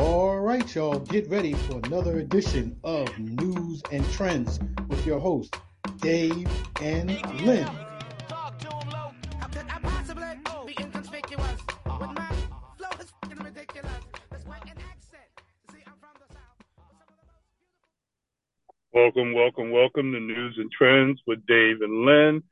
All 0.00 0.40
right, 0.40 0.74
y'all, 0.74 0.98
get 0.98 1.28
ready 1.28 1.52
for 1.52 1.78
another 1.84 2.20
edition 2.20 2.74
of 2.84 3.06
Newz 3.18 3.82
and 3.92 4.02
Trendz 4.06 4.58
with 4.88 5.04
your 5.04 5.20
hosts, 5.20 5.54
Dave 5.98 6.48
and 6.80 7.10
Len. 7.44 7.68
Welcome, 18.94 19.34
welcome, 19.34 19.70
welcome 19.70 20.12
to 20.12 20.18
Newz 20.18 20.52
and 20.56 20.70
Trendz 20.80 21.16
with 21.26 21.44
Dave 21.44 21.82
and 21.82 22.06
Len. 22.06 22.42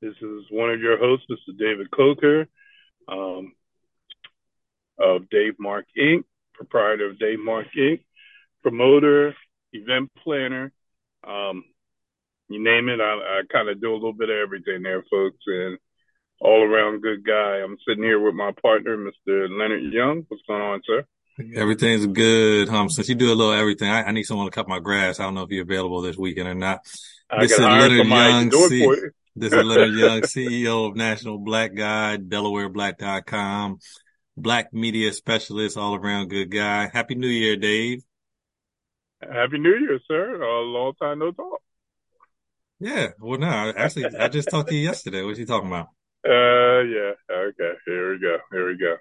This 0.00 0.14
is 0.22 0.44
one 0.50 0.70
of 0.70 0.80
your 0.80 0.96
hosts, 0.96 1.26
Mr. 1.30 1.58
David 1.58 1.90
Coker, 1.90 2.48
um, 3.08 3.52
of 4.98 5.28
Dave 5.28 5.56
Mark 5.58 5.84
Inc 5.98 6.24
proprietor 6.54 7.10
of 7.10 7.18
Dave 7.18 7.40
Mark 7.40 7.66
Inc., 7.78 8.04
promoter, 8.62 9.34
event 9.72 10.10
planner, 10.22 10.72
um, 11.26 11.64
you 12.48 12.62
name 12.62 12.88
it. 12.88 13.00
I, 13.00 13.12
I 13.14 13.42
kind 13.50 13.68
of 13.68 13.80
do 13.80 13.92
a 13.92 13.94
little 13.94 14.12
bit 14.12 14.30
of 14.30 14.36
everything 14.36 14.82
there, 14.82 15.02
folks, 15.10 15.38
and 15.46 15.78
all 16.40 16.62
around 16.62 17.02
good 17.02 17.24
guy. 17.24 17.60
I'm 17.64 17.76
sitting 17.86 18.04
here 18.04 18.20
with 18.20 18.34
my 18.34 18.52
partner, 18.62 18.96
Mr. 18.96 19.48
Leonard 19.50 19.82
Young. 19.92 20.24
What's 20.28 20.42
going 20.46 20.62
on, 20.62 20.80
sir? 20.84 21.04
Everything's 21.56 22.06
good. 22.06 22.68
Um, 22.68 22.88
since 22.90 23.08
you 23.08 23.14
do 23.14 23.32
a 23.32 23.34
little 23.34 23.52
everything, 23.52 23.88
I, 23.88 24.04
I 24.04 24.12
need 24.12 24.24
someone 24.24 24.46
to 24.46 24.52
cut 24.52 24.68
my 24.68 24.78
grass. 24.78 25.18
I 25.18 25.24
don't 25.24 25.34
know 25.34 25.42
if 25.42 25.50
you're 25.50 25.64
available 25.64 26.00
this 26.00 26.16
weekend 26.16 26.48
or 26.48 26.54
not. 26.54 26.80
This 27.40 27.52
is 27.52 27.58
Leonard 27.58 28.06
Young. 28.06 28.50
C- 28.52 29.00
this 29.34 29.52
is 29.52 29.64
Leonard 29.64 29.94
Young, 29.94 30.20
CEO 30.20 30.88
of 30.88 30.96
National 30.96 31.38
Black 31.38 31.74
Guide, 31.74 32.28
DelawareBlack.com 32.28 33.78
black 34.36 34.72
media 34.72 35.12
specialist, 35.12 35.76
all 35.76 35.94
around 35.94 36.28
good 36.28 36.50
guy. 36.50 36.90
Happy 36.92 37.14
New 37.14 37.28
Year, 37.28 37.56
Dave. 37.56 38.02
Happy 39.22 39.58
New 39.58 39.76
Year, 39.76 39.98
sir. 40.06 40.42
A 40.42 40.60
long 40.60 40.92
time 41.00 41.20
no 41.20 41.32
talk. 41.32 41.60
Yeah. 42.80 43.08
Well, 43.20 43.38
no, 43.38 43.72
actually, 43.76 44.06
I 44.18 44.28
just 44.28 44.50
talked 44.50 44.68
to 44.68 44.74
you 44.74 44.82
yesterday. 44.82 45.22
What 45.22 45.36
are 45.36 45.40
you 45.40 45.46
talking 45.46 45.68
about? 45.68 45.88
Uh, 46.26 46.80
yeah. 46.80 47.12
Okay. 47.30 47.72
Here 47.84 48.12
we 48.12 48.18
go. 48.18 48.38
Here 48.50 48.66
we 48.66 48.78
go. 48.78 48.96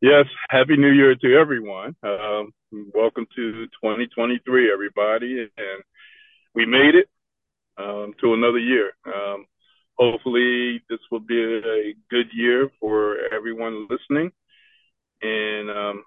Yes. 0.00 0.24
Happy 0.48 0.78
New 0.78 0.90
Year 0.90 1.14
to 1.14 1.36
everyone. 1.38 1.94
Um, 2.02 2.54
welcome 2.94 3.26
to 3.36 3.66
2023, 3.82 4.72
everybody. 4.72 5.40
And 5.40 5.82
we 6.54 6.64
made 6.64 6.94
it, 6.94 7.10
um, 7.76 8.14
to 8.22 8.32
another 8.32 8.58
year. 8.58 8.92
Um, 9.04 9.44
hopefully 9.98 10.82
this 10.88 10.98
will 11.10 11.20
be 11.20 11.42
a 11.42 11.94
good 12.08 12.28
year 12.32 12.70
for 12.80 13.16
everyone 13.34 13.86
listening. 13.90 14.32
And, 15.22 15.70
um, 15.70 16.04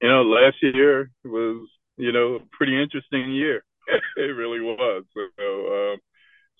you 0.00 0.08
know, 0.08 0.22
last 0.22 0.56
year 0.62 1.10
was, 1.24 1.68
you 1.96 2.12
know, 2.12 2.36
a 2.36 2.40
pretty 2.52 2.80
interesting 2.80 3.32
year. 3.32 3.64
it 4.16 4.20
really 4.20 4.60
was. 4.60 5.04
So, 5.14 5.92
um, 5.92 5.98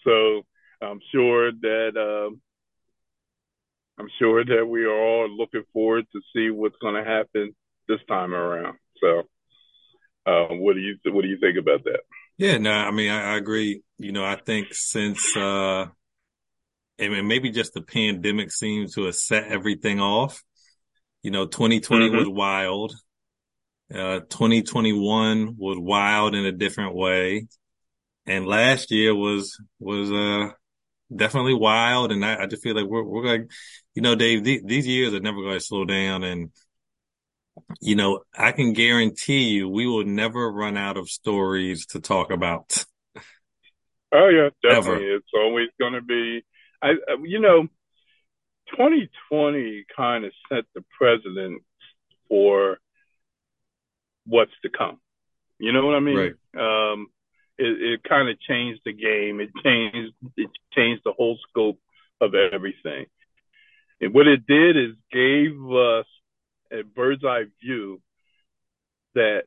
so 0.05 0.87
I'm 0.87 1.01
sure 1.13 1.53
that, 1.53 1.93
um, 1.97 2.41
I'm 3.99 4.09
sure 4.19 4.45
that 4.45 4.67
we 4.67 4.85
are 4.85 4.97
all 4.97 5.29
looking 5.29 5.65
forward 5.73 6.07
to 6.13 6.21
see 6.35 6.51
what's 6.51 6.77
going 6.81 6.95
to 6.95 7.09
happen 7.09 7.55
this 7.89 8.01
time 8.09 8.35
around. 8.35 8.77
So, 9.01 9.23
uh, 10.27 10.49
what 10.55 10.75
do 10.75 10.81
you 10.81 10.97
what 11.13 11.23
do 11.23 11.29
you 11.29 11.39
think 11.39 11.59
about 11.59 11.85
that? 11.85 12.01
Yeah, 12.39 12.59
no, 12.59 12.73
I 12.73 12.91
mean, 12.91 13.11
I, 13.11 13.35
I 13.35 13.37
agree. 13.37 13.83
You 13.99 14.13
know, 14.13 14.25
I 14.25 14.37
think 14.37 14.69
since, 14.73 15.37
uh, 15.37 15.87
mean, 16.99 17.29
maybe 17.29 17.51
just 17.51 17.75
the 17.75 17.83
pandemic 17.83 18.51
seems 18.51 18.95
to 18.95 19.05
have 19.05 19.15
set 19.15 19.45
everything 19.45 20.01
off. 20.01 20.43
You 21.25 21.31
know, 21.31 21.47
2020 21.47 22.07
mm-hmm. 22.07 22.17
was 22.19 22.29
wild. 22.29 22.95
Uh, 23.93 24.21
2021 24.29 25.57
was 25.57 25.79
wild 25.79 26.35
in 26.35 26.45
a 26.45 26.53
different 26.53 26.95
way. 26.95 27.47
And 28.27 28.47
last 28.47 28.91
year 28.91 29.15
was, 29.15 29.59
was, 29.79 30.13
uh, 30.13 30.53
definitely 31.15 31.55
wild. 31.55 32.13
And 32.13 32.23
I, 32.23 32.43
I 32.43 32.47
just 32.47 32.63
feel 32.63 32.77
like 32.77 32.85
we're, 32.85 33.03
we're 33.03 33.23
going, 33.23 33.49
you 33.95 34.03
know, 34.03 34.15
Dave, 34.15 34.45
th- 34.45 34.65
these 34.67 34.87
years 34.87 35.15
are 35.15 35.21
never 35.21 35.41
going 35.41 35.59
to 35.59 35.65
slow 35.65 35.87
down. 35.87 36.25
And, 36.25 36.51
you 37.81 37.97
know, 37.97 38.21
I 38.37 38.53
can 38.53 38.75
guarantee 38.75 39.45
you 39.45 39.67
we 39.67 39.87
will 39.87 40.05
never 40.05 40.53
run 40.53 40.77
out 40.77 40.99
of 40.99 41.09
stories 41.09 41.87
to 41.87 42.01
talk 42.01 42.31
about. 42.33 42.85
Oh 44.13 44.29
yeah, 44.29 44.51
definitely. 44.63 45.07
Ever. 45.07 45.17
It's 45.17 45.31
always 45.35 45.69
going 45.81 45.95
to 45.95 46.03
be, 46.03 46.45
I, 46.83 46.93
you 47.23 47.41
know, 47.41 47.69
2020 48.71 49.85
kind 49.97 50.25
of 50.25 50.33
set 50.49 50.65
the 50.75 50.85
precedent 50.99 51.63
for 52.29 52.79
what's 54.27 54.53
to 54.63 54.71
come. 54.71 55.01
You 55.59 55.73
know 55.73 55.87
what 55.87 55.95
I 55.95 56.01
mean? 56.01 56.17
Right. 56.17 56.93
Um, 56.93 57.09
it, 57.59 57.83
it 57.83 58.05
kind 58.09 58.29
of 58.29 58.41
changed 58.41 58.81
the 58.85 58.93
game. 58.93 59.41
It 59.41 59.51
changed 59.63 60.15
it 60.37 60.51
changed 60.73 61.03
the 61.05 61.13
whole 61.13 61.39
scope 61.49 61.79
of 62.21 62.35
everything. 62.35 63.07
And 64.01 64.13
what 64.13 64.27
it 64.27 64.47
did 64.47 64.77
is 64.77 64.97
gave 65.13 65.53
us 65.73 66.07
a 66.73 66.83
bird's 66.83 67.25
eye 67.25 67.45
view 67.63 68.01
that 69.15 69.45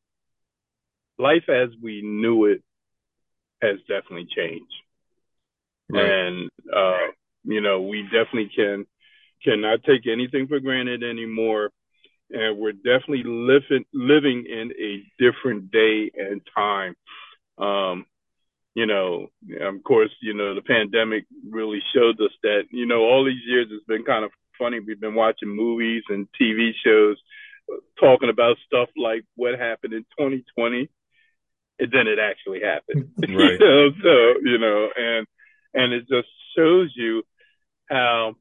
life 1.19 1.49
as 1.49 1.69
we 1.81 2.01
knew 2.01 2.45
it 2.45 2.63
has 3.61 3.79
definitely 3.87 4.27
changed. 4.33 4.73
Right. 5.89 6.09
And 6.09 6.49
uh, 6.73 7.11
you 7.43 7.61
know, 7.61 7.81
we 7.81 8.03
definitely 8.03 8.51
can 8.55 8.85
cannot 9.47 9.83
take 9.83 10.07
anything 10.07 10.47
for 10.47 10.59
granted 10.59 11.03
anymore. 11.03 11.71
And 12.29 12.57
we're 12.57 12.73
definitely 12.73 13.23
living 13.23 13.85
living 13.93 14.45
in 14.45 14.71
a 14.79 15.03
different 15.17 15.71
day 15.71 16.11
and 16.13 16.41
time. 16.53 16.95
Um, 17.57 18.05
you 18.75 18.85
know, 18.85 19.27
of 19.61 19.83
course, 19.83 20.11
you 20.21 20.33
know, 20.33 20.53
the 20.53 20.61
pandemic 20.61 21.25
really 21.49 21.79
showed 21.95 22.19
us 22.21 22.31
that, 22.43 22.63
you 22.69 22.85
know, 22.85 23.01
all 23.01 23.25
these 23.25 23.41
years 23.47 23.67
it's 23.71 23.85
been 23.85 24.03
kind 24.03 24.25
of 24.25 24.31
funny. 24.59 24.79
We've 24.79 24.99
been 24.99 25.15
watching 25.15 25.49
movies 25.49 26.03
and 26.09 26.27
TV 26.39 26.71
shows 26.85 27.17
talking 27.99 28.29
about 28.29 28.57
stuff 28.65 28.89
like 28.97 29.23
what 29.35 29.57
happened 29.57 29.93
in 29.93 30.03
2020 30.19 30.89
and 31.79 31.91
then 31.91 32.07
it 32.07 32.19
actually 32.19 32.61
happened. 32.61 33.09
Right. 33.17 33.27
you 33.29 33.59
know, 33.59 33.89
so, 34.03 34.39
you 34.43 34.57
know, 34.57 34.89
and 34.95 35.27
and 35.73 35.93
it 35.93 36.07
just 36.09 36.27
shows 36.55 36.91
you 36.95 37.23
how 37.89 38.35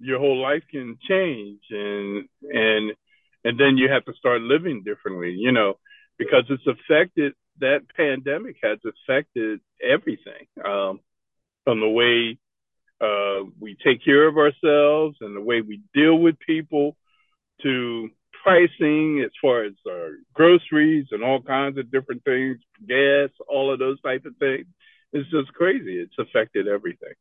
your 0.00 0.18
whole 0.18 0.40
life 0.40 0.62
can 0.70 0.96
change 1.08 1.60
and 1.70 2.28
and 2.42 2.92
and 3.44 3.58
then 3.58 3.76
you 3.76 3.88
have 3.90 4.04
to 4.04 4.14
start 4.14 4.40
living 4.40 4.82
differently 4.84 5.34
you 5.38 5.52
know 5.52 5.74
because 6.18 6.44
it's 6.48 6.66
affected 6.66 7.32
that 7.60 7.80
pandemic 7.96 8.56
has 8.62 8.78
affected 8.84 9.60
everything 9.82 10.46
um, 10.64 11.00
from 11.64 11.80
the 11.80 11.88
way 11.88 12.38
uh, 13.00 13.44
we 13.58 13.76
take 13.84 14.04
care 14.04 14.26
of 14.26 14.36
ourselves 14.36 15.16
and 15.20 15.36
the 15.36 15.40
way 15.40 15.60
we 15.60 15.82
deal 15.94 16.16
with 16.18 16.38
people 16.38 16.96
to 17.62 18.08
pricing 18.42 19.22
as 19.24 19.30
far 19.40 19.64
as 19.64 19.72
our 19.88 20.12
groceries 20.32 21.06
and 21.10 21.22
all 21.22 21.42
kinds 21.42 21.78
of 21.78 21.90
different 21.90 22.24
things 22.24 22.58
gas 22.86 23.28
all 23.48 23.72
of 23.72 23.78
those 23.78 24.00
type 24.00 24.24
of 24.24 24.36
things. 24.38 24.66
It's 25.12 25.30
just 25.30 25.52
crazy. 25.54 25.98
It's 25.98 26.18
affected 26.18 26.68
everything 26.68 27.14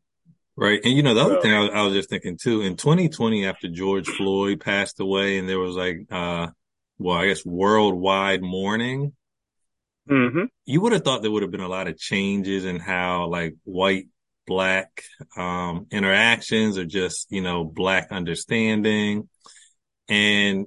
Right. 0.60 0.82
And 0.84 0.94
you 0.94 1.04
know, 1.04 1.14
the 1.14 1.22
other 1.22 1.36
so, 1.36 1.42
thing 1.42 1.54
I 1.54 1.60
was, 1.62 1.70
I 1.74 1.82
was, 1.84 1.94
just 1.94 2.10
thinking 2.10 2.38
too, 2.38 2.62
in 2.62 2.76
2020, 2.76 3.46
after 3.46 3.70
George 3.70 4.10
Floyd 4.10 4.60
passed 4.60 5.00
away 5.00 5.38
and 5.38 5.48
there 5.48 5.58
was 5.58 5.76
like, 5.76 6.06
uh, 6.12 6.48
well, 6.98 7.16
I 7.16 7.28
guess 7.28 7.46
worldwide 7.46 8.42
mourning, 8.42 9.14
mm-hmm. 10.10 10.46
you 10.66 10.82
would 10.82 10.92
have 10.92 11.06
thought 11.06 11.22
there 11.22 11.32
would 11.32 11.44
have 11.44 11.52
been 11.52 11.62
a 11.62 11.70
lot 11.70 11.88
of 11.88 11.98
changes 11.98 12.66
in 12.66 12.78
how 12.78 13.28
like 13.28 13.56
white, 13.64 14.08
black, 14.46 15.04
um, 15.38 15.88
interactions 15.92 16.78
or 16.78 16.84
just, 16.84 17.32
you 17.32 17.40
know, 17.42 17.64
black 17.64 18.12
understanding. 18.12 19.30
And, 20.10 20.66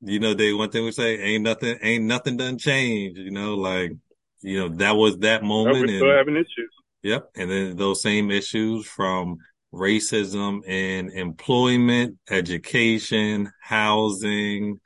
you 0.00 0.18
know, 0.18 0.34
they, 0.34 0.52
one 0.52 0.70
thing 0.70 0.84
we 0.84 0.90
say, 0.90 1.16
ain't 1.16 1.44
nothing, 1.44 1.78
ain't 1.80 2.04
nothing 2.04 2.38
done 2.38 2.58
change, 2.58 3.18
you 3.18 3.30
know, 3.30 3.54
like, 3.54 3.92
you 4.40 4.58
know, 4.58 4.68
that 4.78 4.96
was 4.96 5.18
that 5.18 5.44
moment. 5.44 5.76
No, 5.76 5.80
we're 5.82 5.98
still 5.98 6.08
and, 6.08 6.18
having 6.18 6.36
issues. 6.36 6.72
Yep. 7.02 7.30
And 7.36 7.50
then 7.50 7.76
those 7.76 8.02
same 8.02 8.30
issues 8.30 8.86
from 8.86 9.38
racism 9.72 10.66
in 10.66 11.10
employment, 11.10 12.18
education, 12.30 13.52
housing, 13.60 14.80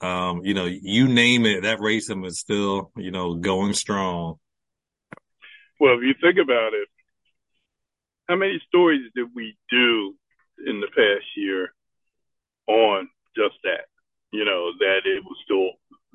um, 0.00 0.42
you 0.44 0.52
know, 0.52 0.66
you 0.66 1.08
name 1.08 1.46
it, 1.46 1.62
that 1.62 1.78
racism 1.78 2.26
is 2.26 2.38
still, 2.38 2.90
you 2.96 3.10
know, 3.10 3.34
going 3.34 3.72
strong. 3.72 4.36
Well, 5.80 5.94
if 5.94 6.02
you 6.02 6.14
think 6.20 6.38
about 6.38 6.74
it, 6.74 6.88
how 8.28 8.36
many 8.36 8.60
stories 8.68 9.10
did 9.14 9.28
we 9.34 9.56
do 9.70 10.14
in 10.66 10.80
the 10.80 10.88
past 10.88 11.24
year 11.36 11.72
on 12.66 13.08
just 13.36 13.54
that? 13.64 13.86
You 14.32 14.44
know, 14.44 14.72
that 14.78 15.00
it 15.04 15.22
was 15.24 15.36
still 15.44 15.70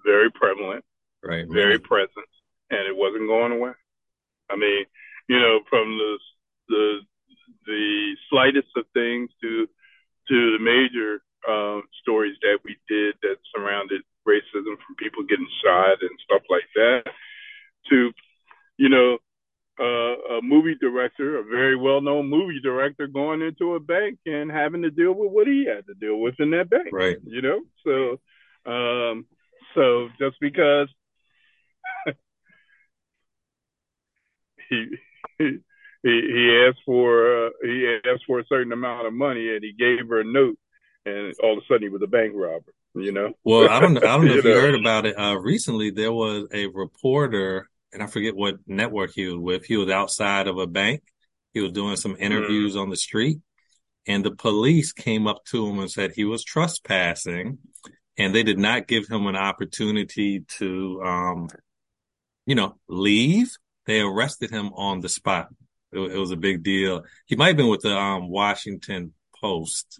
very 0.05 0.29
prevalent, 0.31 0.83
right, 1.23 1.45
very 1.49 1.79
present, 1.79 2.27
and 2.69 2.81
it 2.81 2.95
wasn't 2.95 3.27
going 3.27 3.53
away. 3.53 3.71
I 4.49 4.55
mean, 4.55 4.85
you 5.29 5.39
know, 5.39 5.59
from 5.69 5.97
the 5.97 6.17
the 6.67 6.99
the 7.65 8.15
slightest 8.29 8.67
of 8.75 8.85
things 8.93 9.29
to 9.41 9.67
to 10.27 10.57
the 10.57 10.59
major 10.59 11.21
uh, 11.47 11.81
stories 12.01 12.35
that 12.41 12.57
we 12.65 12.77
did 12.89 13.15
that 13.21 13.37
surrounded 13.55 14.01
racism, 14.27 14.75
from 14.85 14.95
people 14.97 15.23
getting 15.23 15.47
shot 15.63 16.01
and 16.01 16.19
stuff 16.25 16.41
like 16.49 16.67
that, 16.75 17.03
to 17.89 18.11
you 18.77 18.89
know 18.89 19.19
uh, 19.79 20.37
a 20.37 20.41
movie 20.41 20.75
director, 20.81 21.37
a 21.37 21.43
very 21.43 21.75
well-known 21.75 22.27
movie 22.27 22.59
director, 22.61 23.07
going 23.07 23.41
into 23.41 23.75
a 23.75 23.79
bank 23.79 24.17
and 24.25 24.51
having 24.51 24.81
to 24.81 24.89
deal 24.89 25.13
with 25.13 25.31
what 25.31 25.47
he 25.47 25.65
had 25.65 25.85
to 25.85 25.93
deal 25.93 26.19
with 26.19 26.35
in 26.39 26.49
that 26.51 26.69
bank. 26.69 26.89
Right. 26.91 27.17
You 27.23 27.41
know, 27.41 27.61
so 27.85 28.19
um, 28.69 29.25
so 29.75 30.09
just 30.19 30.37
because 30.41 30.89
he 34.69 34.97
he 35.47 35.59
he 36.03 36.65
asked 36.67 36.81
for 36.85 37.47
uh, 37.47 37.49
he 37.63 37.97
asked 38.05 38.23
for 38.27 38.39
a 38.39 38.45
certain 38.47 38.71
amount 38.71 39.07
of 39.07 39.13
money 39.13 39.49
and 39.49 39.63
he 39.63 39.73
gave 39.73 40.07
her 40.07 40.21
a 40.21 40.23
note 40.23 40.57
and 41.05 41.33
all 41.43 41.53
of 41.53 41.59
a 41.59 41.61
sudden 41.67 41.83
he 41.83 41.89
was 41.89 42.01
a 42.01 42.07
bank 42.07 42.33
robber. 42.35 42.73
You 42.95 43.11
know. 43.11 43.33
Well, 43.43 43.69
I 43.69 43.79
don't 43.79 43.97
I 43.97 44.01
don't 44.01 44.25
know 44.25 44.33
if 44.37 44.43
you, 44.43 44.53
know? 44.53 44.61
heard 44.61 44.75
about 44.75 45.05
it. 45.05 45.17
Uh, 45.17 45.37
recently, 45.37 45.91
there 45.91 46.11
was 46.11 46.47
a 46.51 46.67
reporter, 46.67 47.69
and 47.93 48.01
I 48.01 48.07
forget 48.07 48.35
what 48.35 48.57
network 48.65 49.11
he 49.13 49.27
was 49.27 49.37
with. 49.37 49.65
He 49.65 49.77
was 49.77 49.89
outside 49.89 50.47
of 50.47 50.57
a 50.57 50.67
bank. 50.67 51.03
He 51.53 51.61
was 51.61 51.71
doing 51.71 51.95
some 51.97 52.17
interviews 52.19 52.75
mm. 52.75 52.81
on 52.81 52.89
the 52.89 52.97
street, 52.97 53.39
and 54.07 54.25
the 54.25 54.31
police 54.31 54.91
came 54.91 55.27
up 55.27 55.45
to 55.45 55.67
him 55.67 55.79
and 55.79 55.89
said 55.89 56.11
he 56.11 56.25
was 56.25 56.43
trespassing, 56.43 57.59
and 58.17 58.33
they 58.33 58.43
did 58.43 58.57
not 58.57 58.87
give 58.87 59.07
him 59.07 59.27
an 59.27 59.35
opportunity 59.35 60.41
to, 60.57 61.01
um, 61.05 61.47
you 62.45 62.55
know, 62.55 62.75
leave. 62.87 63.55
They 63.89 64.01
arrested 64.01 64.51
him 64.51 64.71
on 64.75 65.01
the 65.01 65.09
spot. 65.09 65.47
It, 65.91 65.97
it 65.97 66.17
was 66.17 66.29
a 66.29 66.37
big 66.37 66.61
deal. 66.61 67.01
He 67.25 67.35
might 67.35 67.47
have 67.47 67.57
been 67.57 67.69
with 67.69 67.81
the 67.81 67.97
um, 67.97 68.29
Washington 68.29 69.13
Post. 69.41 69.99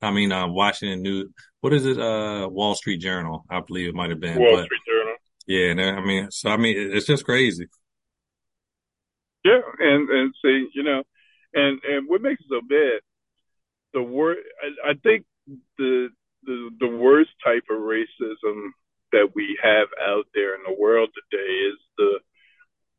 I 0.00 0.10
mean, 0.10 0.32
um, 0.32 0.54
Washington 0.54 1.02
News. 1.02 1.28
What 1.60 1.74
is 1.74 1.84
it? 1.84 2.00
Uh, 2.00 2.48
Wall 2.50 2.74
Street 2.74 3.02
Journal. 3.02 3.44
I 3.50 3.60
believe 3.60 3.88
it 3.88 3.94
might 3.94 4.08
have 4.08 4.18
been. 4.18 4.38
Wall 4.38 4.56
but, 4.56 4.64
Street 4.64 4.80
Journal. 4.88 5.16
Yeah, 5.46 5.92
I 5.94 6.00
mean, 6.00 6.30
so 6.30 6.48
I 6.48 6.56
mean, 6.56 6.74
it's 6.78 7.04
just 7.04 7.26
crazy. 7.26 7.66
Yeah, 9.44 9.60
and 9.78 10.08
and 10.08 10.34
see, 10.42 10.68
you 10.74 10.82
know, 10.82 11.02
and 11.52 11.80
and 11.84 12.08
what 12.08 12.22
makes 12.22 12.40
it 12.40 12.46
so 12.48 12.62
bad, 12.66 13.00
the 13.92 14.02
word 14.02 14.38
I, 14.62 14.92
I 14.92 14.94
think 15.02 15.26
the 15.76 16.08
the 16.44 16.70
the 16.80 16.88
worst 16.88 17.32
type 17.44 17.64
of 17.70 17.76
racism 17.76 18.70
that 19.12 19.32
we 19.34 19.58
have 19.62 19.88
out 20.00 20.24
there 20.34 20.54
in 20.54 20.62
the 20.66 20.80
world 20.80 21.10
today 21.30 21.52
is 21.52 21.78
the, 21.98 22.20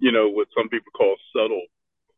you 0.04 0.12
know, 0.12 0.28
what 0.28 0.50
some 0.56 0.68
people 0.68 0.92
call 0.92 1.16
subtle 1.34 1.64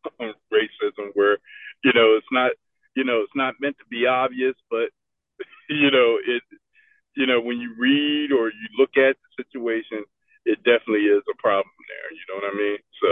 racism, 0.51 1.13
where 1.13 1.37
you 1.83 1.93
know 1.93 2.17
it's 2.17 2.31
not 2.31 2.51
you 2.95 3.03
know, 3.03 3.21
it's 3.21 3.35
not 3.35 3.55
meant 3.61 3.77
to 3.77 3.85
be 3.91 4.07
obvious, 4.07 4.55
but 4.71 4.89
you 5.69 5.91
know, 5.91 6.17
it 6.25 6.41
you 7.15 7.27
know, 7.27 7.39
when 7.39 7.59
you 7.59 7.75
read 7.77 8.31
or 8.31 8.47
you 8.47 8.67
look 8.77 8.97
at 8.97 9.15
the 9.15 9.43
situation, 9.43 10.03
it 10.45 10.57
definitely 10.57 11.05
is 11.05 11.23
a 11.31 11.41
problem 11.41 11.71
there. 11.87 12.11
You 12.11 12.25
know 12.27 12.35
what 12.41 12.53
I 12.53 12.57
mean? 12.57 12.77
So 13.01 13.11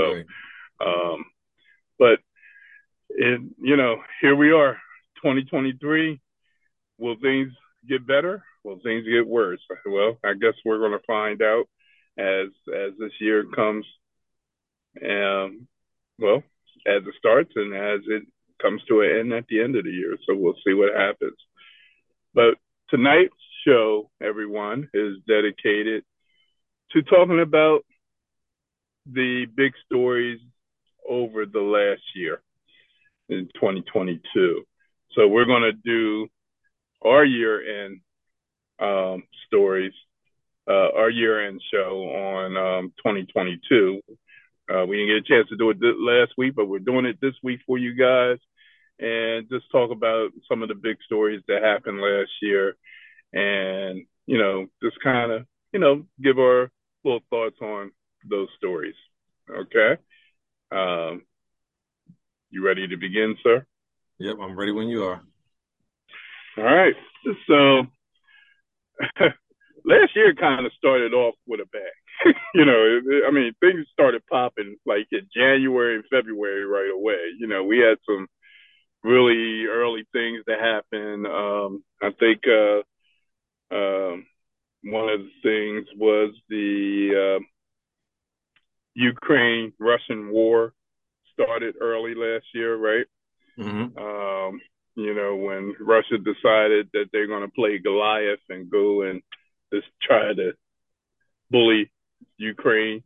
right. 0.82 1.14
um 1.14 1.26
but 2.00 2.20
it 3.10 3.42
you 3.62 3.78
know, 3.78 3.98
here 4.22 4.36
we 4.36 4.52
are, 4.52 4.78
twenty 5.22 5.44
twenty 5.44 5.78
three. 5.80 6.20
Will 6.98 7.16
things 7.22 7.52
get 7.88 8.08
better? 8.08 8.44
Will 8.64 8.80
things 8.84 9.06
get 9.06 9.28
worse? 9.28 9.60
Well, 9.86 10.18
I 10.26 10.34
guess 10.34 10.54
we're 10.66 10.80
gonna 10.80 10.98
find 11.06 11.44
out 11.44 11.66
as 12.18 12.48
as 12.74 12.94
this 12.98 13.14
year 13.20 13.46
comes 13.56 13.86
um 15.02 15.68
well, 16.20 16.44
as 16.88 17.04
it 17.06 17.16
starts 17.18 17.52
and 17.56 17.74
as 17.74 18.02
it 18.08 18.24
comes 18.62 18.82
to 18.88 19.02
an 19.02 19.20
end 19.20 19.34
at 19.34 19.48
the 19.48 19.62
end 19.62 19.76
of 19.76 19.84
the 19.84 19.92
year. 19.92 20.18
So 20.26 20.36
we'll 20.36 20.56
see 20.66 20.74
what 20.74 20.94
happens. 20.96 21.38
But 22.34 22.56
tonight's 22.90 23.34
show, 23.66 24.10
everyone, 24.22 24.90
is 24.94 25.18
dedicated 25.28 26.04
to 26.92 27.02
talking 27.04 27.42
about 27.42 27.82
the 29.06 29.46
big 29.56 29.74
stories 29.86 30.40
over 31.08 31.46
the 31.46 31.60
last 31.60 32.02
year 32.16 32.42
in 33.30 33.50
2022. 33.56 34.64
So 35.16 35.28
we're 35.28 35.46
going 35.46 35.64
to 35.64 35.74
do 35.74 36.28
our 37.04 37.26
year 37.26 37.86
end 37.86 38.00
um, 38.80 39.24
stories, 39.48 39.94
uh, 40.68 40.90
our 40.96 41.10
year 41.10 41.48
end 41.48 41.62
show 41.72 42.04
on 42.04 42.58
um, 42.58 42.94
2022. 42.98 44.02
Uh, 44.72 44.86
we 44.86 44.98
didn't 44.98 45.10
get 45.10 45.36
a 45.36 45.38
chance 45.38 45.50
to 45.50 45.58
do 45.58 45.70
it 45.70 45.78
last 45.82 46.34
week, 46.38 46.56
but 46.56 46.68
we're 46.68 46.80
doing 46.80 47.06
it 47.06 47.20
this 47.22 47.36
week 47.44 47.60
for 47.66 47.78
you 47.78 47.96
guys 47.96 48.38
and 49.00 49.50
just 49.50 49.70
talk 49.72 49.92
about 49.92 50.30
some 50.48 50.62
of 50.62 50.70
the 50.70 50.76
big 50.76 50.98
stories 51.06 51.42
that 51.48 51.64
happened 51.64 52.00
last 52.00 52.32
year 52.42 52.76
and, 53.34 54.06
you 54.26 54.38
know, 54.38 54.68
just 54.82 54.96
kind 55.04 55.32
of, 55.32 55.46
you 55.74 55.80
know, 55.80 56.06
give 56.22 56.40
our 56.40 56.72
little 57.04 57.22
thoughts 57.30 57.58
on 57.62 57.92
those 58.30 58.48
stories. 58.58 58.96
Okay. 59.50 59.98
Um, 60.72 61.24
you 62.50 62.66
ready 62.66 62.88
to 62.88 62.98
begin, 62.98 63.36
sir? 63.44 63.66
Yep, 64.20 64.38
I'm 64.42 64.58
ready 64.58 64.72
when 64.72 64.88
you 64.88 65.04
are. 65.04 65.22
All 66.58 66.64
right. 66.64 66.94
So 67.48 67.84
last 69.86 70.16
year 70.16 70.34
kind 70.36 70.66
of 70.66 70.72
started 70.78 71.14
off 71.14 71.36
with 71.48 71.60
a 71.60 71.66
bang. 71.72 71.82
you 72.54 72.66
know, 72.66 73.00
I 73.28 73.32
mean, 73.32 73.54
things 73.60 73.86
started 73.92 74.26
popping 74.30 74.78
like 74.86 75.08
in 75.12 75.28
January 75.36 75.96
and 75.96 76.06
February 76.10 76.66
right 76.66 76.92
away. 76.94 77.18
You 77.38 77.48
know, 77.48 77.64
we 77.64 77.80
had 77.80 77.98
some 78.06 78.28
really 79.04 79.66
early 79.66 80.08
things 80.14 80.44
that 80.48 80.60
happened. 80.60 81.28
Um, 81.28 81.84
I 82.02 82.12
think 82.20 82.42
uh, 82.48 83.76
um, 83.76 84.26
one 84.84 85.10
of 85.10 85.20
the 85.20 85.32
things 85.42 85.88
was 85.98 86.34
the 86.50 87.40
uh, 87.40 87.44
Ukraine 88.96 89.74
Russian 89.80 90.32
war 90.32 90.74
started 91.34 91.76
early 91.82 92.16
last 92.16 92.46
year, 92.54 92.76
right? 92.76 93.06
Mm-hmm. 93.60 93.98
Um, 93.98 94.62
you 94.96 95.14
know, 95.14 95.36
when 95.36 95.76
Russia 95.80 96.18
decided 96.18 96.90
that 96.94 97.06
they're 97.12 97.28
going 97.28 97.42
to 97.42 97.52
play 97.54 97.80
Goliath 97.80 98.40
and 98.50 98.70
go 98.70 99.02
and 99.02 99.22
just 99.74 99.88
try 100.02 100.34
to 100.34 100.54
bully 101.50 101.92
Ukraine 102.38 103.04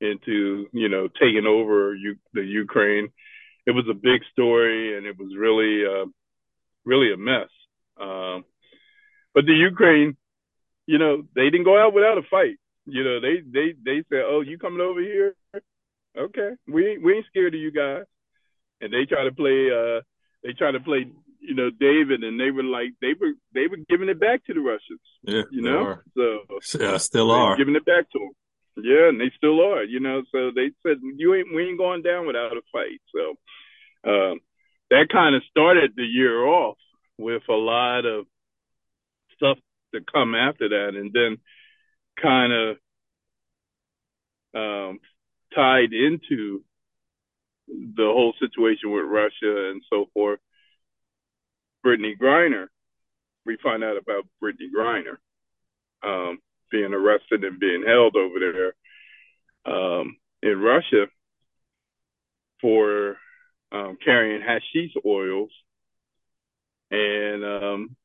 into, 0.00 0.66
you 0.72 0.88
know, 0.88 1.08
taking 1.08 1.46
over 1.46 1.94
U- 1.94 2.16
the 2.32 2.42
Ukraine 2.42 3.10
it 3.66 3.72
was 3.72 3.86
a 3.90 3.94
big 3.94 4.22
story 4.32 4.96
and 4.96 5.06
it 5.06 5.18
was 5.18 5.34
really, 5.36 5.84
uh, 5.84 6.06
really 6.84 7.12
a 7.12 7.16
mess. 7.16 7.50
Um, 8.00 8.44
but 9.34 9.44
the 9.46 9.52
Ukraine, 9.52 10.16
you 10.86 10.98
know, 10.98 11.22
they 11.34 11.50
didn't 11.50 11.64
go 11.64 11.78
out 11.80 11.94
without 11.94 12.18
a 12.18 12.22
fight. 12.30 12.56
You 12.86 13.04
know, 13.04 13.20
they 13.20 13.42
they 13.46 13.74
they 13.84 14.02
said, 14.08 14.24
"Oh, 14.26 14.40
you 14.40 14.58
coming 14.58 14.80
over 14.80 15.00
here? 15.00 15.36
Okay, 16.18 16.50
we 16.66 16.88
ain't 16.88 17.02
we 17.04 17.14
ain't 17.14 17.26
scared 17.26 17.54
of 17.54 17.60
you 17.60 17.70
guys." 17.70 18.04
And 18.80 18.92
they 18.92 19.04
try 19.04 19.24
to 19.24 19.32
play, 19.32 19.68
uh, 19.70 20.00
they 20.42 20.54
try 20.54 20.72
to 20.72 20.80
play, 20.80 21.06
you 21.38 21.54
know, 21.54 21.68
David, 21.70 22.24
and 22.24 22.40
they 22.40 22.50
were 22.50 22.64
like, 22.64 22.94
they 23.00 23.12
were 23.20 23.34
they 23.54 23.68
were 23.68 23.76
giving 23.88 24.08
it 24.08 24.18
back 24.18 24.44
to 24.46 24.54
the 24.54 24.60
Russians. 24.60 25.00
Yeah, 25.22 25.42
you 25.52 25.62
know, 25.62 25.84
are. 25.84 26.04
so 26.16 26.80
yeah, 26.80 26.96
still 26.96 27.30
are 27.30 27.56
giving 27.56 27.76
it 27.76 27.84
back 27.84 28.10
to 28.10 28.18
them. 28.18 28.30
Yeah, 28.76 29.08
and 29.08 29.20
they 29.20 29.30
still 29.36 29.60
are. 29.60 29.84
You 29.84 30.00
know, 30.00 30.22
so 30.32 30.50
they 30.54 30.70
said 30.82 30.98
you 31.02 31.34
ain't 31.34 31.54
we 31.54 31.68
ain't 31.68 31.78
going 31.78 32.02
down 32.02 32.26
without 32.26 32.56
a 32.56 32.62
fight. 32.72 33.00
So 33.14 34.10
um, 34.10 34.40
that 34.90 35.08
kind 35.10 35.34
of 35.34 35.42
started 35.50 35.92
the 35.96 36.04
year 36.04 36.44
off 36.44 36.78
with 37.18 37.42
a 37.48 37.54
lot 37.54 38.06
of 38.06 38.26
stuff 39.36 39.58
to 39.94 40.00
come 40.12 40.34
after 40.34 40.68
that, 40.68 40.92
and 40.94 41.12
then 41.12 41.38
kind 42.20 42.52
of 42.52 42.76
um, 44.54 45.00
tied 45.54 45.92
into 45.92 46.62
the 47.68 48.04
whole 48.04 48.34
situation 48.40 48.90
with 48.90 49.04
Russia 49.04 49.70
and 49.70 49.82
so 49.90 50.06
forth. 50.12 50.40
Brittney 51.84 52.18
Griner, 52.18 52.66
we 53.46 53.56
find 53.62 53.82
out 53.82 53.96
about 53.96 54.26
Brittney 54.42 54.68
Griner 54.76 55.16
um, 56.02 56.38
being 56.70 56.94
arrested 56.94 57.44
and 57.44 57.60
being 57.60 57.84
held 57.86 58.16
over 58.16 58.38
there 58.38 59.74
um, 59.74 60.16
in 60.42 60.60
Russia 60.60 61.06
for 62.60 63.16
um, 63.72 63.96
carrying 64.04 64.42
hashish 64.42 64.92
oils, 65.06 65.50
and 66.90 67.44
um, 67.44 67.96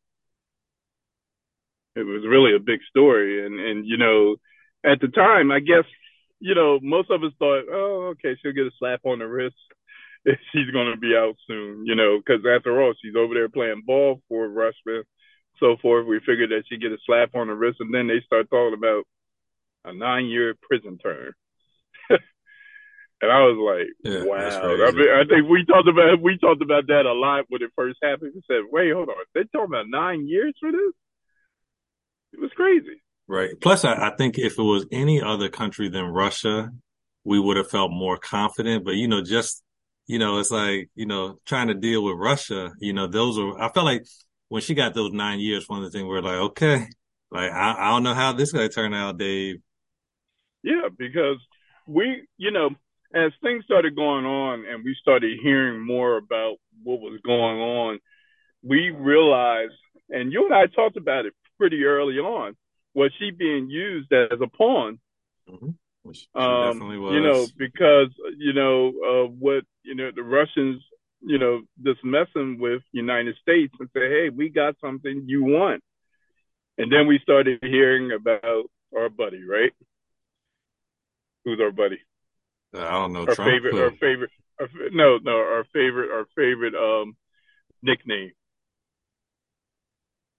it 1.95 2.03
was 2.03 2.24
really 2.27 2.55
a 2.55 2.60
big 2.60 2.79
story. 2.89 3.45
And 3.45 3.60
and 3.60 3.86
you 3.86 3.98
know, 3.98 4.36
at 4.86 5.00
the 5.01 5.07
time, 5.07 5.51
I 5.51 5.60
guess 5.60 5.86
you 6.39 6.55
know 6.55 6.79
most 6.81 7.10
of 7.10 7.24
us 7.24 7.31
thought, 7.39 7.63
oh, 7.72 8.13
okay, 8.13 8.38
she'll 8.41 8.53
get 8.53 8.67
a 8.67 8.72
slap 8.79 9.01
on 9.05 9.19
the 9.19 9.25
wrist. 9.27 9.55
She's 10.51 10.72
going 10.72 10.91
to 10.91 10.98
be 10.98 11.15
out 11.15 11.36
soon, 11.48 11.86
you 11.86 11.95
know, 11.95 12.17
because 12.17 12.43
after 12.45 12.81
all, 12.81 12.93
she's 13.00 13.15
over 13.15 13.36
there 13.36 13.50
playing 13.50 13.84
ball 13.86 14.22
for 14.27 14.48
Russia, 14.48 15.03
so 15.59 15.77
forth. 15.81 16.07
We 16.07 16.19
figured 16.19 16.51
that 16.51 16.63
she'd 16.67 16.81
get 16.81 16.91
a 16.91 16.97
slap 17.05 17.35
on 17.35 17.47
the 17.47 17.53
wrist, 17.53 17.79
and 17.79 17.93
then 17.93 18.07
they 18.07 18.21
start 18.25 18.50
talking 18.50 18.77
about 18.77 19.03
a 19.85 19.93
nine-year 19.93 20.55
prison 20.62 20.97
term. 20.97 21.33
And 23.21 23.31
I 23.31 23.39
was 23.43 23.57
like, 23.57 23.88
yeah, 24.03 24.24
wow. 24.25 24.35
I 24.38 24.91
mean, 24.91 25.07
I 25.09 25.24
think 25.24 25.50
we 25.50 25.65
talked 25.65 25.88
about 25.88 26.21
we 26.21 26.38
talked 26.38 26.62
about 26.62 26.88
that 26.88 27.05
a 27.05 27.13
lot 27.13 27.45
when 27.47 27.63
it 27.63 27.71
first 27.74 27.97
happened. 28.03 28.33
We 28.35 28.41
said, 28.45 28.63
wait, 28.69 28.91
hold 28.91 29.07
on, 29.07 29.15
they're 29.33 29.45
talking 29.45 29.74
about 29.74 29.88
nine 29.88 30.27
years 30.27 30.53
for 30.59 30.69
this. 30.69 30.93
It 32.33 32.41
was 32.41 32.51
crazy. 32.55 33.01
Right. 33.25 33.51
Plus, 33.62 33.85
I, 33.85 34.09
I 34.09 34.15
think 34.17 34.38
if 34.38 34.59
it 34.59 34.62
was 34.62 34.85
any 34.91 35.21
other 35.21 35.47
country 35.47 35.88
than 35.88 36.03
Russia, 36.03 36.71
we 37.24 37.39
would 37.39 37.55
have 37.55 37.69
felt 37.69 37.89
more 37.89 38.17
confident. 38.17 38.83
But 38.83 38.95
you 38.95 39.07
know, 39.07 39.24
just 39.24 39.63
you 40.07 40.19
know, 40.19 40.39
it's 40.39 40.51
like, 40.51 40.89
you 40.95 41.05
know, 41.05 41.39
trying 41.45 41.67
to 41.67 41.74
deal 41.74 42.03
with 42.03 42.17
Russia, 42.17 42.74
you 42.79 42.93
know, 42.93 43.07
those 43.07 43.39
are, 43.39 43.59
I 43.59 43.71
felt 43.71 43.85
like 43.85 44.05
when 44.55 44.62
she 44.62 44.74
got 44.74 44.93
those 44.93 45.12
nine 45.12 45.41
years, 45.41 45.67
one 45.67 45.83
of 45.83 45.91
the 45.91 45.91
things 45.91 46.07
we're 46.07 46.21
like, 46.21 46.38
okay, 46.38 46.88
like, 47.29 47.51
I, 47.51 47.75
I 47.77 47.89
don't 47.89 48.03
know 48.03 48.13
how 48.13 48.31
this 48.31 48.53
going 48.53 48.69
to 48.69 48.74
turn 48.74 48.93
out, 48.93 49.17
Dave. 49.17 49.57
Yeah, 50.63 50.88
because 50.97 51.39
we, 51.85 52.25
you 52.38 52.51
know, 52.51 52.69
as 53.13 53.33
things 53.43 53.65
started 53.65 53.97
going 53.97 54.24
on 54.24 54.63
and 54.65 54.85
we 54.85 54.95
started 55.01 55.39
hearing 55.43 55.85
more 55.85 56.15
about 56.15 56.55
what 56.83 57.01
was 57.01 57.19
going 57.25 57.59
on, 57.59 58.00
we 58.63 58.91
realized, 58.91 59.74
and 60.09 60.31
you 60.31 60.45
and 60.45 60.55
I 60.55 60.67
talked 60.67 60.95
about 60.95 61.25
it 61.25 61.33
pretty 61.57 61.83
early 61.83 62.19
on, 62.19 62.55
was 62.93 63.12
she 63.19 63.31
being 63.31 63.69
used 63.69 64.13
as 64.13 64.39
a 64.41 64.47
pawn? 64.47 65.00
Mm-hmm. 65.50 65.71
Um, 66.33 66.91
you 66.91 67.19
know, 67.19 67.45
because 67.57 68.07
you 68.38 68.53
know 68.53 68.88
uh, 68.88 69.27
what 69.27 69.65
you 69.83 69.95
know 69.95 70.12
the 70.15 70.24
Russians, 70.24 70.81
you 71.25 71.39
know, 71.39 71.62
just 71.84 72.03
messing 72.03 72.60
with 72.60 72.82
United 72.91 73.36
States 73.41 73.74
and 73.79 73.89
say, 73.94 74.10
hey, 74.10 74.29
we 74.29 74.50
got 74.50 74.75
something 74.79 75.24
you 75.25 75.44
want, 75.44 75.84
and 76.77 76.91
then 76.91 77.08
we 77.08 77.20
started 77.24 77.60
hearing 77.62 78.12
about 78.12 78.70
our 78.96 79.10
buddy, 79.10 79.44
right? 79.44 79.72
Who's 81.44 81.60
our 81.60 81.72
buddy? 81.72 82.00
I 82.74 82.91
don't 82.91 83.13
know. 83.13 83.25
Our 83.27 83.36
Trump, 83.36 83.51
favorite, 83.51 83.82
our 83.82 83.91
favorite, 83.91 84.32
our, 84.60 84.67
no, 84.91 85.17
no, 85.22 85.32
our 85.32 85.65
favorite, 85.74 86.12
our 86.12 86.25
favorite 86.36 86.75
um 86.75 87.15
nickname. 87.82 88.32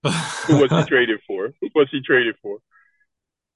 Who 0.05 0.59
was 0.59 0.71
he 0.71 0.85
traded 0.89 1.21
for? 1.27 1.53
Who 1.61 1.69
was 1.75 1.89
he 1.91 2.01
traded 2.01 2.37
for? 2.43 2.59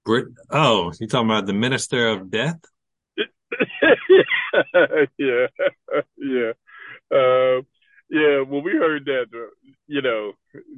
Brit. 0.04 0.28
Oh, 0.50 0.92
you 0.98 1.06
talking 1.06 1.28
about 1.28 1.46
the 1.46 1.52
Minister 1.52 2.08
of 2.08 2.30
Death? 2.30 2.58
yeah, 3.18 4.24
yeah, 6.16 6.52
uh, 7.12 7.62
yeah. 8.10 8.42
When 8.42 8.62
we 8.64 8.72
heard 8.72 9.04
that, 9.06 9.26
you 9.86 10.02
know, 10.02 10.32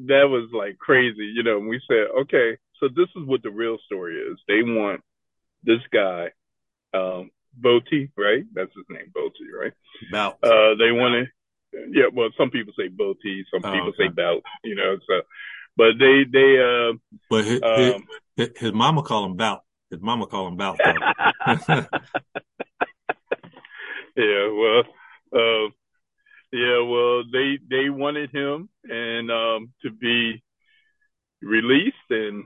that 0.06 0.28
was 0.28 0.50
like 0.52 0.78
crazy. 0.78 1.32
You 1.34 1.42
know, 1.42 1.58
we 1.58 1.80
said, 1.88 2.06
okay, 2.22 2.56
so 2.80 2.88
this 2.88 3.08
is 3.16 3.26
what 3.26 3.42
the 3.42 3.50
real 3.50 3.78
story 3.86 4.16
is. 4.16 4.38
They 4.48 4.62
want 4.62 5.00
this 5.62 5.80
guy, 5.92 6.30
um, 6.94 7.30
Botti, 7.60 8.10
right? 8.16 8.44
That's 8.52 8.72
his 8.74 8.86
name, 8.88 9.12
Botti, 9.16 9.46
right? 9.58 9.72
Bout. 10.10 10.38
Uh, 10.42 10.74
they 10.78 10.92
want 10.92 11.14
to. 11.14 11.32
Yeah, 11.90 12.08
well, 12.12 12.28
some 12.36 12.50
people 12.50 12.74
say 12.76 12.88
Botti, 12.88 13.44
some 13.50 13.62
oh, 13.64 13.72
people 13.72 13.88
okay. 13.88 14.04
say 14.04 14.08
Bout. 14.08 14.42
You 14.64 14.74
know, 14.74 14.96
so 15.08 15.22
but 15.76 15.98
they 15.98 16.24
they 16.30 16.58
uh. 16.58 16.92
But 17.30 17.44
his, 17.44 17.62
um, 17.62 18.06
his, 18.36 18.50
his 18.56 18.72
mama 18.72 19.02
call 19.02 19.24
him 19.24 19.36
Bout. 19.36 19.62
His 19.90 20.00
mama 20.00 20.26
call 20.26 20.48
him 20.48 20.56
Bout. 20.56 20.78
yeah, 24.16 24.48
well, 24.50 24.82
uh, 25.34 25.68
yeah, 26.52 26.82
well, 26.82 27.23
they 27.30 27.59
they 27.68 27.90
wanted 27.90 28.30
him 28.30 28.68
and 28.85 29.30
um 29.30 29.73
to 29.82 29.90
be 29.90 30.42
released 31.40 31.97
and 32.11 32.44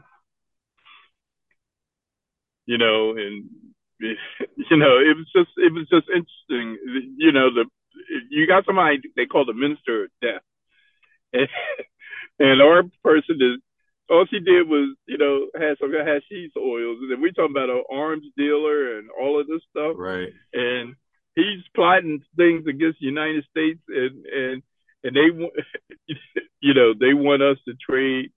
you 2.67 2.79
know 2.79 3.11
and 3.11 3.45
you 4.01 4.77
know 4.77 4.99
it 4.99 5.17
was 5.17 5.27
just 5.35 5.51
it 5.57 5.73
was 5.73 5.87
just 5.91 6.07
interesting 6.09 7.15
you 7.19 7.33
know 7.33 7.53
the 7.53 7.65
you 8.31 8.47
got 8.47 8.65
somebody 8.65 9.01
they 9.17 9.27
call 9.27 9.45
the 9.45 9.53
minister 9.53 10.05
of 10.05 10.11
death 10.23 10.43
and, 11.33 11.49
and 12.39 12.63
our 12.63 12.83
person 13.03 13.37
is 13.41 13.61
all 14.09 14.27
she 14.31 14.39
did 14.39 14.69
was, 14.69 14.97
you 15.07 15.19
know, 15.19 15.47
had 15.59 15.79
some 15.81 15.93
hashish 15.93 16.53
oils, 16.57 16.99
and 17.01 17.11
then 17.11 17.21
we 17.21 17.33
talking 17.33 17.51
about 17.51 17.71
an 17.71 17.83
arms 17.91 18.25
dealer 18.37 18.99
and 18.99 19.09
all 19.11 19.41
of 19.41 19.47
this 19.47 19.63
stuff. 19.71 19.97
Right. 19.97 20.33
And 20.53 20.95
he's 21.37 21.63
plotting 21.75 22.23
things 22.37 22.67
against 22.67 22.99
the 22.99 23.07
United 23.07 23.45
States, 23.51 23.81
and 23.89 24.27
and 24.27 24.63
and 25.05 25.15
they, 25.15 25.31
want, 25.31 25.53
you 26.61 26.75
know, 26.75 26.93
they 26.99 27.15
want 27.15 27.43
us 27.43 27.59
to 27.69 27.75
trade 27.75 28.33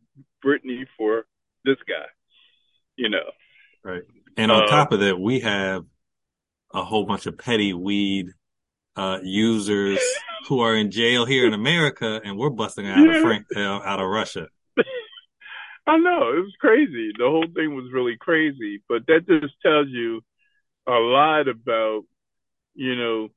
Brittney 0.45 0.85
for 0.97 1.25
this 1.65 1.77
guy. 1.87 2.05
You 2.95 3.09
know. 3.09 3.31
Right. 3.83 4.03
And 4.37 4.51
on 4.51 4.63
uh, 4.63 4.67
top 4.67 4.91
of 4.91 4.99
that, 4.99 5.19
we 5.19 5.39
have 5.39 5.85
a 6.73 6.83
whole 6.83 7.05
bunch 7.05 7.25
of 7.25 7.37
petty 7.37 7.73
weed 7.73 8.27
uh, 8.95 9.19
users 9.23 9.99
who 10.47 10.59
are 10.59 10.75
in 10.75 10.91
jail 10.91 11.25
here 11.25 11.47
in 11.47 11.53
America, 11.53 12.21
and 12.23 12.37
we're 12.37 12.49
busting 12.49 12.87
out 12.87 12.99
yeah. 12.99 13.15
of 13.15 13.21
Frank, 13.21 13.45
uh, 13.55 13.59
out 13.59 13.99
of 13.99 14.07
Russia. 14.07 14.47
I 15.87 15.97
know 15.97 16.33
it 16.37 16.41
was 16.41 16.53
crazy. 16.59 17.11
The 17.17 17.25
whole 17.25 17.47
thing 17.53 17.75
was 17.75 17.91
really 17.91 18.17
crazy, 18.19 18.83
but 18.87 19.07
that 19.07 19.27
just 19.27 19.53
tells 19.63 19.87
you 19.89 20.21
a 20.87 20.91
lot 20.91 21.47
about, 21.47 22.03
you 22.79 22.95
know, 22.95 23.27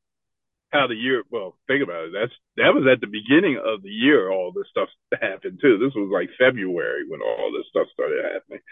how 0.71 0.87
the 0.87 0.95
year. 0.95 1.25
Well, 1.31 1.59
think 1.67 1.83
about 1.83 2.07
it. 2.07 2.13
That's 2.15 2.33
that 2.57 2.73
was 2.73 2.87
at 2.87 3.01
the 3.01 3.11
beginning 3.11 3.59
of 3.59 3.83
the 3.83 3.91
year. 3.91 4.31
All 4.31 4.53
this 4.55 4.71
stuff 4.71 4.89
happened 5.13 5.59
too. 5.61 5.79
This 5.79 5.95
was 5.95 6.11
like 6.15 6.31
February 6.39 7.03
when 7.09 7.21
all 7.21 7.51
this 7.51 7.67
stuff 7.69 7.89
started 7.93 8.23
happening, 8.23 8.63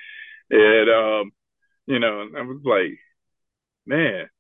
and 0.51 0.89
um, 0.89 1.33
you 1.87 1.99
know, 1.99 2.23
I 2.39 2.43
was 2.43 2.63
like, 2.65 2.99
man, 3.85 4.31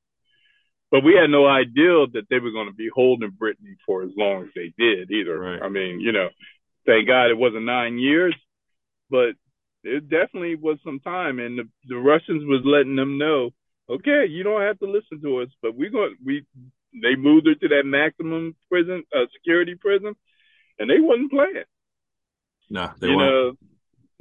but 0.90 1.02
we 1.02 1.18
had 1.20 1.30
no 1.30 1.46
idea 1.46 2.06
that 2.14 2.26
they 2.30 2.38
were 2.38 2.52
going 2.52 2.68
to 2.68 2.74
be 2.74 2.88
holding 2.94 3.32
Brittney 3.32 3.74
for 3.84 4.04
as 4.04 4.10
long 4.16 4.44
as 4.44 4.50
they 4.54 4.72
did 4.78 5.10
either. 5.10 5.38
Right. 5.38 5.62
I 5.62 5.68
mean, 5.68 5.98
you 5.98 6.12
know, 6.12 6.28
thank 6.86 7.08
God 7.08 7.30
it 7.30 7.38
wasn't 7.38 7.64
nine 7.64 7.98
years, 7.98 8.36
but 9.10 9.34
it 9.82 10.08
definitely 10.08 10.54
was 10.54 10.78
some 10.84 11.00
time, 11.00 11.40
and 11.40 11.58
the, 11.58 11.64
the 11.88 11.96
Russians 11.96 12.44
was 12.46 12.62
letting 12.64 12.96
them 12.96 13.18
know, 13.18 13.50
okay, 13.90 14.26
you 14.28 14.42
don't 14.42 14.62
have 14.62 14.78
to 14.80 14.86
listen 14.90 15.20
to 15.22 15.40
us, 15.40 15.48
but 15.62 15.74
we're 15.74 15.90
going. 15.90 16.16
We 16.24 16.46
they 16.92 17.16
moved 17.16 17.46
her 17.46 17.54
to 17.54 17.68
that 17.68 17.82
maximum 17.84 18.56
prison, 18.68 19.04
uh, 19.14 19.26
security 19.32 19.74
prison, 19.74 20.14
and 20.78 20.90
they 20.90 21.00
wasn't 21.00 21.30
playing. 21.30 21.64
No, 22.68 22.90
they 22.98 23.08
you 23.08 23.16
weren't. 23.16 23.30
Know, 23.30 23.68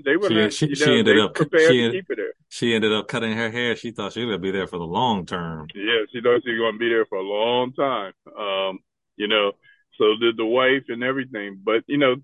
they 0.06 0.18
were. 0.18 0.30
She, 0.30 0.36
not, 0.36 0.54
she, 0.54 0.76
she 0.76 1.00
ended 1.00 1.20
up 1.20 1.38
she, 1.38 2.02
she 2.50 2.74
ended 2.74 2.94
up 2.94 3.08
cutting 3.08 3.34
her 3.34 3.52
hair. 3.52 3.76
She 3.76 3.92
thought 3.92 4.14
she 4.14 4.26
was 4.26 4.34
gonna 4.34 4.40
be 4.40 4.52
there 4.52 4.68
for 4.68 4.78
the 4.78 4.86
long 4.86 5.26
term. 5.26 5.68
Yeah, 5.76 6.06
she 6.12 6.22
thought 6.22 6.42
she 6.44 6.52
was 6.52 6.60
gonna 6.60 6.78
be 6.78 6.90
there 6.90 7.06
for 7.06 7.18
a 7.18 7.24
long 7.24 7.74
time. 7.74 8.14
Um, 8.38 8.80
you 9.18 9.28
know, 9.28 9.52
so 9.98 10.16
did 10.20 10.38
the 10.38 10.46
wife 10.46 10.86
and 10.88 11.04
everything. 11.04 11.60
But 11.64 11.84
you 11.88 11.98
know, 11.98 12.16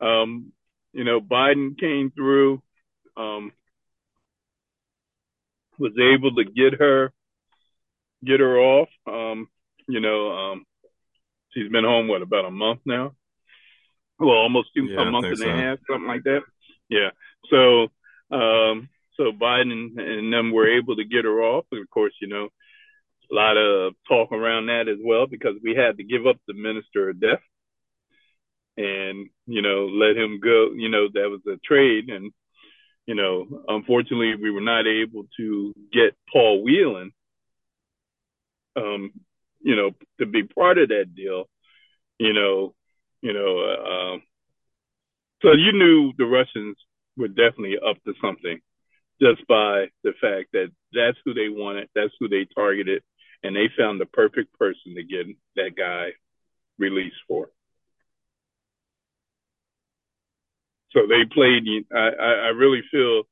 um, 0.00 0.52
you 0.92 1.04
know, 1.04 1.20
Biden 1.20 1.78
came 1.78 2.10
through, 2.10 2.62
um, 3.16 3.52
was 5.80 5.92
able 5.98 6.34
to 6.34 6.44
get 6.44 6.78
her, 6.78 7.12
get 8.24 8.38
her 8.38 8.58
off. 8.58 8.88
Um, 9.06 9.48
you 9.88 10.00
know, 10.00 10.30
um, 10.30 10.64
she's 11.52 11.72
been 11.72 11.84
home 11.84 12.06
what 12.06 12.22
about 12.22 12.44
a 12.44 12.50
month 12.50 12.80
now? 12.84 13.12
Well, 14.18 14.36
almost 14.36 14.68
two, 14.76 14.84
yeah, 14.84 15.00
a 15.00 15.10
month 15.10 15.26
and 15.26 15.38
so. 15.38 15.48
a 15.48 15.52
half, 15.52 15.78
something 15.90 16.06
like 16.06 16.24
that. 16.24 16.42
Yeah. 16.90 17.10
So, 17.48 17.84
um, 18.30 18.90
so 19.16 19.32
Biden 19.32 19.98
and 19.98 20.32
them 20.32 20.52
were 20.52 20.76
able 20.78 20.96
to 20.96 21.04
get 21.04 21.24
her 21.24 21.40
off. 21.40 21.64
And 21.72 21.80
of 21.80 21.88
course, 21.88 22.12
you 22.20 22.28
know, 22.28 22.48
a 23.30 23.34
lot 23.34 23.56
of 23.56 23.94
talk 24.06 24.32
around 24.32 24.66
that 24.66 24.88
as 24.88 24.98
well 25.02 25.26
because 25.26 25.54
we 25.62 25.74
had 25.74 25.96
to 25.96 26.04
give 26.04 26.26
up 26.26 26.36
the 26.46 26.54
minister 26.54 27.08
of 27.08 27.20
death 27.20 27.42
and, 28.76 29.30
you 29.46 29.62
know, 29.62 29.86
let 29.86 30.16
him 30.16 30.40
go. 30.42 30.72
You 30.76 30.90
know, 30.90 31.08
that 31.14 31.30
was 31.30 31.40
a 31.46 31.56
trade. 31.64 32.10
And, 32.10 32.32
you 33.10 33.16
know, 33.16 33.44
unfortunately, 33.66 34.36
we 34.40 34.52
were 34.52 34.60
not 34.60 34.86
able 34.86 35.24
to 35.36 35.74
get 35.92 36.14
Paul 36.32 36.62
Whelan, 36.62 37.10
um, 38.76 39.10
you 39.60 39.74
know, 39.74 39.90
to 40.20 40.26
be 40.26 40.44
part 40.44 40.78
of 40.78 40.90
that 40.90 41.06
deal. 41.16 41.48
You 42.20 42.32
know, 42.32 42.72
you 43.20 43.32
know, 43.32 43.58
uh, 43.58 44.18
so 45.42 45.48
you 45.54 45.72
knew 45.72 46.12
the 46.18 46.24
Russians 46.24 46.76
were 47.16 47.26
definitely 47.26 47.78
up 47.84 47.96
to 48.04 48.12
something 48.22 48.60
just 49.20 49.44
by 49.48 49.86
the 50.04 50.12
fact 50.20 50.50
that 50.52 50.68
that's 50.92 51.18
who 51.24 51.34
they 51.34 51.48
wanted, 51.48 51.88
that's 51.96 52.14
who 52.20 52.28
they 52.28 52.46
targeted, 52.54 53.02
and 53.42 53.56
they 53.56 53.70
found 53.76 54.00
the 54.00 54.06
perfect 54.06 54.56
person 54.56 54.94
to 54.94 55.02
get 55.02 55.26
that 55.56 55.74
guy 55.76 56.10
released 56.78 57.18
for. 57.26 57.48
So 60.92 61.06
they 61.06 61.24
played. 61.32 61.64
I, 61.94 62.08
I 62.18 62.48
really 62.48 62.82
feel 62.90 63.22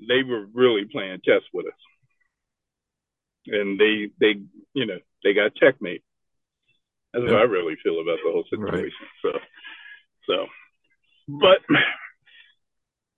they 0.00 0.22
were 0.22 0.46
really 0.52 0.84
playing 0.90 1.20
chess 1.24 1.42
with 1.52 1.66
us, 1.66 1.72
and 3.46 3.78
they 3.78 4.10
they 4.20 4.40
you 4.74 4.86
know 4.86 4.98
they 5.24 5.34
got 5.34 5.56
checkmate. 5.56 6.02
That's 7.12 7.24
yeah. 7.26 7.32
what 7.32 7.40
I 7.40 7.44
really 7.44 7.76
feel 7.82 8.00
about 8.00 8.18
the 8.24 8.30
whole 8.30 8.44
situation. 8.50 8.74
Right. 8.74 8.92
So 9.22 9.30
so 10.26 10.46
but 11.28 11.58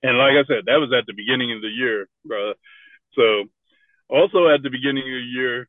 and 0.03 0.17
like 0.17 0.33
I 0.33 0.45
said, 0.47 0.65
that 0.67 0.81
was 0.81 0.93
at 0.97 1.07
the 1.07 1.15
beginning 1.15 1.53
of 1.53 1.61
the 1.61 1.69
year, 1.69 2.09
bro. 2.25 2.53
So 3.15 3.45
also 4.09 4.49
at 4.49 4.63
the 4.63 4.71
beginning 4.71 5.03
of 5.03 5.21
the 5.21 5.31
year, 5.35 5.69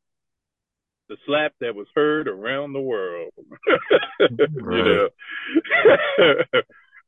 the 1.09 1.17
slap 1.25 1.53
that 1.59 1.75
was 1.75 1.87
heard 1.95 2.27
around 2.27 2.73
the 2.73 2.79
world. 2.79 3.31
you 4.19 4.59
know. 4.61 5.09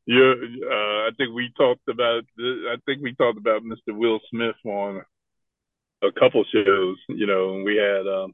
yeah, 0.06 0.32
uh, 0.66 0.98
I 1.06 1.10
think 1.16 1.34
we 1.34 1.50
talked 1.56 1.88
about. 1.88 2.24
I 2.38 2.76
think 2.86 3.02
we 3.02 3.14
talked 3.14 3.38
about 3.38 3.62
Mr. 3.62 3.96
Will 3.96 4.20
Smith 4.30 4.56
on 4.64 5.02
a 6.02 6.12
couple 6.12 6.44
shows. 6.52 6.96
You 7.08 7.26
know, 7.26 7.54
and 7.54 7.64
we 7.64 7.76
had 7.76 8.06
um, 8.06 8.32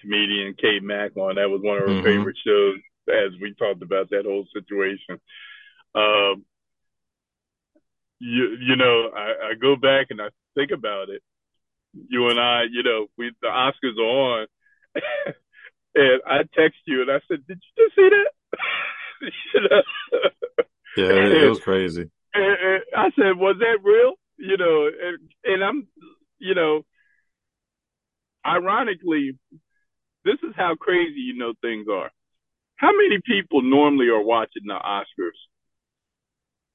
comedian 0.00 0.54
Kate 0.60 0.82
Mack 0.82 1.16
on. 1.16 1.36
That 1.36 1.50
was 1.50 1.60
one 1.62 1.78
of 1.78 1.84
her 1.84 1.94
Mhm. 1.94 2.02
favorite 2.02 2.36
shows 2.44 2.78
as 3.08 3.32
we 3.40 3.54
talked 3.54 3.82
about 3.82 4.10
that 4.10 4.24
whole 4.26 4.46
situation. 4.52 5.20
Um, 5.94 6.44
you 8.18 8.56
you 8.60 8.76
know, 8.76 9.10
I, 9.14 9.50
I 9.50 9.54
go 9.60 9.76
back 9.76 10.08
and 10.10 10.20
I 10.20 10.28
think 10.54 10.70
about 10.72 11.08
it. 11.08 11.22
You 12.08 12.28
and 12.28 12.40
I, 12.40 12.64
you 12.70 12.82
know, 12.82 13.06
we 13.18 13.32
the 13.42 13.48
Oscars 13.48 13.98
are 13.98 14.40
on, 14.42 14.46
and 15.94 16.22
I 16.26 16.38
text 16.56 16.78
you 16.86 17.02
and 17.02 17.10
I 17.10 17.20
said, 17.28 17.46
"Did 17.46 17.60
you 17.62 17.84
just 17.84 17.96
see 17.96 18.08
that?" 18.10 19.32
you 19.54 19.60
know? 19.68 19.82
Yeah, 20.96 21.12
it, 21.12 21.48
was 21.48 21.60
crazy. 21.60 22.10
And, 22.34 22.44
and 22.44 22.82
I 22.96 23.10
said, 23.16 23.36
"Was 23.36 23.56
that 23.60 23.78
real?" 23.82 24.14
You 24.38 24.56
know, 24.56 24.86
and, 24.86 25.18
and 25.44 25.64
I'm, 25.64 25.88
you 26.38 26.54
know, 26.54 26.82
ironically, 28.46 29.38
this 30.24 30.36
is 30.42 30.54
how 30.56 30.74
crazy 30.74 31.20
you 31.20 31.36
know 31.36 31.52
things 31.60 31.86
are. 31.90 32.10
How 32.76 32.92
many 32.92 33.20
people 33.26 33.62
normally 33.62 34.08
are 34.08 34.22
watching 34.22 34.62
the 34.66 34.74
Oscars? 34.74 35.36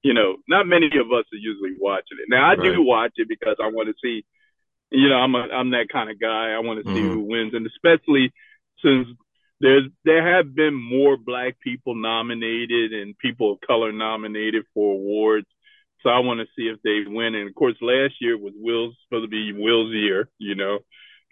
You 0.04 0.14
know, 0.14 0.38
not 0.48 0.68
many 0.68 0.86
of 0.86 1.12
us 1.12 1.26
are 1.34 1.38
usually 1.38 1.76
watching 1.80 2.18
it. 2.22 2.30
Now 2.30 2.48
I 2.52 2.56
do 2.56 2.84
watch 2.84 3.14
it 3.16 3.28
because 3.28 3.58
I 3.62 3.68
want 3.68 3.90
to 3.90 3.96
see. 4.04 4.24
You 4.92 5.10
know, 5.10 5.16
I'm 5.16 5.34
a 5.34 5.40
I'm 5.52 5.72
that 5.72 5.90
kind 5.92 6.12
of 6.12 6.20
guy. 6.20 6.52
I 6.52 6.60
want 6.60 6.86
to 6.86 6.94
see 6.94 7.02
Mhm. 7.02 7.14
who 7.14 7.22
wins, 7.22 7.54
and 7.56 7.66
especially 7.66 8.32
since 8.84 9.08
there's 9.66 9.90
there 10.04 10.36
have 10.36 10.54
been 10.54 10.76
more 10.76 11.18
black 11.18 11.60
people 11.60 11.96
nominated 11.96 12.94
and 12.94 13.18
people 13.18 13.54
of 13.54 13.62
color 13.66 13.92
nominated 13.92 14.64
for 14.76 14.94
awards. 14.94 15.48
So 16.04 16.10
I 16.12 16.20
want 16.20 16.40
to 16.40 16.46
see 16.56 16.68
if 16.68 16.80
they 16.84 17.12
win. 17.12 17.34
And 17.34 17.50
of 17.50 17.56
course, 17.56 17.76
last 17.82 18.14
year 18.22 18.38
was 18.38 18.54
Will's 18.56 18.96
supposed 19.04 19.26
to 19.26 19.28
be 19.28 19.54
Will's 19.54 19.92
year, 19.92 20.30
you 20.38 20.54
know. 20.54 20.78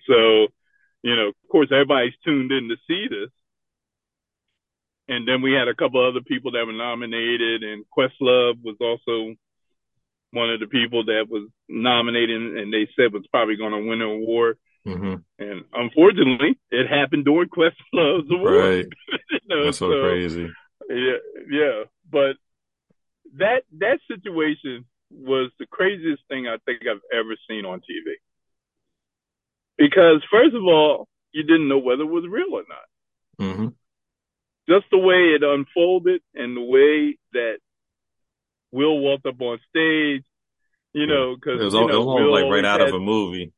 So, 0.08 0.48
you 1.04 1.16
know, 1.16 1.28
of 1.28 1.36
course, 1.52 1.68
everybody's 1.72 2.18
tuned 2.26 2.52
in 2.52 2.70
to 2.70 2.76
see 2.88 3.06
this. 3.08 3.30
And 5.08 5.28
then 5.28 5.44
we 5.44 5.54
had 5.54 5.68
a 5.68 5.76
couple 5.76 6.04
other 6.04 6.22
people 6.26 6.54
that 6.54 6.66
were 6.66 6.74
nominated, 6.74 7.62
and 7.62 7.86
Questlove 7.96 8.64
was 8.64 8.78
also 8.82 9.36
one 10.32 10.50
of 10.50 10.60
the 10.60 10.68
people 10.68 11.06
that 11.06 11.28
was 11.30 11.50
nominated, 11.70 12.42
and 12.42 12.74
they 12.74 12.88
said 12.96 13.14
was 13.14 13.28
probably 13.30 13.58
going 13.58 13.74
to 13.74 13.88
win 13.88 14.02
an 14.02 14.08
award. 14.08 14.58
Hmm 14.86 15.16
And 15.40 15.64
unfortunately, 15.74 16.60
it 16.72 16.88
happened 16.88 17.26
during 17.26 17.50
Questlove's 17.50 18.28
award. 18.32 18.54
Right. 18.54 18.86
you 19.32 19.40
know, 19.48 19.66
That's 19.66 19.78
so, 19.78 19.92
so- 19.92 20.02
crazy. 20.02 20.52
yeah, 20.90 21.18
yeah. 21.50 21.84
But 22.12 22.36
that 23.38 23.64
that 23.80 24.00
situation 24.08 24.86
was 25.10 25.52
the 25.60 25.66
craziest 25.68 26.24
thing 26.28 26.48
I 26.48 26.58
think 26.66 26.82
I've 26.88 27.02
ever 27.14 27.36
seen 27.50 27.66
on 27.66 27.80
TV. 27.80 28.14
Because 29.78 30.24
first 30.32 30.56
of 30.56 30.64
all, 30.64 31.08
you 31.32 31.44
didn't 31.44 31.68
know 31.68 31.80
whether 31.80 32.04
it 32.04 32.08
was 32.10 32.26
real 32.30 32.54
or 32.54 32.64
not. 32.68 33.54
hmm 33.56 33.68
Just 34.70 34.86
the 34.92 34.98
way 35.00 35.34
it 35.36 35.44
unfolded 35.44 36.22
and 36.36 36.56
the 36.56 36.62
way 36.62 37.18
that 37.34 37.58
Will 38.72 39.00
walked 39.00 39.26
up 39.26 39.40
on 39.42 39.60
stage, 39.70 40.24
you 40.94 41.06
know, 41.08 41.36
because 41.36 41.62
It 41.62 41.66
was, 41.66 41.74
you 41.74 41.80
al- 41.82 41.88
know, 41.88 42.18
it 42.18 42.24
was 42.30 42.42
like 42.44 42.52
right 42.52 42.66
out 42.66 42.82
of 42.82 42.94
a 42.94 43.00
movie. 43.00 43.52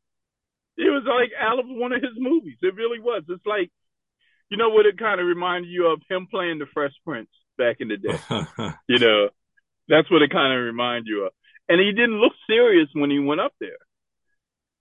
It 0.77 0.91
was 0.91 1.03
like 1.07 1.31
out 1.39 1.59
of 1.59 1.65
one 1.67 1.93
of 1.93 2.01
his 2.01 2.17
movies. 2.17 2.57
It 2.61 2.75
really 2.75 2.99
was. 2.99 3.23
It's 3.29 3.45
like, 3.45 3.71
you 4.49 4.57
know 4.57 4.69
what 4.69 4.85
it 4.85 4.97
kind 4.97 5.19
of 5.19 5.27
reminded 5.27 5.69
you 5.69 5.87
of 5.87 6.01
him 6.09 6.27
playing 6.29 6.59
the 6.59 6.65
Fresh 6.73 6.93
Prince 7.05 7.29
back 7.57 7.77
in 7.79 7.87
the 7.87 7.97
day. 7.97 8.19
you 8.87 8.99
know, 8.99 9.29
that's 9.87 10.09
what 10.11 10.21
it 10.21 10.31
kind 10.31 10.53
of 10.53 10.63
reminded 10.63 11.07
you 11.07 11.25
of. 11.25 11.31
And 11.67 11.79
he 11.79 11.91
didn't 11.91 12.19
look 12.19 12.33
serious 12.47 12.89
when 12.93 13.09
he 13.09 13.19
went 13.19 13.41
up 13.41 13.53
there. 13.59 13.77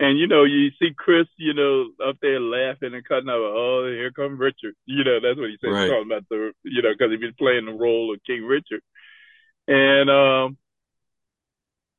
And 0.01 0.19
you 0.19 0.27
know, 0.27 0.45
you 0.45 0.71
see 0.79 0.91
Chris, 0.97 1.27
you 1.37 1.55
know, 1.55 1.87
up 2.05 2.17
there 2.21 2.41
laughing 2.41 2.95
and 2.95 3.05
cutting 3.07 3.29
up. 3.29 3.37
Oh, 3.39 3.87
here 3.87 4.11
come 4.11 4.37
Richard. 4.37 4.75
You 4.85 5.05
know, 5.05 5.21
that's 5.23 5.39
what 5.39 5.51
he 5.51 5.57
said. 5.61 5.71
Right. 5.71 5.83
He's 5.83 5.91
talking 5.91 6.11
about 6.11 6.29
the, 6.29 6.53
you 6.65 6.83
know, 6.83 6.91
because 6.93 7.13
he 7.13 7.25
was 7.25 7.35
playing 7.39 7.67
the 7.67 7.73
role 7.73 8.13
of 8.13 8.21
King 8.27 8.43
Richard. 8.43 8.83
And 9.69 10.11
um, 10.11 10.59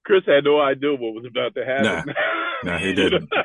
Chris 0.05 0.23
had 0.27 0.43
no 0.43 0.61
idea 0.61 0.91
what 0.91 1.15
was 1.15 1.25
about 1.25 1.55
to 1.55 1.65
happen. 1.65 1.85
Nah, 2.07 2.13
he 2.79 2.93
didn't. 2.93 3.29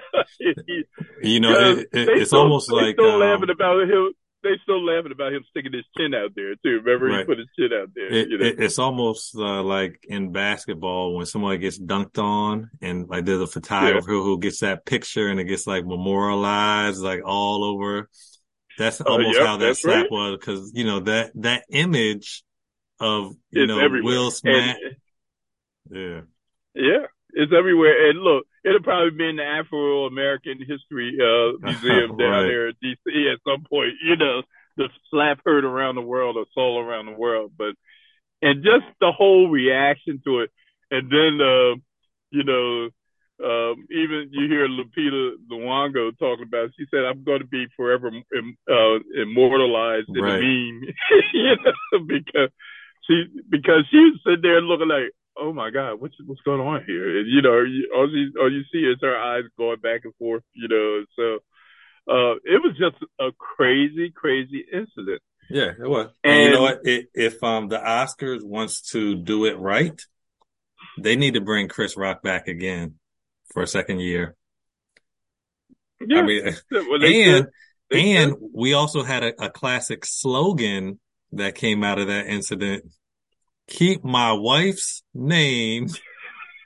You 1.23 1.41
know, 1.41 1.53
it, 1.73 1.79
it, 1.93 2.09
it's 2.09 2.29
still- 2.31 2.41
almost 2.41 2.71
like 2.73 2.95
still 2.97 3.15
um, 3.15 3.21
laughing 3.21 3.51
about 3.51 3.83
him. 3.83 4.13
They 4.43 4.51
still 4.63 4.83
laughing 4.83 5.13
about 5.13 5.35
him 5.35 5.45
sticking 5.51 5.73
his 5.75 5.85
chin 5.99 6.15
out 6.15 6.31
there 6.35 6.55
too. 6.65 6.81
Remember, 6.83 7.07
Right. 7.09 7.19
he 7.21 7.25
put 7.27 7.39
his 7.39 7.49
chin 7.59 7.71
out 7.79 7.91
there. 7.95 8.07
it, 8.11 8.29
you 8.31 8.39
know? 8.39 8.47
it, 8.47 8.57
it's 8.59 8.79
almost 8.79 9.37
uh, 9.37 9.63
like 9.63 10.01
in 10.09 10.33
basketball 10.33 11.15
when 11.15 11.27
somebody 11.27 11.59
gets 11.59 11.79
dunked 11.79 12.17
on 12.19 12.71
and 12.81 13.07
like 13.09 13.27
there's 13.27 13.43
a 13.43 13.47
photographer 13.47 14.09
who 14.13 14.39
gets 14.39 14.61
that 14.61 14.87
picture 14.87 15.29
and 15.29 15.39
it 15.41 15.45
gets 15.45 15.67
like 15.67 15.85
memorialized 15.85 17.03
like 17.03 17.21
all 17.27 17.65
over. 17.65 18.09
That's 18.79 19.03
Oh, 19.03 19.13
almost 19.13 19.37
yep, 19.37 19.47
how 19.47 19.57
that 19.59 19.77
slap 19.77 20.05
right. 20.05 20.11
was 20.11 20.39
because 20.41 20.73
you 20.75 20.85
know 20.85 21.01
that 21.01 21.33
that 21.35 21.65
image 21.71 22.43
of 22.99 23.35
you 23.51 23.65
It's 23.65 23.69
know 23.69 23.79
everywhere. 23.79 24.15
Will 24.15 24.31
Smith. 24.31 24.55
And- 24.83 24.97
yeah, 25.91 26.21
Yeah, 26.75 27.07
it's 27.35 27.53
everywhere. 27.53 28.09
And 28.09 28.21
look, 28.21 28.47
it'll 28.65 28.83
probably 28.83 29.11
be 29.11 29.29
in 29.29 29.37
the 29.37 29.45
Afro 29.45 30.07
American 30.07 30.59
History 30.59 31.17
uh, 31.21 31.59
Museum 31.61 32.17
down 32.17 32.31
Right. 32.31 32.43
there 32.47 32.69
at 32.69 32.75
DC 32.83 33.33
at 33.33 33.41
some 33.47 33.65
point. 33.65 33.95
You 34.05 34.17
know, 34.17 34.43
the 34.77 34.89
slap 35.11 35.41
heard 35.45 35.65
around 35.65 35.95
the 35.97 36.03
world 36.03 36.37
or 36.37 36.47
soul 36.55 36.79
around 36.81 37.07
the 37.07 37.13
world. 37.19 37.53
But 37.57 37.75
and 38.43 38.63
just 38.65 38.85
the 39.01 39.13
whole 39.13 39.49
reaction 39.51 40.21
to 40.25 40.41
it, 40.41 40.51
and 40.91 41.11
then 41.11 41.41
uh, 41.41 41.75
you 42.31 42.45
know. 42.45 42.89
Um, 43.43 43.87
even 43.91 44.29
you 44.33 44.49
hear 44.49 44.69
Lupita 44.69 45.33
Nyong'o 45.51 46.11
talking 46.19 46.45
about. 46.47 46.67
It. 46.67 46.73
She 46.79 46.85
said, 46.91 47.05
"I'm 47.07 47.25
going 47.25 47.39
to 47.41 47.47
be 47.47 47.67
forever 47.75 48.09
im- 48.09 48.59
uh, 48.71 48.99
immortalized 49.17 50.11
in 50.11 50.23
Right. 50.23 50.35
a 50.35 50.43
meme," 50.43 50.83
you 51.33 51.57
know, 51.65 51.99
because 52.07 52.51
she 53.07 53.25
because 53.49 53.87
she 53.91 53.97
was 53.97 54.21
sitting 54.27 54.43
there 54.43 54.61
looking 54.61 54.89
like, 54.89 55.13
oh 55.37 55.53
my 55.53 55.71
God, 55.71 56.01
what's 56.01 56.15
what's 56.27 56.41
going 56.43 56.61
on 56.61 56.85
here? 56.87 57.19
And 57.19 57.29
you 57.29 57.43
know, 57.43 57.61
you, 57.63 57.91
all 57.95 58.11
you 58.11 58.33
all 58.41 58.53
you 58.53 58.63
see 58.73 58.79
is 58.79 58.99
her 59.03 59.17
eyes 59.17 59.45
going 59.57 59.81
back 59.81 60.03
and 60.05 60.15
forth. 60.17 60.43
You 60.53 60.69
know, 60.69 61.05
so 61.17 61.35
uh, 62.13 62.35
it 62.45 62.63
was 62.63 62.77
just 62.79 62.97
a 63.21 63.31
crazy, 63.39 64.11
crazy 64.11 64.65
incident. 64.73 65.23
yeah, 65.49 65.71
it 65.79 65.89
was. 65.89 66.11
And, 66.25 66.43
you 66.43 66.51
know 66.51 66.63
what? 66.63 66.81
It, 66.85 67.09
if 67.15 67.43
um 67.43 67.69
the 67.69 67.79
Oscars 67.79 68.43
wants 68.43 68.91
to 68.93 69.17
do 69.17 69.45
it 69.45 69.59
right, 69.59 70.01
they 70.99 71.17
need 71.17 71.35
to 71.35 71.41
bring 71.41 71.69
Chris 71.69 71.97
Rock 71.97 72.23
back 72.23 72.49
again 72.49 72.95
for 73.53 73.63
a 73.63 73.67
second 73.67 74.01
year. 74.01 74.37
Yeah, 76.01 76.21
I 76.21 76.23
mean, 76.23 76.57
well, 76.71 77.05
and 77.05 77.47
and 77.91 78.35
we 78.55 78.73
also 78.73 79.03
had 79.03 79.23
a, 79.23 79.45
a 79.45 79.51
classic 79.51 80.05
slogan 80.07 80.99
that 81.33 81.55
came 81.55 81.85
out 81.85 81.99
of 81.99 82.09
that 82.09 82.27
incident. 82.27 82.85
Keep 83.71 84.05
my 84.05 84.33
wife's 84.33 85.03
name. 85.15 85.89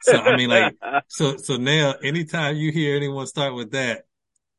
So 0.03 0.19
I 0.19 0.37
mean, 0.37 0.51
like, 0.51 0.75
so 1.09 1.37
so 1.37 1.57
now 1.57 1.95
anytime 2.03 2.57
you 2.57 2.73
hear 2.73 2.97
anyone 2.97 3.27
start 3.27 3.55
with 3.55 3.71
that, 3.73 4.03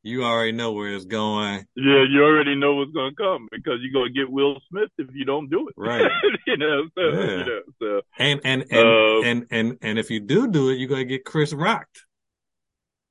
you 0.02 0.24
already 0.24 0.52
know 0.52 0.72
where 0.72 0.88
it's 0.94 1.04
going. 1.04 1.66
yeah, 1.74 2.04
you 2.08 2.22
already 2.24 2.54
know 2.54 2.76
what's 2.76 2.92
going 2.92 3.10
to 3.10 3.16
come 3.16 3.48
because 3.50 3.78
you're 3.82 3.92
going 3.92 4.14
to 4.14 4.18
get 4.20 4.30
Will 4.30 4.60
Smith 4.70 4.88
if 4.98 5.08
you 5.12 5.24
don't 5.24 5.50
do 5.50 5.68
it. 5.68 5.74
Right. 5.76 6.08
you 6.46 6.56
know, 6.56 6.84
so 6.96 7.00
Yeah. 7.00 7.36
you 7.38 7.44
know, 7.44 7.60
so 7.82 8.00
And 8.18 8.40
and 8.44 8.64
and 8.70 8.88
Um, 8.88 9.24
and 9.24 9.46
and 9.50 9.78
and 9.82 9.98
if 9.98 10.10
you 10.10 10.20
do 10.20 10.46
do 10.48 10.70
it, 10.70 10.78
you're 10.78 10.88
gonna 10.88 11.04
get 11.04 11.24
Chris 11.24 11.52
rocked. 11.52 12.04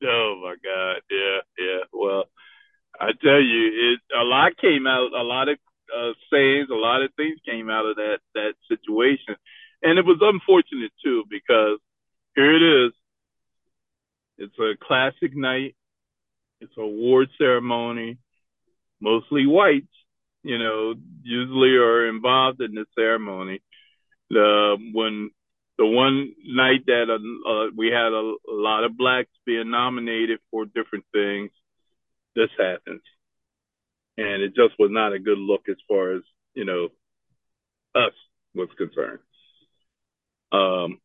Oh 0.03 0.41
my 0.43 0.55
God. 0.63 1.01
Yeah, 1.11 1.39
yeah. 1.57 1.79
Well, 1.91 2.25
I 2.99 3.11
tell 3.21 3.41
you, 3.41 3.93
it 3.93 3.99
a 4.17 4.23
lot 4.23 4.55
came 4.57 4.87
out, 4.87 5.11
a 5.13 5.23
lot 5.23 5.49
of 5.49 5.57
uh, 5.93 6.13
sayings, 6.31 6.69
a 6.71 6.75
lot 6.75 7.03
of 7.03 7.13
things 7.15 7.39
came 7.45 7.69
out 7.69 7.85
of 7.85 7.95
that 7.97 8.19
that 8.33 8.53
situation, 8.67 9.35
and 9.81 9.99
it 9.99 10.05
was 10.05 10.19
unfortunate 10.21 10.91
too 11.03 11.23
because 11.29 11.79
here 12.35 12.55
it 12.55 12.85
is. 12.87 12.93
It's 14.37 14.59
a 14.59 14.73
classic 14.85 15.35
night. 15.35 15.75
It's 16.59 16.75
an 16.77 16.83
award 16.83 17.29
ceremony. 17.37 18.17
Mostly 18.99 19.45
whites, 19.45 19.87
you 20.43 20.57
know, 20.57 20.95
usually 21.23 21.75
are 21.75 22.07
involved 22.07 22.61
in 22.61 22.73
the 22.73 22.85
ceremony. 22.95 23.61
Uh, 24.31 24.75
when 24.93 25.29
the 25.77 25.85
one 25.85 26.33
night 26.45 26.85
that 26.87 27.09
uh, 27.09 27.49
uh, 27.49 27.69
we 27.75 27.87
had 27.87 28.11
a, 28.11 28.35
a 28.49 28.55
lot 28.55 28.83
of 28.83 28.97
blacks 28.97 29.29
being 29.45 29.69
nominated 29.71 30.39
for 30.51 30.65
different 30.65 31.05
things, 31.13 31.51
this 32.35 32.49
happens, 32.57 33.01
and 34.17 34.41
it 34.41 34.55
just 34.55 34.79
was 34.79 34.89
not 34.91 35.13
a 35.13 35.19
good 35.19 35.37
look 35.37 35.67
as 35.69 35.77
far 35.87 36.15
as 36.15 36.21
you 36.53 36.65
know 36.65 36.89
us 37.95 38.13
was 38.53 38.69
concerned. 38.77 39.19
Um, 40.51 40.99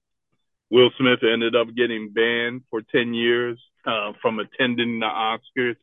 Will 0.70 0.90
Smith 0.99 1.20
ended 1.23 1.57
up 1.57 1.75
getting 1.75 2.12
banned 2.12 2.62
for 2.70 2.83
ten 2.83 3.14
years 3.14 3.59
uh, 3.87 4.12
from 4.23 4.38
attending 4.38 5.01
the 5.01 5.07
Oscars. 5.07 5.77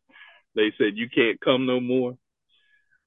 They 0.56 0.72
said 0.78 0.96
you 0.98 1.10
can't 1.14 1.40
come 1.42 1.66
no 1.66 1.80
more. 1.80 2.18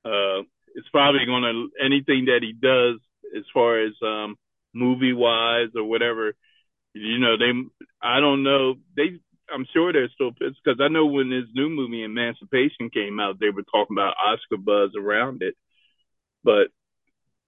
Uh, 0.05 0.43
it's 0.75 0.89
probably 0.91 1.27
going 1.27 1.43
to 1.43 1.85
anything 1.85 2.27
that 2.27 2.41
he 2.43 2.53
does 2.53 3.01
as 3.37 3.45
far 3.53 3.81
as 3.81 3.93
um, 4.03 4.37
movie 4.75 5.13
wise 5.13 5.69
or 5.75 5.85
whatever. 5.85 6.35
You 6.95 7.19
know, 7.19 7.37
they 7.37 7.53
I 8.03 8.21
don't 8.21 8.43
know. 8.43 8.75
They 8.97 9.21
I'm 9.53 9.67
sure 9.73 9.93
they're 9.93 10.09
still 10.15 10.33
pissed 10.33 10.61
because 10.65 10.81
I 10.81 10.89
know 10.89 11.07
when 11.07 11.31
his 11.31 11.47
new 11.55 11.69
movie 11.69 12.05
Emancipation 12.05 12.91
came 12.91 13.21
out, 13.21 13.39
they 13.41 13.51
were 13.51 13.63
talking 13.63 13.97
about 13.97 14.15
Oscar 14.17 14.57
buzz 14.57 14.91
around 14.97 15.43
it. 15.43 15.55
But 16.45 16.69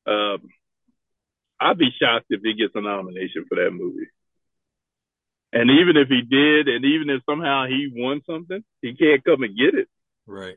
um, 0.06 0.48
I'd 1.60 1.78
be 1.78 1.90
shocked 2.00 2.26
if 2.30 2.42
he 2.42 2.54
gets 2.54 2.74
a 2.74 2.80
nomination 2.80 3.46
for 3.48 3.56
that 3.56 3.70
movie. 3.70 4.08
And 5.52 5.70
even 5.70 5.96
if 5.96 6.08
he 6.08 6.22
did, 6.22 6.68
and 6.68 6.84
even 6.84 7.10
if 7.10 7.22
somehow 7.28 7.66
he 7.66 7.92
won 7.94 8.22
something, 8.26 8.64
he 8.80 8.94
can't 8.94 9.22
come 9.22 9.42
and 9.42 9.56
get 9.56 9.74
it. 9.74 9.88
Right. 10.26 10.56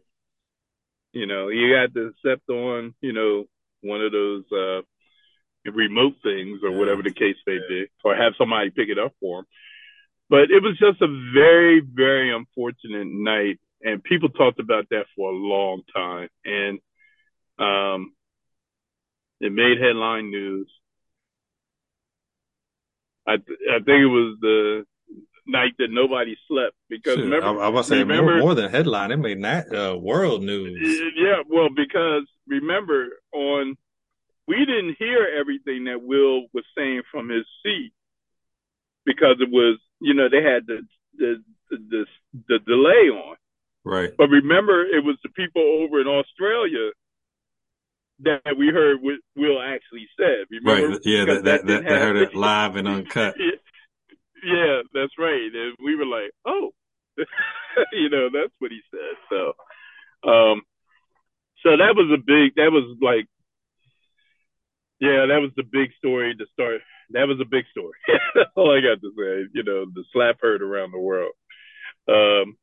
You 1.11 1.27
know, 1.27 1.49
he 1.49 1.69
had 1.69 1.93
to 1.93 2.07
accept 2.07 2.49
on, 2.49 2.93
you 3.01 3.13
know, 3.13 3.45
one 3.81 4.01
of 4.01 4.11
those 4.11 4.43
uh 4.51 4.81
remote 5.71 6.15
things 6.23 6.61
or 6.63 6.69
Yeah. 6.69 6.77
whatever 6.77 7.01
the 7.03 7.11
case 7.11 7.37
may 7.45 7.59
be, 7.67 7.87
or 8.03 8.15
have 8.15 8.33
somebody 8.37 8.69
pick 8.69 8.89
it 8.89 8.99
up 8.99 9.13
for 9.19 9.39
him. 9.39 9.45
But 10.29 10.49
it 10.51 10.63
was 10.63 10.77
just 10.79 11.01
a 11.01 11.07
very, 11.33 11.81
very 11.81 12.33
unfortunate 12.35 13.05
night, 13.07 13.59
and 13.83 14.03
people 14.03 14.29
talked 14.29 14.59
about 14.59 14.89
that 14.89 15.05
for 15.15 15.29
a 15.29 15.35
long 15.35 15.83
time, 15.93 16.29
and 16.43 16.79
um, 17.59 18.13
it 19.39 19.51
made 19.51 19.79
headline 19.79 20.31
news. 20.31 20.67
I 23.27 23.37
th- 23.37 23.59
I 23.71 23.77
think 23.77 24.01
it 24.01 24.05
was 24.07 24.37
the 24.41 24.85
night 25.47 25.73
that 25.77 25.89
nobody 25.91 26.35
slept 26.47 26.75
because 26.89 27.15
Shit, 27.15 27.25
remember 27.25 27.61
I, 27.61 27.65
I 27.65 27.69
was 27.69 27.87
saying 27.87 28.07
more, 28.07 28.17
remember- 28.17 28.39
more 28.39 28.55
than 28.55 28.69
headline. 28.71 29.11
It 29.11 29.17
made 29.17 29.43
that 29.43 29.73
uh, 29.73 29.95
world 29.97 30.43
news. 30.43 30.77
Yeah, 31.15 31.41
well, 31.47 31.69
because 31.75 32.23
remember 32.47 33.07
on 33.33 33.75
we 34.47 34.57
didn't 34.65 34.95
hear 34.99 35.27
everything 35.39 35.85
that 35.85 36.01
Will 36.01 36.43
was 36.53 36.63
saying 36.77 37.01
from 37.11 37.29
his 37.29 37.45
seat 37.63 37.93
because 39.05 39.37
it 39.39 39.49
was 39.51 39.79
you 40.05 40.13
know 40.13 40.29
they 40.29 40.43
had 40.43 40.67
the 40.67 40.85
the 41.17 41.43
the, 41.69 41.77
the, 41.77 42.05
the 42.47 42.59
delay 42.59 43.09
on. 43.09 43.35
Right. 43.83 44.11
But 44.17 44.29
remember, 44.29 44.83
it 44.85 45.03
was 45.03 45.17
the 45.23 45.29
people 45.29 45.61
over 45.61 45.99
in 46.01 46.07
Australia 46.07 46.91
that 48.19 48.55
we 48.57 48.67
heard 48.67 49.01
what 49.01 49.15
Will 49.35 49.61
actually 49.61 50.07
said. 50.17 50.45
Remember? 50.49 50.89
Right. 50.89 50.99
Yeah. 51.03 51.25
Because 51.25 51.43
That, 51.43 51.65
that, 51.67 51.83
that, 51.83 52.01
heard 52.01 52.17
it 52.17 52.35
live 52.35 52.75
and 52.75 52.87
uncut. 52.87 53.35
yeah, 54.43 54.81
that's 54.93 55.13
right. 55.17 55.51
And 55.53 55.75
we 55.83 55.95
were 55.95 56.05
like, 56.05 56.31
oh, 56.45 56.71
you 57.93 58.09
know, 58.09 58.29
that's 58.33 58.53
what 58.59 58.71
he 58.71 58.81
said. 58.91 59.17
So, 59.29 60.29
um, 60.29 60.61
so 61.63 61.77
that 61.77 61.95
was 61.95 62.09
a 62.13 62.17
big, 62.17 62.55
that 62.55 62.71
was 62.71 62.97
like, 63.01 63.27
yeah, 64.99 65.25
that 65.27 65.41
was 65.41 65.51
the 65.55 65.63
big 65.63 65.89
story 65.97 66.35
to 66.35 66.45
start. 66.53 66.81
That 67.11 67.27
was 67.27 67.39
a 67.41 67.49
big 67.49 67.65
story. 67.71 67.97
That's 68.35 68.49
all 68.55 68.71
I 68.71 68.81
got 68.81 69.01
to 69.01 69.11
say. 69.17 69.49
You 69.53 69.63
know, 69.63 69.85
the 69.93 70.03
slap 70.11 70.37
heard 70.41 70.61
around 70.61 70.91
the 70.91 70.99
world. 70.99 71.33
Um, 72.07 72.57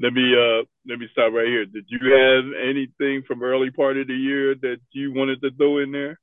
let 0.00 0.12
me 0.12 0.34
uh 0.34 0.62
let 0.86 0.98
me 0.98 1.08
stop 1.12 1.32
right 1.32 1.46
here. 1.48 1.64
Did 1.64 1.86
you 1.88 1.98
have 2.12 2.44
anything 2.68 3.22
from 3.26 3.42
early 3.42 3.70
part 3.70 3.96
of 3.96 4.06
the 4.06 4.14
year 4.14 4.54
that 4.54 4.78
you 4.92 5.12
wanted 5.12 5.40
to 5.42 5.50
throw 5.56 5.78
in 5.78 5.92
there? 5.92 6.20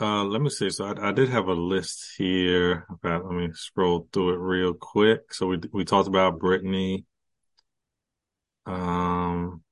Uh, 0.00 0.24
let 0.24 0.40
me 0.40 0.48
see. 0.48 0.70
So 0.70 0.86
I, 0.86 1.08
I 1.08 1.12
did 1.12 1.28
have 1.28 1.48
a 1.48 1.52
list 1.52 2.14
here. 2.16 2.86
About, 2.90 3.26
let 3.26 3.34
me 3.34 3.48
scroll 3.52 4.08
through 4.12 4.34
it 4.34 4.38
real 4.38 4.74
quick. 4.74 5.32
So 5.32 5.46
we 5.46 5.60
we 5.72 5.84
talked 5.84 6.08
about 6.08 6.38
Brittney. 6.38 7.04
Um, 8.66 9.62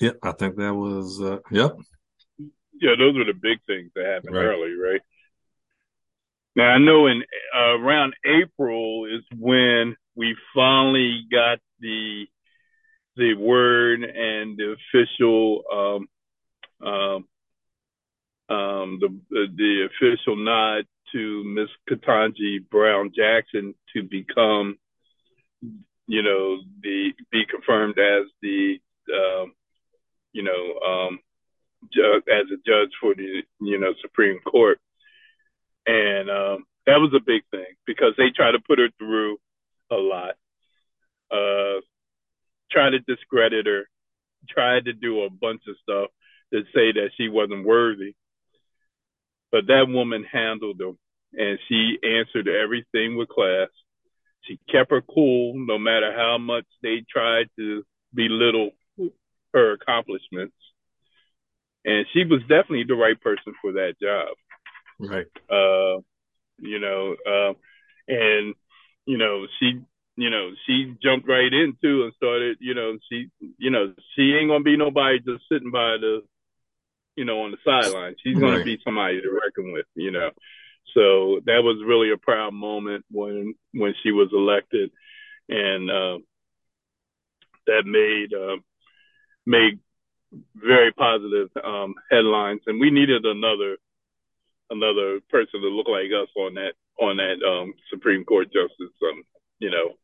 yeah, 0.00 0.12
I 0.22 0.32
think 0.32 0.56
that 0.56 0.74
was 0.74 1.20
uh, 1.20 1.38
yep. 1.50 1.76
Yeah, 2.80 2.94
those 2.98 3.14
were 3.16 3.24
the 3.24 3.34
big 3.34 3.58
things 3.66 3.90
that 3.94 4.06
happened 4.06 4.34
Right. 4.34 4.44
early, 4.46 4.72
right? 4.72 5.00
Now 6.56 6.70
I 6.70 6.78
know 6.78 7.06
in 7.06 7.22
uh, 7.56 7.78
around 7.78 8.14
April 8.24 9.04
is 9.04 9.22
when 9.38 9.96
we 10.16 10.36
finally 10.54 11.26
got 11.30 11.58
the 11.78 12.26
the 13.16 13.34
word 13.34 14.02
and 14.02 14.56
the 14.56 14.74
official 14.76 15.62
um 15.72 16.08
um 16.88 17.24
um 18.56 18.98
the 19.00 19.20
the, 19.30 19.46
the 19.56 19.88
official 19.90 20.36
nod 20.36 20.86
to 21.12 21.44
Miss 21.44 21.68
Ketanji 21.88 22.68
Brown 22.70 23.12
Jackson 23.14 23.74
to 23.94 24.02
become 24.02 24.78
you 26.06 26.22
know 26.22 26.58
the 26.82 27.12
be 27.30 27.44
confirmed 27.46 27.98
as 27.98 28.26
the 28.42 28.80
um 29.14 29.52
you 30.32 30.42
know 30.42 30.80
um 30.80 31.18
ju- 31.92 32.22
as 32.28 32.46
a 32.52 32.56
judge 32.66 32.90
for 33.00 33.14
the 33.14 33.42
you 33.60 33.78
know 33.78 33.94
Supreme 34.00 34.38
Court, 34.40 34.78
and 35.86 36.30
um, 36.30 36.64
that 36.86 37.00
was 37.00 37.12
a 37.14 37.24
big 37.24 37.42
thing 37.50 37.74
because 37.86 38.14
they 38.16 38.30
tried 38.34 38.52
to 38.52 38.60
put 38.66 38.78
her 38.78 38.88
through 38.98 39.38
a 39.90 39.96
lot, 39.96 40.34
uh, 41.30 41.80
tried 42.70 42.90
to 42.90 43.00
discredit 43.00 43.66
her, 43.66 43.88
tried 44.48 44.84
to 44.86 44.92
do 44.92 45.22
a 45.22 45.30
bunch 45.30 45.62
of 45.68 45.76
stuff 45.82 46.10
to 46.52 46.62
say 46.74 46.92
that 46.92 47.10
she 47.16 47.28
wasn't 47.28 47.66
worthy, 47.66 48.14
but 49.52 49.66
that 49.68 49.86
woman 49.88 50.24
handled 50.30 50.78
them, 50.78 50.98
and 51.32 51.58
she 51.68 51.98
answered 52.02 52.48
everything 52.48 53.16
with 53.16 53.28
class. 53.28 53.68
She 54.42 54.58
kept 54.70 54.90
her 54.90 55.02
cool 55.02 55.52
no 55.54 55.78
matter 55.78 56.12
how 56.16 56.38
much 56.38 56.64
they 56.82 57.04
tried 57.10 57.46
to 57.58 57.84
belittle 58.14 58.70
her 59.54 59.72
accomplishments 59.72 60.54
and 61.84 62.06
she 62.12 62.24
was 62.24 62.40
definitely 62.42 62.84
the 62.86 62.94
right 62.94 63.20
person 63.20 63.54
for 63.60 63.72
that 63.72 63.94
job. 64.00 64.36
Right. 64.98 65.26
Uh, 65.50 66.00
you 66.58 66.78
know, 66.78 67.16
uh, 67.26 67.52
and 68.08 68.54
you 69.06 69.16
know 69.16 69.46
she, 69.58 69.80
you 70.16 70.30
know, 70.30 70.50
she 70.66 70.94
jumped 71.02 71.26
right 71.28 71.52
into 71.52 72.04
and 72.04 72.12
started. 72.16 72.58
You 72.60 72.74
know, 72.74 72.98
she, 73.10 73.28
you 73.58 73.70
know, 73.70 73.94
she 74.14 74.34
ain't 74.34 74.50
gonna 74.50 74.64
be 74.64 74.76
nobody 74.76 75.18
just 75.20 75.44
sitting 75.50 75.70
by 75.70 75.96
the, 75.98 76.20
you 77.16 77.24
know, 77.24 77.42
on 77.42 77.50
the 77.50 77.56
sideline. 77.64 78.16
She's 78.22 78.38
gonna 78.38 78.56
Right. 78.58 78.64
be 78.64 78.78
somebody 78.84 79.20
to 79.22 79.30
reckon 79.30 79.72
with. 79.72 79.86
You 79.94 80.10
know, 80.10 80.30
so 80.94 81.40
that 81.46 81.62
was 81.62 81.82
really 81.86 82.12
a 82.12 82.18
proud 82.18 82.52
moment 82.52 83.04
when 83.10 83.54
when 83.72 83.94
she 84.02 84.12
was 84.12 84.28
elected, 84.32 84.90
and 85.48 85.90
uh, 85.90 86.18
that 87.66 87.86
made 87.86 88.34
uh, 88.34 88.56
made 89.46 89.78
very 90.54 90.92
positive 90.92 91.48
um, 91.64 91.94
headlines, 92.10 92.60
and 92.66 92.80
we 92.80 92.90
needed 92.90 93.24
another 93.24 93.76
another 94.70 95.20
person 95.28 95.60
to 95.60 95.68
look 95.68 95.88
like 95.88 96.06
us 96.12 96.28
on 96.36 96.54
that 96.54 96.74
on 97.00 97.16
that 97.16 97.42
um, 97.46 97.74
Supreme 97.90 98.24
Court 98.24 98.46
justice, 98.52 98.94
um, 99.02 99.22
you 99.58 99.70
know, 99.70 99.94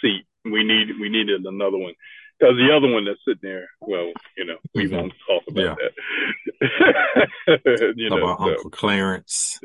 seat. 0.00 0.24
We 0.44 0.64
need 0.64 0.98
we 1.00 1.08
needed 1.08 1.44
another 1.46 1.78
one 1.78 1.94
because 2.38 2.56
the 2.56 2.74
other 2.74 2.88
one 2.92 3.04
that's 3.04 3.20
sitting 3.26 3.40
there, 3.42 3.68
well, 3.80 4.12
you 4.36 4.44
know, 4.44 4.56
we 4.74 4.86
Mhm. 4.88 4.92
won't 4.96 5.12
talk 5.26 5.42
about 5.48 5.78
that. 5.78 5.92
you 7.96 8.08
Talk 8.08 8.18
know, 8.18 8.24
about 8.24 8.38
so, 8.38 8.44
Uncle 8.44 8.70
Clarence. 8.70 9.60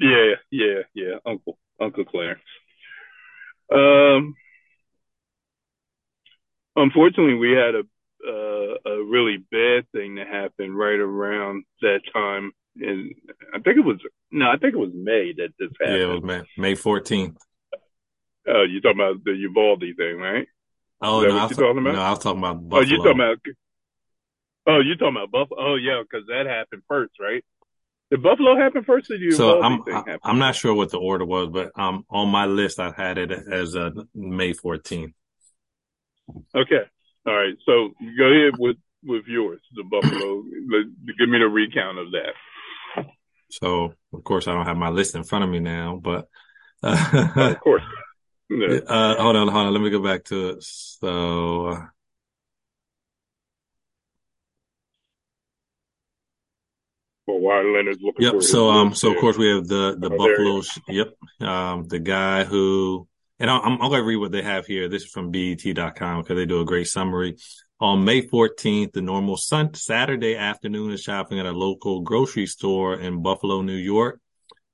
yeah, 0.00 0.34
yeah, 0.50 0.80
yeah, 0.94 1.14
Uncle 1.26 1.58
Uncle 1.80 2.04
Clarence. 2.04 2.40
Um, 3.72 4.34
unfortunately, 6.76 7.34
we 7.34 7.52
had 7.52 7.74
a 7.74 7.82
uh, 8.26 8.90
a 8.90 9.04
really 9.04 9.38
bad 9.50 9.86
thing 9.92 10.16
that 10.16 10.26
happened 10.28 10.76
right 10.76 10.98
around 10.98 11.64
that 11.82 12.00
time, 12.12 12.52
and 12.80 13.14
I 13.54 13.58
think 13.60 13.78
it 13.78 13.84
was 13.84 13.98
no, 14.30 14.46
I 14.46 14.56
think 14.56 14.74
it 14.74 14.78
was 14.78 14.90
May 14.94 15.32
that 15.36 15.50
this 15.58 15.70
Yeah, 15.80 15.86
happened. 15.86 16.02
it 16.02 16.06
was 16.06 16.22
May, 16.22 16.42
May 16.56 16.74
14th. 16.74 17.36
Oh, 18.46 18.62
you 18.62 18.80
talking 18.80 19.00
about 19.00 19.24
the 19.24 19.32
Uvalde 19.32 19.84
thing, 19.96 20.18
right? 20.18 20.46
Oh, 21.00 21.22
no, 21.22 21.36
I 21.36 21.44
was, 21.44 21.56
talking 21.56 21.78
about? 21.78 21.94
no, 21.94 22.00
I 22.00 22.10
was 22.10 22.18
talking 22.18 22.38
about 22.38 22.56
Oh, 22.56 22.60
Buffalo. 22.60 22.84
you 22.84 22.96
talking 22.96 23.12
about? 23.12 23.38
Oh, 24.66 24.80
you 24.80 24.96
talking 24.96 25.16
about 25.16 25.30
Buffalo? 25.30 25.72
Oh, 25.72 25.74
yeah, 25.76 26.02
because 26.02 26.26
that 26.28 26.46
happened 26.46 26.82
first, 26.88 27.14
right? 27.20 27.44
Did 28.10 28.22
Buffalo 28.22 28.56
happen 28.56 28.84
first, 28.84 29.10
or 29.10 29.18
the 29.18 29.30
so 29.32 29.62
I'm 29.62 29.82
thing 29.82 29.94
I, 29.94 29.98
happen? 29.98 30.20
I'm 30.22 30.38
not 30.38 30.54
sure 30.54 30.74
what 30.74 30.90
the 30.90 30.98
order 30.98 31.24
was, 31.24 31.48
but 31.48 31.72
um 31.78 32.04
on 32.10 32.28
my 32.28 32.46
list 32.46 32.78
I 32.78 32.92
had 32.96 33.18
it 33.18 33.32
as 33.32 33.74
uh, 33.74 33.90
May 34.14 34.52
14th. 34.52 35.12
Okay, 36.54 36.82
all 37.26 37.34
right. 37.34 37.54
So 37.66 37.90
go 38.18 38.24
ahead 38.24 38.54
with 38.58 38.76
with 39.02 39.24
yours, 39.26 39.60
the 39.74 39.84
Buffalo. 39.84 40.42
Give 41.18 41.28
me 41.28 41.38
the 41.38 41.48
recount 41.48 41.98
of 41.98 42.06
that. 42.12 43.04
So 43.50 43.94
of 44.12 44.24
course 44.24 44.48
I 44.48 44.54
don't 44.54 44.66
have 44.66 44.76
my 44.76 44.88
list 44.88 45.14
in 45.14 45.24
front 45.24 45.44
of 45.44 45.50
me 45.50 45.60
now, 45.60 46.00
but 46.02 46.28
Oh, 46.82 47.32
uh, 47.36 47.50
of 47.50 47.60
course. 47.60 47.82
Yeah. 48.50 48.76
uh 48.86 49.20
hold 49.20 49.36
on, 49.36 49.48
hold 49.48 49.66
on, 49.68 49.72
let 49.72 49.80
me 49.82 49.88
go 49.88 50.02
back 50.04 50.24
to 50.24 50.50
it. 50.50 50.62
So 50.62 51.78
Well, 57.26 57.38
while 57.38 57.72
Leonard's 57.72 58.02
looking 58.02 58.28
for 58.28 58.34
Yep. 58.34 58.42
So, 58.42 58.68
um, 58.70 58.94
so 58.94 59.12
of 59.12 59.18
course 59.18 59.38
we 59.38 59.48
have 59.48 59.66
the, 59.66 59.96
the 59.98 60.10
Oh, 60.10 60.16
Buffalo. 60.16 60.62
Yep. 60.88 61.48
Um, 61.48 61.88
the 61.88 61.98
guy 61.98 62.44
who, 62.44 63.08
and 63.38 63.50
I'm, 63.50 63.80
I'm 63.80 63.90
going 63.90 64.00
to 64.00 64.04
read 64.04 64.16
what 64.16 64.32
they 64.32 64.42
have 64.42 64.66
here. 64.66 64.88
This 64.88 65.04
is 65.04 65.10
from 65.10 65.30
BET.com 65.30 66.22
because 66.22 66.36
they 66.36 66.46
do 66.46 66.60
a 66.60 66.64
great 66.64 66.86
summary. 66.86 67.36
On 67.80 68.04
May 68.04 68.22
14th, 68.22 68.92
the 68.92 69.02
normal 69.02 69.36
sun- 69.36 69.74
Saturday 69.74 70.36
afternoon 70.36 70.92
of 70.92 71.00
shopping 71.00 71.40
at 71.40 71.46
a 71.46 71.52
local 71.52 72.00
grocery 72.00 72.46
store 72.46 72.98
in 72.98 73.22
Buffalo, 73.22 73.62
New 73.62 73.74
York, 73.74 74.20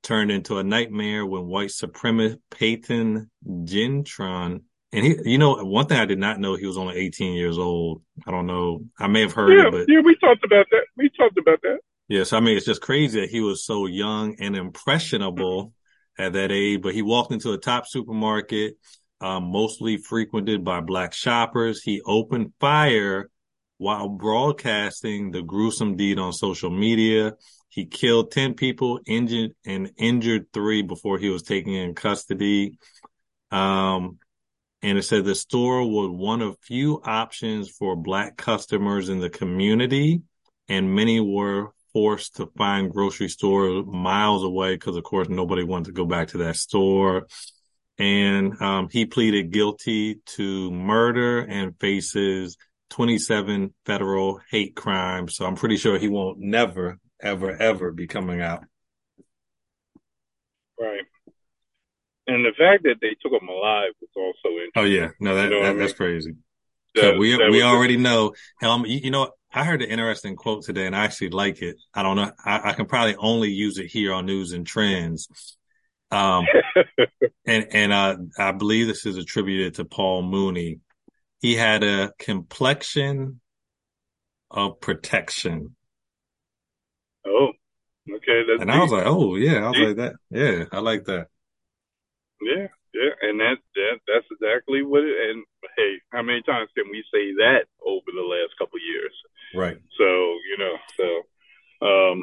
turned 0.03 0.31
into 0.31 0.59
a 0.59 0.65
nightmare 0.65 1.25
when 1.25 1.47
white 1.47 1.71
supremacist 1.71 2.39
Payton 2.51 3.31
Gendron 3.47 4.61
and 4.93 5.07
he, 5.07 5.17
you 5.25 5.39
know, 5.39 5.55
one 5.65 5.87
thing 5.87 5.99
I 5.99 6.05
did 6.05 6.19
not 6.19 6.41
know 6.41 6.57
he 6.57 6.67
was 6.67 6.77
only 6.77 6.97
18 6.97 7.35
years 7.35 7.59
old. 7.59 8.03
I 8.27 8.31
don't 8.31 8.47
know. 8.47 8.81
I 8.99 9.07
may 9.07 9.21
have 9.21 9.33
heard 9.33 9.57
yeah, 9.57 9.69
it, 9.69 9.71
but 9.71 9.85
yeah, 9.89 10.01
we 10.01 10.17
talked 10.17 10.45
about 10.45 10.67
that. 10.71 10.85
We 10.97 11.11
talked 11.11 11.39
about 11.39 11.61
that. 11.63 11.79
Yes, 12.09 12.33
I 12.33 12.41
mean 12.41 12.57
it's 12.57 12.67
just 12.67 12.83
crazy 12.83 13.21
that 13.21 13.31
he 13.31 13.41
was 13.41 13.65
so 13.65 13.87
young 13.87 14.35
and 14.41 14.57
impressionable 14.57 15.73
at 16.21 16.35
that 16.35 16.53
age. 16.53 16.83
But 16.83 16.95
he 16.95 17.03
walked 17.03 17.33
into 17.33 17.53
a 17.53 17.59
top 17.59 17.87
supermarket, 17.87 18.75
um, 19.21 19.45
mostly 19.45 19.97
frequented 19.97 20.65
by 20.65 20.81
black 20.81 21.13
shoppers. 21.13 21.83
He 21.83 22.01
opened 22.03 22.53
fire 22.61 23.31
while 23.79 24.09
broadcasting 24.09 25.31
the 25.31 25.43
gruesome 25.43 25.97
deed 25.97 26.19
on 26.19 26.33
social 26.33 26.71
media. 26.71 27.35
He 27.69 27.87
killed 27.87 28.33
10 28.33 28.55
people, 28.55 29.01
injured 29.07 29.53
and 29.65 29.93
injured 29.97 30.53
three 30.53 30.83
before 30.83 31.19
he 31.19 31.31
was 31.31 31.43
taken 31.43 31.73
in 31.73 31.95
custody. 31.95 32.79
Um, 33.51 34.19
and 34.83 34.99
it 34.99 35.03
said 35.03 35.25
the 35.25 35.35
store 35.35 35.85
was 35.89 36.11
one 36.11 36.43
of 36.43 36.57
few 36.61 37.01
options 37.05 37.69
for 37.71 37.97
black 37.97 38.37
customers 38.37 39.09
in 39.09 39.21
the 39.21 39.31
community 39.31 40.23
and 40.71 40.95
many 40.95 41.21
were 41.21 41.73
forced 41.93 42.37
to 42.37 42.47
find 42.57 42.93
grocery 42.93 43.29
stores 43.29 43.85
miles 43.87 44.45
away 44.45 44.75
because 44.75 44.97
of 44.97 45.05
course 45.05 45.29
nobody 45.29 45.63
wanted 45.63 45.87
to 45.87 45.93
go 45.93 46.05
back 46.05 46.29
to 46.29 46.39
that 46.39 46.57
store 46.57 47.27
and 47.99 48.61
um, 48.63 48.89
he 48.91 49.05
pleaded 49.05 49.51
guilty 49.51 50.21
to 50.25 50.71
murder 50.71 51.41
and 51.41 51.79
faces 51.79 52.57
27 52.91 53.75
federal 53.85 54.41
hate 54.51 54.75
crimes 54.75 55.37
so 55.37 55.47
i'm 55.47 55.57
pretty 55.57 55.77
sure 55.77 55.99
he 55.99 56.09
won't 56.09 56.39
never 56.39 56.99
ever 57.21 57.51
ever 57.61 57.93
be 57.93 58.07
coming 58.07 58.41
out 58.41 58.65
right 60.79 61.05
and 62.31 62.45
the 62.45 62.53
fact 62.57 62.85
that 62.85 62.97
they 63.01 63.17
took 63.21 63.33
him 63.33 63.49
alive 63.49 63.91
was 64.01 64.11
also 64.15 64.55
interesting. 64.55 64.73
Oh 64.77 64.85
yeah, 64.85 65.11
no, 65.19 65.35
that, 65.35 65.45
you 65.45 65.51
know 65.51 65.63
that 65.63 65.79
that's 65.79 65.93
mean? 65.93 65.97
crazy. 65.97 66.35
That, 66.95 67.19
we 67.19 67.37
we 67.37 67.63
already 67.63 67.97
know. 67.97 68.35
You, 68.63 68.85
you, 68.87 69.11
know, 69.11 69.31
I 69.53 69.65
heard 69.65 69.83
an 69.83 69.91
interesting 69.91 70.37
quote 70.37 70.65
today, 70.65 70.87
and 70.87 70.95
I 70.95 71.05
actually 71.05 71.31
like 71.31 71.61
it. 71.61 71.77
I 71.93 72.03
don't 72.03 72.17
know. 72.17 72.31
I, 72.45 72.71
I 72.71 72.73
can 72.73 72.87
probably 72.87 73.17
only 73.17 73.51
use 73.51 73.79
it 73.79 73.87
here 73.87 74.13
on 74.13 74.27
Newz 74.27 74.55
and 74.55 74.67
Trendz. 74.67 75.27
Um, 76.13 76.47
and 77.47 77.67
and 77.73 77.93
uh, 77.93 78.17
I 78.39 78.53
believe 78.53 78.87
this 78.87 79.07
is 79.07 79.17
attributed 79.17 79.75
to 79.77 79.85
Paul 79.85 80.23
Mooney. 80.23 80.81
He 81.41 81.57
had 81.57 81.83
a 81.83 82.13
complexion 82.19 83.41
of 84.51 84.81
protection. 84.81 85.75
Oh, 87.27 87.53
okay. 88.09 88.43
and 88.61 88.61
deep. 88.61 88.71
I 88.71 88.81
was 88.81 88.93
like, 88.93 89.07
oh 89.07 89.37
yeah, 89.37 89.65
I 89.65 89.69
was 89.69 89.77
deep. 89.77 89.87
like 89.89 89.97
that. 89.97 90.15
Yeah, 90.31 90.65
I 90.71 90.79
like 90.81 91.05
that. 91.07 91.27
Yeah, 92.41 92.67
yeah, 92.95 93.11
and 93.23 93.41
that 93.41 93.57
that 93.75 93.99
that's 94.07 94.27
exactly 94.31 94.83
what 94.83 95.03
it. 95.03 95.31
And 95.31 95.45
hey, 95.77 95.95
how 96.11 96.23
many 96.23 96.43
times 96.43 96.71
can 96.77 96.91
we 96.91 97.05
say 97.13 97.33
that 97.39 97.67
over 97.85 98.07
the 98.15 98.23
last 98.23 98.55
couple 98.59 98.79
years? 98.79 99.13
Right. 99.55 99.77
So 99.99 100.05
you 100.05 100.57
know, 100.59 100.75
so 100.97 101.87
um, 101.87 102.23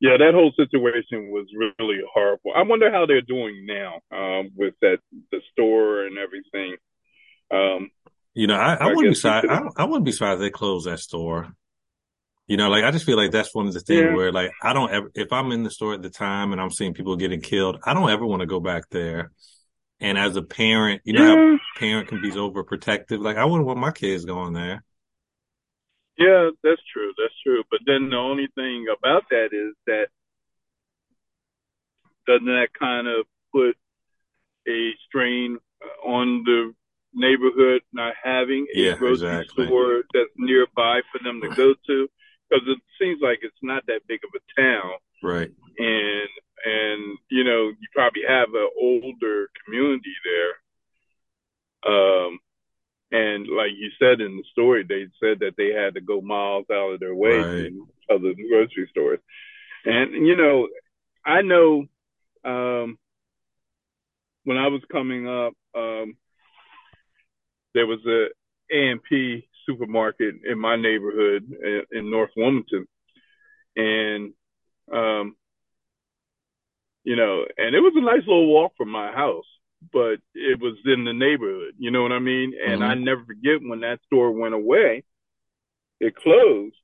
yeah, 0.00 0.16
that 0.18 0.34
whole 0.34 0.52
situation 0.56 1.30
was 1.30 1.46
really 1.56 2.00
horrible. 2.12 2.52
I 2.54 2.62
wonder 2.62 2.90
how 2.90 3.06
they're 3.06 3.22
doing 3.22 3.66
now 3.66 4.00
um, 4.12 4.50
with 4.56 4.74
that 4.82 4.98
the 5.32 5.40
store 5.52 6.04
and 6.04 6.18
everything. 6.18 6.76
Um, 7.50 7.90
you 8.34 8.46
know, 8.46 8.56
I, 8.56 8.74
I, 8.74 8.88
I 8.88 8.94
wouldn't 8.94 9.14
be 9.14 9.14
surprised. 9.14 9.46
I, 9.48 9.82
I 9.82 9.84
wouldn't 9.84 10.04
be 10.04 10.12
surprised 10.12 10.40
they 10.40 10.50
close 10.50 10.84
that 10.84 10.98
store. 10.98 11.54
You 12.46 12.58
know, 12.58 12.68
like 12.68 12.84
I 12.84 12.90
just 12.90 13.06
feel 13.06 13.16
like 13.16 13.30
that's 13.30 13.54
one 13.54 13.66
of 13.66 13.72
the 13.72 13.80
things 13.80 14.02
yeah. 14.02 14.14
where 14.14 14.30
like 14.30 14.50
I 14.62 14.74
don't 14.74 14.92
ever 14.92 15.10
if 15.14 15.32
I'm 15.32 15.52
in 15.52 15.62
the 15.62 15.70
store 15.70 15.94
at 15.94 16.02
the 16.02 16.10
time 16.10 16.52
and 16.52 16.60
I'm 16.60 16.70
seeing 16.70 16.92
people 16.92 17.16
getting 17.16 17.40
killed, 17.40 17.78
I 17.84 17.94
don't 17.94 18.10
ever 18.10 18.26
want 18.26 18.40
to 18.40 18.46
go 18.46 18.60
back 18.60 18.90
there. 18.90 19.30
And 20.00 20.18
as 20.18 20.36
a 20.36 20.42
parent, 20.42 21.00
you 21.04 21.14
know 21.14 21.26
yeah. 21.26 21.56
how 21.56 21.80
parent 21.80 22.08
can 22.08 22.20
be 22.20 22.30
overprotective. 22.32 23.22
Like 23.22 23.38
I 23.38 23.46
wouldn't 23.46 23.66
want 23.66 23.78
my 23.78 23.92
kids 23.92 24.26
going 24.26 24.52
there. 24.52 24.84
Yeah, 26.18 26.50
that's 26.62 26.82
true. 26.92 27.12
That's 27.18 27.34
true. 27.42 27.62
But 27.70 27.80
then 27.86 28.10
the 28.10 28.16
only 28.16 28.48
thing 28.54 28.86
about 28.96 29.24
that 29.30 29.48
is 29.52 29.74
that 29.86 30.08
doesn't 32.26 32.46
that 32.46 32.68
kind 32.78 33.08
of 33.08 33.26
put 33.52 33.76
a 34.68 34.90
strain 35.06 35.58
on 36.04 36.44
the 36.44 36.72
neighborhood 37.12 37.82
not 37.92 38.14
having 38.22 38.66
a 38.74 38.78
yeah, 38.78 38.96
grocery 38.96 39.28
exactly. 39.28 39.66
store 39.66 40.02
that's 40.12 40.30
nearby 40.36 41.00
for 41.12 41.22
them 41.22 41.40
to 41.42 41.48
go 41.48 41.74
to? 41.86 42.08
because 42.54 42.66
it 42.68 42.78
seems 43.00 43.20
like 43.22 43.40
it's 43.42 43.54
not 43.62 43.84
that 43.86 44.06
big 44.06 44.20
of 44.24 44.30
a 44.34 44.60
town. 44.60 44.92
Right. 45.22 45.50
And 45.78 46.28
and 46.64 47.18
you 47.30 47.44
know 47.44 47.68
you 47.68 47.88
probably 47.94 48.22
have 48.28 48.48
an 48.54 48.68
older 48.80 49.48
community 49.64 50.14
there. 50.24 51.92
Um, 51.92 52.38
and 53.10 53.46
like 53.46 53.70
you 53.76 53.90
said 53.98 54.20
in 54.20 54.36
the 54.36 54.44
story, 54.52 54.84
they 54.88 55.06
said 55.20 55.40
that 55.40 55.54
they 55.56 55.72
had 55.72 55.94
to 55.94 56.00
go 56.00 56.20
miles 56.20 56.66
out 56.72 56.94
of 56.94 57.00
their 57.00 57.14
way 57.14 57.36
right. 57.36 57.72
to 57.72 57.88
other 58.10 58.34
grocery 58.48 58.88
stores. 58.90 59.20
And 59.84 60.26
you 60.26 60.36
know, 60.36 60.68
I 61.24 61.42
know 61.42 61.84
um, 62.44 62.98
when 64.44 64.56
I 64.56 64.68
was 64.68 64.82
coming 64.90 65.28
up, 65.28 65.54
um, 65.74 66.16
there 67.74 67.86
was 67.86 68.00
a 68.06 68.28
A&P 68.74 69.48
supermarket 69.66 70.36
in 70.44 70.58
my 70.58 70.76
neighborhood 70.76 71.50
in 71.90 72.10
North 72.10 72.30
Wilmington, 72.36 72.86
and 73.76 74.32
um, 74.92 75.36
you 77.02 77.16
know, 77.16 77.44
and 77.56 77.74
it 77.74 77.80
was 77.80 77.94
a 77.96 78.00
nice 78.00 78.26
little 78.26 78.52
walk 78.52 78.72
from 78.76 78.90
my 78.90 79.12
house, 79.12 79.44
but 79.92 80.18
it 80.34 80.60
was 80.60 80.76
in 80.84 81.04
the 81.04 81.12
neighborhood. 81.12 81.74
You 81.78 81.90
know 81.90 82.02
what 82.02 82.12
I 82.12 82.18
mean? 82.18 82.54
And 82.66 82.80
mm-hmm. 82.80 82.90
I 82.90 82.94
never 82.94 83.24
forget 83.24 83.62
when 83.62 83.80
that 83.80 84.00
store 84.06 84.30
went 84.30 84.54
away. 84.54 85.04
It 86.00 86.14
closed, 86.16 86.76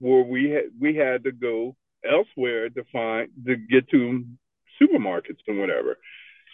where 0.00 0.24
we 0.24 0.50
had 0.50 0.64
we 0.80 0.96
had 0.96 1.24
to 1.24 1.32
go 1.32 1.76
elsewhere 2.04 2.68
to 2.70 2.84
find 2.92 3.30
to 3.46 3.56
get 3.56 3.88
to 3.90 4.24
supermarkets 4.80 5.40
and 5.46 5.58
whatever. 5.58 5.96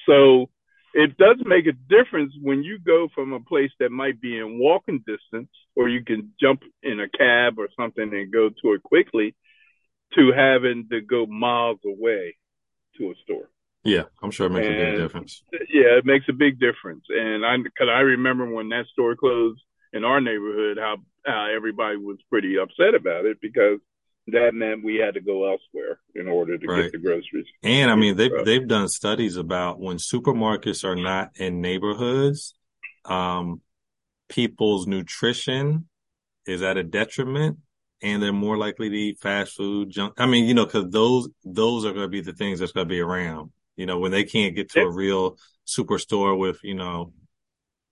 So 0.06 0.50
it 0.94 1.16
does 1.16 1.38
make 1.44 1.66
a 1.66 1.72
difference 1.72 2.34
when 2.40 2.62
you 2.62 2.78
go 2.78 3.08
from 3.14 3.32
a 3.32 3.40
place 3.40 3.70
that 3.80 3.90
might 3.90 4.20
be 4.20 4.38
in 4.38 4.58
walking 4.58 5.02
distance 5.06 5.50
or 5.74 5.88
you 5.88 6.04
can 6.04 6.32
jump 6.40 6.62
in 6.82 7.00
a 7.00 7.08
cab 7.08 7.58
or 7.58 7.68
something 7.78 8.10
and 8.12 8.32
go 8.32 8.50
to 8.50 8.72
it 8.74 8.82
quickly 8.82 9.34
to 10.14 10.32
having 10.36 10.88
to 10.90 11.00
go 11.00 11.24
miles 11.26 11.78
away 11.86 12.36
to 12.98 13.10
a 13.10 13.14
store. 13.24 13.48
Yeah, 13.84 14.04
I'm 14.22 14.30
sure 14.30 14.46
it 14.46 14.50
makes 14.50 14.66
and, 14.66 14.76
a 14.76 14.84
big 14.84 14.98
difference. 14.98 15.42
Yeah, 15.52 15.98
it 15.98 16.06
makes 16.06 16.26
a 16.28 16.32
big 16.32 16.60
difference. 16.60 17.04
And 17.08 17.44
I, 17.44 17.56
cause 17.76 17.88
I 17.92 18.00
remember 18.00 18.52
when 18.52 18.68
that 18.68 18.86
store 18.92 19.16
closed 19.16 19.60
in 19.92 20.04
our 20.04 20.20
neighborhood, 20.20 20.78
how, 20.78 20.96
how 21.26 21.48
everybody 21.54 21.96
was 21.96 22.18
pretty 22.30 22.56
upset 22.58 22.94
about 22.94 23.24
it 23.24 23.38
because 23.40 23.80
that 24.28 24.54
meant 24.54 24.84
we 24.84 24.96
had 24.96 25.14
to 25.14 25.20
go 25.20 25.50
elsewhere 25.50 25.98
in 26.14 26.28
order 26.28 26.56
to 26.56 26.66
right. 26.66 26.82
get 26.82 26.92
the 26.92 26.98
groceries. 26.98 27.46
And 27.62 27.90
I 27.90 27.96
mean, 27.96 28.16
they've 28.16 28.44
they've 28.44 28.66
done 28.66 28.88
studies 28.88 29.36
about 29.36 29.80
when 29.80 29.96
supermarkets 29.96 30.84
are 30.84 30.94
not 30.94 31.30
in 31.36 31.60
neighborhoods, 31.60 32.54
um, 33.04 33.60
people's 34.28 34.86
nutrition 34.86 35.88
is 36.46 36.62
at 36.62 36.76
a 36.76 36.84
detriment, 36.84 37.58
and 38.00 38.22
they're 38.22 38.32
more 38.32 38.56
likely 38.56 38.88
to 38.88 38.96
eat 38.96 39.18
fast 39.20 39.54
food, 39.54 39.90
junk. 39.90 40.14
I 40.18 40.26
mean, 40.26 40.44
you 40.44 40.54
know, 40.54 40.66
because 40.66 40.90
those 40.90 41.28
those 41.44 41.84
are 41.84 41.92
going 41.92 42.04
to 42.04 42.08
be 42.08 42.20
the 42.20 42.32
things 42.32 42.60
that's 42.60 42.72
going 42.72 42.86
to 42.86 42.92
be 42.92 43.00
around. 43.00 43.50
You 43.76 43.86
know, 43.86 43.98
when 43.98 44.12
they 44.12 44.24
can't 44.24 44.54
get 44.54 44.70
to 44.72 44.82
a 44.82 44.90
real 44.90 45.38
superstore 45.66 46.38
with 46.38 46.58
you 46.62 46.74
know 46.74 47.12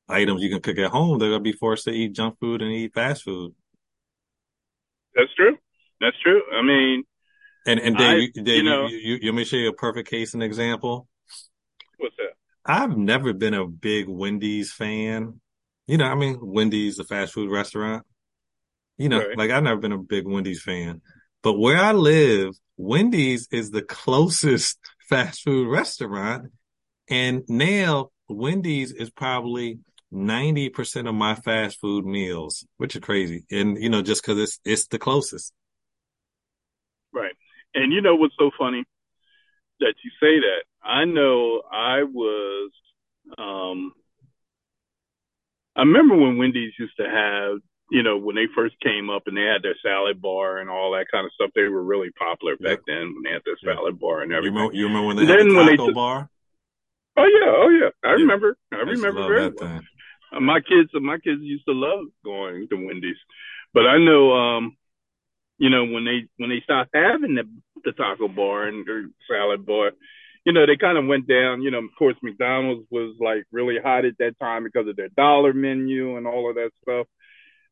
items 0.09 0.43
you 0.43 0.51
can 0.51 0.61
cook 0.61 0.79
at 0.79 0.91
home, 0.91 1.19
they're 1.19 1.31
going 1.31 1.45
to 1.45 1.51
be 1.51 1.57
forced 1.57 1.85
to 1.85 1.91
eat 1.91 2.13
junk 2.13 2.39
food 2.41 2.63
and 2.63 2.73
eat 2.73 2.95
fast 2.95 3.23
food. 3.23 3.55
That's 5.15 5.33
true. 5.35 5.57
That's 6.01 6.17
true. 6.23 6.43
I 6.53 6.63
mean, 6.63 7.05
and 7.67 7.81
and 7.81 7.97
Dave, 7.97 8.31
I, 8.37 8.41
Dave 8.41 8.57
you, 8.59 8.63
know, 8.63 8.87
you, 8.87 8.97
you, 8.97 9.19
you, 9.23 9.33
let 9.33 9.37
me 9.37 9.45
show 9.45 9.57
you 9.57 9.69
a 9.69 9.75
perfect 9.75 10.09
case 10.09 10.35
and 10.35 10.43
example. 10.43 11.09
What's 11.99 12.17
that? 12.17 12.33
I've 12.65 12.97
never 12.97 13.33
been 13.33 13.55
a 13.55 13.67
big 13.67 14.09
Wendy's 14.09 14.73
fan. 14.73 15.41
You 15.87 15.99
know, 15.99 16.07
I 16.07 16.15
mean, 16.15 16.39
Wendy's, 16.41 16.99
a 16.99 17.05
fast 17.05 17.33
food 17.33 17.51
restaurant. 17.51 18.05
You 18.97 19.09
know, 19.09 19.19
right. 19.19 19.37
like 19.37 19.51
I've 19.51 19.63
never 19.63 19.81
been 19.81 19.93
a 19.93 19.99
big 19.99 20.27
Wendy's 20.27 20.63
fan. 20.63 21.03
But 21.43 21.55
where 21.55 21.79
I 21.79 21.93
live, 21.93 22.55
Wendy's 22.77 23.49
is 23.51 23.71
the 23.71 23.83
closest 23.89 24.79
fast 25.11 25.43
food 25.43 25.69
restaurant. 25.69 26.53
And 27.11 27.43
now 27.49 28.11
Wendy's 28.29 28.93
is 28.93 29.11
probably 29.11 29.81
90% 30.13 31.09
of 31.09 31.15
my 31.15 31.35
fast 31.35 31.81
food 31.81 32.07
meals, 32.07 32.67
which 32.79 32.95
is 32.97 33.03
crazy. 33.03 33.45
And, 33.51 33.77
you 33.83 33.91
know, 33.91 34.03
just 34.03 34.23
cause 34.23 34.39
it's, 34.39 34.61
it's 34.65 34.87
the 34.87 34.99
closest. 34.99 35.53
Right. 37.13 37.35
And 37.75 37.93
you 37.93 38.01
know 38.01 38.15
what's 38.15 38.35
so 38.39 38.51
funny 38.57 38.85
that 39.81 39.95
you 40.05 40.11
say 40.21 40.41
that? 40.41 40.63
I 40.83 41.05
know 41.05 41.63
I 41.71 42.05
was, 42.05 42.71
um, 43.37 43.93
I 45.77 45.81
remember 45.81 46.17
when 46.17 46.39
Wendy's 46.39 46.73
used 46.79 46.97
to 46.99 47.09
have, 47.09 47.59
you 47.91 48.03
know, 48.03 48.17
when 48.17 48.37
they 48.37 48.47
first 48.55 48.79
came 48.81 49.11
up 49.11 49.25
and 49.27 49.37
they 49.37 49.43
had 49.43 49.63
their 49.63 49.77
salad 49.83 50.23
bar 50.23 50.59
and 50.59 50.71
all 50.71 50.93
that 50.93 51.07
kind 51.11 51.27
of 51.27 51.33
stuff. 51.33 51.51
They 51.55 51.69
were 51.69 51.83
really 51.83 52.11
popular 52.13 52.57
back 52.57 52.79
yeah. 52.87 52.95
then 52.95 53.15
when 53.15 53.23
they 53.25 53.33
had 53.33 53.43
their 53.45 53.59
salad 53.63 53.95
yeah. 53.97 54.01
bar 54.01 54.23
and 54.23 54.33
everything. 54.33 54.55
You 54.55 54.59
remember, 54.59 54.77
you 54.77 54.87
remember 54.87 55.07
when 55.09 55.17
they 55.17 55.27
had 55.27 55.41
the 55.41 55.77
taco 55.77 55.87
they, 55.87 55.93
bar? 55.93 56.31
Oh 57.17 57.25
yeah, 57.25 57.51
oh 57.51 57.69
yeah. 57.69 57.91
I 58.05 58.15
yeah. 58.15 58.23
remember. 58.23 58.57
I, 58.73 58.77
I 58.77 58.79
remember 58.81 59.27
very 59.27 59.49
well. 59.49 59.59
Thing. 59.59 59.81
Uh, 60.33 60.41
my 60.41 60.61
kids, 60.61 60.91
my 60.95 61.19
kids 61.19 61.43
used 61.43 61.67
to 61.67 61.73
love 61.73 62.07
going 62.25 62.69
to 62.69 62.77
Wendy's, 62.77 63.17
but 63.75 63.87
I 63.87 63.99
know, 63.99 64.33
um, 64.33 64.77
you 65.59 65.71
know, 65.71 65.85
when 65.85 66.05
they 66.05 66.29
when 66.37 66.51
they 66.51 66.61
stopped 66.63 66.91
having 66.95 67.35
the 67.35 67.45
the 67.85 67.93
taco 67.93 68.29
bar 68.29 68.69
and 68.69 68.89
or 68.89 69.07
salad 69.29 69.67
bar, 69.67 69.91
you 70.45 70.53
know, 70.53 70.65
they 70.65 70.77
kind 70.77 70.97
of 70.97 71.07
went 71.07 71.27
down. 71.27 71.63
You 71.63 71.73
know, 71.73 71.79
of 71.79 71.91
course, 71.99 72.15
McDonald's 72.23 72.87
was 72.91 73.17
like 73.19 73.43
really 73.51 73.79
hot 73.83 74.05
at 74.05 74.19
that 74.19 74.39
time 74.39 74.63
because 74.63 74.87
of 74.87 74.95
their 74.95 75.09
dollar 75.09 75.53
menu 75.53 76.17
and 76.17 76.27
all 76.29 76.49
of 76.49 76.55
that 76.55 76.71
stuff. 76.83 77.09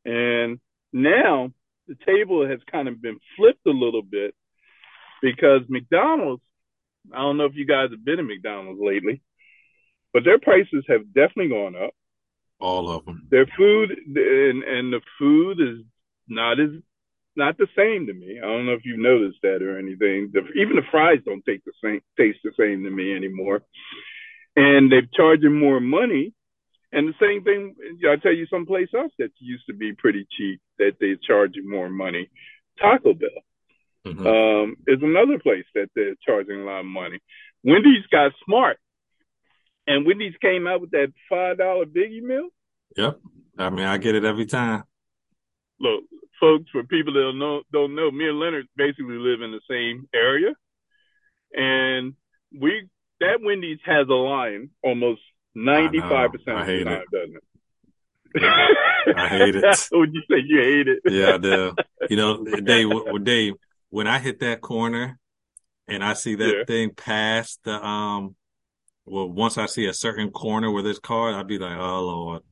And 0.09 0.59
now 0.92 1.53
the 1.87 1.97
table 2.07 2.49
has 2.49 2.61
kind 2.71 2.88
of 2.88 3.03
been 3.03 3.18
flipped 3.37 3.66
a 3.66 3.71
little 3.71 4.03
bit 4.03 4.35
because 5.21 5.62
McDonald's. 5.68 6.42
I 7.12 7.18
don't 7.18 7.38
know 7.38 7.47
if 7.47 7.55
you 7.55 7.66
guys 7.66 7.90
have 7.90 8.05
been 8.05 8.18
to 8.18 8.23
McDonald's 8.23 8.81
lately, 8.83 9.23
but 10.12 10.25
their 10.25 10.38
prices 10.38 10.85
have 10.88 11.07
definitely 11.14 11.49
gone 11.49 11.75
up. 11.75 11.92
All 12.61 12.90
of 12.90 13.05
them. 13.05 13.27
Their 13.31 13.47
food 13.57 13.90
and 13.90 14.62
and 14.62 14.92
the 14.92 15.01
food 15.18 15.61
is 15.61 15.85
not 16.29 16.59
as 16.59 16.71
not 17.37 17.57
the 17.57 17.68
same 17.77 18.07
to 18.07 18.14
me. 18.14 18.38
I 18.42 18.47
don't 18.47 18.66
know 18.66 18.73
if 18.73 18.85
you've 18.85 18.99
noticed 18.99 19.38
that 19.42 19.62
or 19.62 19.79
anything. 19.79 20.31
The, 20.33 20.40
even 20.61 20.77
the 20.77 20.83
fries 20.90 21.21
don't 21.25 21.44
take 21.44 21.64
the 21.64 21.73
same 21.83 22.01
taste 22.18 22.40
the 22.42 22.53
same 22.59 22.83
to 22.85 22.90
me 22.90 23.14
anymore. 23.14 23.62
And 24.57 24.90
they're 24.90 25.09
charging 25.14 25.59
more 25.59 25.81
money. 25.81 26.35
And 26.90 27.09
the 27.09 27.14
same 27.20 27.44
thing, 27.44 27.74
I 28.09 28.16
tell 28.16 28.33
you, 28.33 28.46
someplace 28.46 28.88
else 28.96 29.12
that 29.18 29.31
used 29.38 29.66
to 29.66 29.74
be 29.74 29.92
pretty 29.92 30.27
cheap 30.37 30.61
that 30.79 30.92
they're 30.98 31.16
charging 31.16 31.68
more 31.68 31.90
money. 31.90 32.31
Taco 32.81 33.12
Bell 33.12 33.29
mm-hmm. 34.07 34.27
um, 34.27 34.77
is 34.87 34.98
another 35.03 35.38
place 35.38 35.66
that 35.74 35.88
they're 35.94 36.14
charging 36.24 36.61
a 36.61 36.64
lot 36.64 36.81
of 36.81 36.87
money. 36.87 37.18
Wendy's 37.62 38.07
got 38.11 38.33
smart 38.46 38.79
and 39.88 40.07
Wendy's 40.07 40.37
came 40.40 40.66
out 40.66 40.81
with 40.81 40.90
that 40.92 41.12
five 41.29 41.59
dollar 41.59 41.87
biggie 41.87 42.22
meal. 42.22 42.48
Yep. 42.96 43.18
I 43.59 43.70
mean, 43.70 43.87
I 43.87 43.96
get 43.96 44.14
it 44.14 44.24
every 44.24 44.46
time. 44.46 44.85
Look, 45.81 46.05
folks, 46.40 46.70
for 46.70 46.85
people 46.85 47.14
that 47.14 47.20
don't 47.20 47.38
know, 47.38 47.62
don't 47.72 47.96
know, 47.96 48.11
me 48.11 48.29
and 48.29 48.38
Leonard 48.38 48.66
basically 48.77 49.16
live 49.16 49.40
in 49.40 49.51
the 49.51 49.61
same 49.68 50.09
area, 50.14 50.55
and 51.53 52.14
we 52.53 52.88
that 53.20 53.40
Wendy's 53.42 53.81
has 53.85 54.07
a 54.09 54.12
line 54.12 54.70
almost 54.85 55.22
ninety 55.54 56.00
five 56.00 56.32
percent 56.32 56.61
of 56.61 56.66
the 56.66 56.84
time, 56.84 57.02
it. 57.02 57.11
doesn't 57.12 57.37
it? 57.37 57.42
I 59.16 59.28
hate 59.28 59.56
it. 59.56 59.64
Would 59.92 60.14
you 60.14 60.22
say 60.30 60.42
you 60.44 60.61
hate 60.61 60.88
it? 60.88 60.98
yeah, 61.06 61.34
I 61.34 61.38
do. 61.38 61.74
You 62.11 62.16
know, 62.16 62.44
Dave, 62.61 62.90
Dave, 63.22 63.54
when 63.90 64.06
I 64.06 64.18
hit 64.18 64.40
that 64.40 64.61
corner 64.61 65.18
and 65.87 66.04
I 66.04 66.12
see 66.12 66.34
that 66.34 66.54
yeah. 66.58 66.64
thing 66.66 66.90
past 66.94 67.61
the 67.64 67.84
um 67.84 68.37
well, 69.06 69.28
once 69.28 69.56
I 69.56 69.66
see 69.66 69.87
a 69.87 69.94
certain 69.94 70.30
corner 70.30 70.70
with 70.70 70.84
this 70.84 70.98
car, 70.98 71.32
I'd 71.32 71.46
be 71.46 71.58
like, 71.58 71.78
oh 71.78 72.00
Lord. 72.00 72.42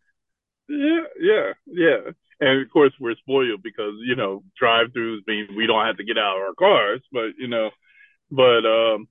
Yeah, 0.69 1.05
yeah, 1.21 1.53
yeah. 1.67 2.11
And 2.41 2.63
of 2.63 2.71
course, 2.71 2.93
we're 2.99 3.17
spoiled 3.17 3.63
because 3.63 3.95
you 4.05 4.17
know 4.17 4.43
drive-throughs 4.59 5.27
mean 5.27 5.49
we 5.57 5.67
don't 5.67 5.87
have 5.87 5.99
to 5.99 6.05
get 6.05 6.19
out 6.19 6.37
of 6.37 6.43
our 6.43 6.55
cars, 6.55 7.03
but 7.13 7.31
you 7.39 7.49
know, 7.49 7.71
but 8.31 8.65
um, 8.67 9.09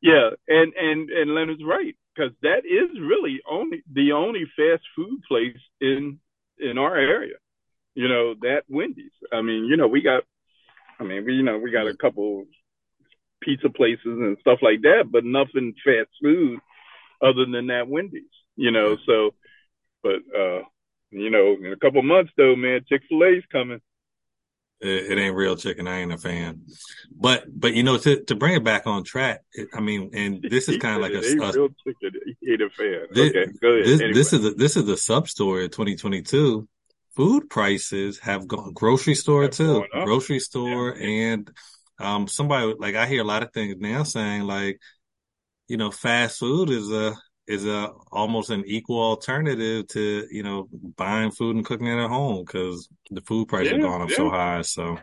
yeah, 0.00 0.30
and 0.48 0.72
and 0.74 1.10
and 1.10 1.34
Leonard's 1.34 1.64
right 1.64 1.96
because 2.14 2.32
that 2.42 2.64
is 2.64 2.98
really 3.00 3.40
only 3.50 3.82
the 3.92 4.12
only 4.12 4.44
fast 4.56 4.82
food 4.94 5.20
place 5.28 5.56
in 5.80 6.18
in 6.58 6.78
our 6.78 6.96
area. 6.96 7.36
You 7.94 8.08
know 8.08 8.34
that 8.42 8.62
Wendy's. 8.68 9.12
I 9.32 9.42
mean, 9.42 9.64
you 9.64 9.76
know, 9.76 9.88
we 9.88 10.02
got. 10.02 10.24
I 10.98 11.04
mean, 11.04 11.24
we 11.24 11.34
you 11.34 11.42
know 11.42 11.58
we 11.58 11.70
got 11.70 11.88
a 11.88 11.96
couple 11.96 12.44
pizza 13.40 13.68
places 13.68 14.00
and 14.04 14.36
stuff 14.40 14.60
like 14.62 14.82
that, 14.82 15.04
but 15.10 15.24
nothing 15.24 15.74
fast 15.84 16.10
food 16.22 16.60
other 17.20 17.44
than 17.50 17.68
that 17.68 17.88
Wendy's, 17.88 18.22
you 18.56 18.70
know. 18.70 18.96
So, 19.06 19.34
but 20.02 20.20
uh, 20.36 20.62
you 21.10 21.30
know, 21.30 21.56
in 21.60 21.72
a 21.72 21.76
couple 21.76 22.02
months 22.02 22.32
though, 22.36 22.56
man, 22.56 22.84
Chick 22.88 23.02
Fil 23.08 23.24
A's 23.24 23.44
coming. 23.50 23.80
It, 24.82 25.12
it, 25.12 25.18
ain't 25.18 25.36
real 25.36 25.56
chicken. 25.56 25.86
I 25.86 26.00
ain't 26.00 26.12
a 26.12 26.18
fan. 26.18 26.62
But 27.14 27.44
but 27.48 27.74
you 27.74 27.82
know 27.82 27.98
to 27.98 28.22
to 28.24 28.34
bring 28.34 28.54
it 28.54 28.64
back 28.64 28.86
on 28.86 29.04
track. 29.04 29.42
It, 29.52 29.68
I 29.74 29.80
mean, 29.80 30.10
and 30.12 30.42
this 30.42 30.68
is 30.68 30.78
kind 30.78 30.96
of 30.96 31.02
like 31.02 31.12
a, 31.12 31.24
a 31.24 31.52
real 31.52 31.68
chicken. 31.86 32.12
He 32.40 32.52
ain't 32.52 32.62
a 32.62 32.70
fan. 32.70 33.06
This, 33.12 33.30
okay, 33.30 33.52
go 33.60 33.68
ahead. 33.68 33.86
This, 33.86 34.00
anyway. 34.00 34.14
this 34.14 34.32
is 34.32 34.42
the, 34.42 34.50
this 34.50 34.76
is 34.76 34.84
the 34.86 34.96
sub 34.96 35.28
story 35.28 35.66
of 35.66 35.70
2022. 35.70 36.68
Food 37.14 37.50
prices 37.50 38.18
have 38.20 38.48
gone 38.48 38.72
grocery 38.72 39.14
store 39.14 39.42
have 39.42 39.52
too, 39.52 39.84
grocery 40.04 40.40
store 40.40 40.96
yeah. 40.96 41.32
and 41.32 41.50
um, 41.98 42.26
somebody 42.26 42.74
like 42.78 42.94
I 42.94 43.06
hear 43.06 43.20
a 43.20 43.26
lot 43.26 43.42
of 43.42 43.52
things 43.52 43.76
now 43.78 44.02
saying 44.02 44.42
like, 44.42 44.80
you 45.68 45.76
know, 45.76 45.90
fast 45.90 46.38
food 46.38 46.70
is 46.70 46.90
a 46.90 47.14
is 47.46 47.66
a 47.66 47.92
almost 48.10 48.50
an 48.50 48.62
equal 48.66 49.02
alternative 49.02 49.86
to 49.88 50.26
you 50.30 50.42
know 50.42 50.68
buying 50.96 51.30
food 51.30 51.56
and 51.56 51.64
cooking 51.64 51.88
it 51.88 52.02
at 52.02 52.08
home 52.08 52.44
because 52.44 52.88
the 53.10 53.20
food 53.22 53.48
prices 53.48 53.72
yeah, 53.72 53.78
have 53.78 53.86
gone 53.86 54.02
up 54.02 54.10
yeah. 54.10 54.16
so 54.16 54.30
high. 54.30 54.62
So, 54.62 54.98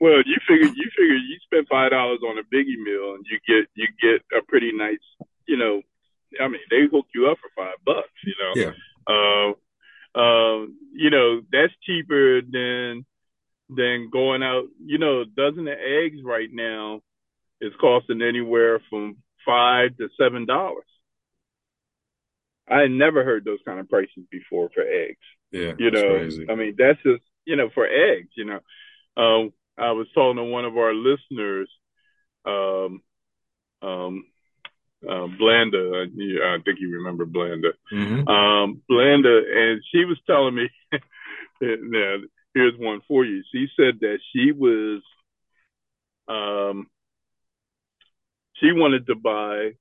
well, 0.00 0.22
you 0.24 0.36
figure 0.46 0.66
you 0.66 0.90
figure 0.96 1.16
you 1.16 1.36
spend 1.44 1.66
five 1.68 1.90
dollars 1.90 2.20
on 2.26 2.38
a 2.38 2.42
biggie 2.42 2.82
meal 2.82 3.14
and 3.14 3.24
you 3.30 3.38
get 3.46 3.68
you 3.74 3.88
get 4.00 4.38
a 4.38 4.44
pretty 4.46 4.72
nice, 4.72 4.98
you 5.46 5.56
know, 5.56 5.82
I 6.40 6.48
mean 6.48 6.60
they 6.70 6.86
hook 6.90 7.06
you 7.14 7.28
up 7.28 7.38
for 7.38 7.50
five 7.56 7.76
bucks, 7.84 8.08
you 8.24 8.34
know. 8.40 8.52
Yeah. 8.54 8.72
Uh, 9.08 9.54
you 10.94 11.10
know 11.10 11.42
that's 11.52 11.72
cheaper 11.84 12.40
than 12.40 13.04
than 13.68 14.08
going 14.10 14.42
out. 14.42 14.64
You 14.84 14.98
know, 14.98 15.22
a 15.22 15.26
dozen 15.26 15.68
of 15.68 15.78
eggs 15.78 16.20
right 16.24 16.48
now 16.50 17.00
is 17.60 17.72
costing 17.80 18.22
anywhere 18.22 18.80
from 18.88 19.16
five 19.44 19.96
to 19.98 20.08
seven 20.18 20.46
dollars. 20.46 20.84
I 22.68 22.80
had 22.80 22.90
never 22.90 23.24
heard 23.24 23.44
those 23.44 23.60
kind 23.64 23.78
of 23.78 23.88
prices 23.88 24.24
before 24.30 24.70
for 24.74 24.82
eggs. 24.82 25.18
Yeah, 25.52 25.72
you 25.78 25.90
know, 25.90 26.18
crazy. 26.18 26.46
I 26.50 26.54
mean, 26.54 26.74
that's 26.76 27.00
just 27.02 27.22
you 27.44 27.56
know 27.56 27.70
for 27.74 27.86
eggs. 27.86 28.30
You 28.36 28.44
know, 28.46 28.60
um, 29.16 29.52
I 29.78 29.92
was 29.92 30.06
talking 30.14 30.36
to 30.36 30.44
one 30.44 30.64
of 30.64 30.76
our 30.76 30.94
listeners, 30.94 31.70
um, 32.44 33.02
um, 33.82 34.24
uh, 35.08 35.26
Blanda. 35.38 36.06
I 36.06 36.58
think 36.64 36.80
you 36.80 36.94
remember 36.94 37.24
Blanda. 37.24 37.72
Mm-hmm. 37.92 38.28
Um, 38.28 38.82
Blanda, 38.88 39.42
and 39.54 39.82
she 39.92 40.04
was 40.04 40.18
telling 40.26 40.54
me. 40.54 40.68
now, 41.60 42.16
here's 42.54 42.78
one 42.78 43.00
for 43.06 43.24
you. 43.24 43.42
She 43.52 43.66
said 43.76 44.00
that 44.00 44.18
she 44.32 44.52
was, 44.52 45.02
um, 46.28 46.86
she 48.54 48.72
wanted 48.72 49.06
to 49.06 49.14
buy 49.14 49.72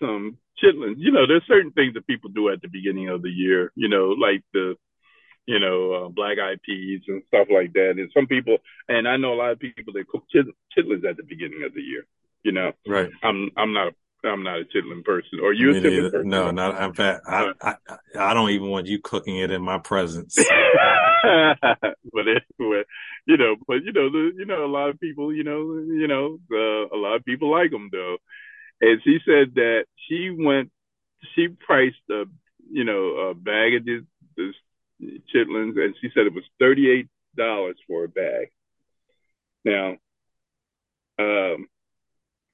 some 0.00 0.38
chitlins. 0.62 0.96
You 0.98 1.12
know, 1.12 1.26
there's 1.26 1.46
certain 1.46 1.72
things 1.72 1.94
that 1.94 2.06
people 2.06 2.30
do 2.30 2.50
at 2.50 2.62
the 2.62 2.68
beginning 2.68 3.08
of 3.08 3.22
the 3.22 3.30
year. 3.30 3.72
You 3.74 3.88
know, 3.88 4.08
like 4.08 4.42
the, 4.52 4.74
you 5.46 5.58
know, 5.58 5.92
uh, 5.92 6.08
black 6.08 6.38
eyed 6.38 6.62
peas 6.62 7.02
and 7.08 7.22
stuff 7.28 7.48
like 7.52 7.72
that. 7.74 7.94
And 7.96 8.10
some 8.14 8.26
people, 8.26 8.58
and 8.88 9.06
I 9.06 9.16
know 9.16 9.34
a 9.34 9.40
lot 9.40 9.52
of 9.52 9.60
people 9.60 9.92
that 9.94 10.08
cook 10.08 10.24
chit- 10.30 10.46
chitlins 10.76 11.04
at 11.08 11.16
the 11.16 11.24
beginning 11.24 11.62
of 11.64 11.74
the 11.74 11.82
year. 11.82 12.06
You 12.42 12.52
know, 12.52 12.72
right? 12.86 13.10
I'm 13.22 13.50
I'm 13.56 13.72
not 13.72 13.88
a 13.88 13.92
I'm 14.28 14.42
not 14.42 14.60
a 14.60 14.64
chitlin 14.64 15.04
person. 15.04 15.40
Or 15.42 15.52
you 15.52 15.70
a 15.70 15.74
chitlin 15.74 16.10
person? 16.10 16.28
No, 16.28 16.50
not. 16.50 16.82
In 16.82 16.94
fact, 16.94 17.24
I, 17.26 17.52
I 17.60 17.76
I 18.18 18.34
don't 18.34 18.50
even 18.50 18.68
want 18.68 18.86
you 18.86 18.98
cooking 18.98 19.36
it 19.36 19.50
in 19.50 19.62
my 19.62 19.78
presence. 19.78 20.36
but 21.24 22.24
anyway, 22.28 22.82
you 23.26 23.36
know, 23.36 23.56
but 23.66 23.82
you 23.84 23.92
know, 23.92 24.10
the, 24.10 24.32
you 24.36 24.44
know, 24.44 24.64
a 24.64 24.66
lot 24.66 24.90
of 24.90 25.00
people, 25.00 25.32
you 25.32 25.44
know, 25.44 25.74
you 25.78 26.06
know, 26.06 26.38
uh, 26.52 26.94
a 26.94 26.98
lot 26.98 27.16
of 27.16 27.24
people 27.24 27.50
like 27.50 27.70
them 27.70 27.88
though. 27.92 28.16
And 28.84 29.00
she 29.02 29.18
said 29.24 29.54
that 29.54 29.86
she 30.08 30.30
went, 30.30 30.70
she 31.34 31.48
priced 31.48 31.96
a, 32.10 32.24
you 32.70 32.84
know, 32.84 33.30
a 33.30 33.34
bag 33.34 33.76
of 33.76 33.86
this, 33.86 34.02
this 34.36 34.54
chitlins, 35.34 35.78
and 35.82 35.94
she 36.00 36.10
said 36.12 36.26
it 36.26 36.34
was 36.34 36.44
thirty 36.58 36.90
eight 36.90 37.08
dollars 37.34 37.76
for 37.86 38.04
a 38.04 38.08
bag. 38.08 38.48
Now, 39.64 39.96
um, 41.18 41.66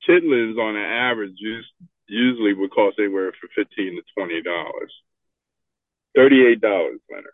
chitlins 0.08 0.56
on 0.56 0.76
an 0.76 0.84
average 0.84 1.32
just 1.32 1.68
usually 2.06 2.54
would 2.54 2.70
cost 2.70 2.98
anywhere 3.00 3.32
from 3.40 3.50
fifteen 3.56 3.96
to 3.96 4.02
twenty 4.16 4.40
dollars. 4.40 4.92
Thirty 6.14 6.46
eight 6.46 6.60
dollars, 6.60 7.00
Leonard. 7.10 7.32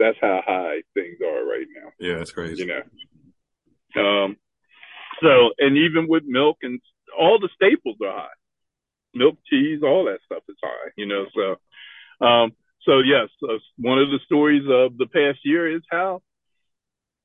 That's 0.00 0.18
how 0.20 0.42
high 0.44 0.82
things 0.94 1.18
are 1.24 1.44
right 1.44 1.66
now. 1.76 1.90
Yeah, 2.00 2.18
that's 2.18 2.32
crazy. 2.32 2.64
You 2.64 2.82
know. 3.94 4.02
Um. 4.02 4.36
So, 5.22 5.50
and 5.58 5.76
even 5.76 6.08
with 6.08 6.24
milk 6.24 6.58
and 6.62 6.80
all 7.18 7.38
the 7.38 7.50
staples 7.54 7.96
are 8.02 8.12
high. 8.12 8.38
Milk, 9.14 9.36
cheese, 9.48 9.82
all 9.82 10.04
that 10.06 10.20
stuff 10.24 10.42
is 10.48 10.56
high. 10.62 10.90
You 10.96 11.06
know. 11.06 11.26
So, 11.34 12.26
um. 12.26 12.52
So 12.84 12.98
yes, 12.98 13.28
uh, 13.48 13.58
one 13.78 14.00
of 14.00 14.10
the 14.10 14.18
stories 14.24 14.64
of 14.68 14.98
the 14.98 15.06
past 15.06 15.38
year 15.44 15.72
is 15.72 15.82
how 15.88 16.20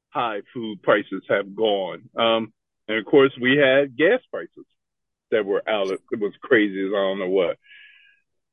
high 0.10 0.42
food 0.54 0.84
prices 0.84 1.24
have 1.30 1.56
gone. 1.56 2.10
Um, 2.16 2.54
and 2.88 3.00
of 3.00 3.06
course, 3.06 3.32
we 3.42 3.58
had 3.58 3.98
gas 3.98 4.20
prices 4.32 4.66
that 5.32 5.46
were 5.46 5.68
out. 5.68 5.90
It 5.90 6.20
was 6.20 6.34
crazy 6.42 6.86
as 6.86 6.92
I 6.94 6.98
don't 6.98 7.20
know 7.20 7.30
what. 7.30 7.58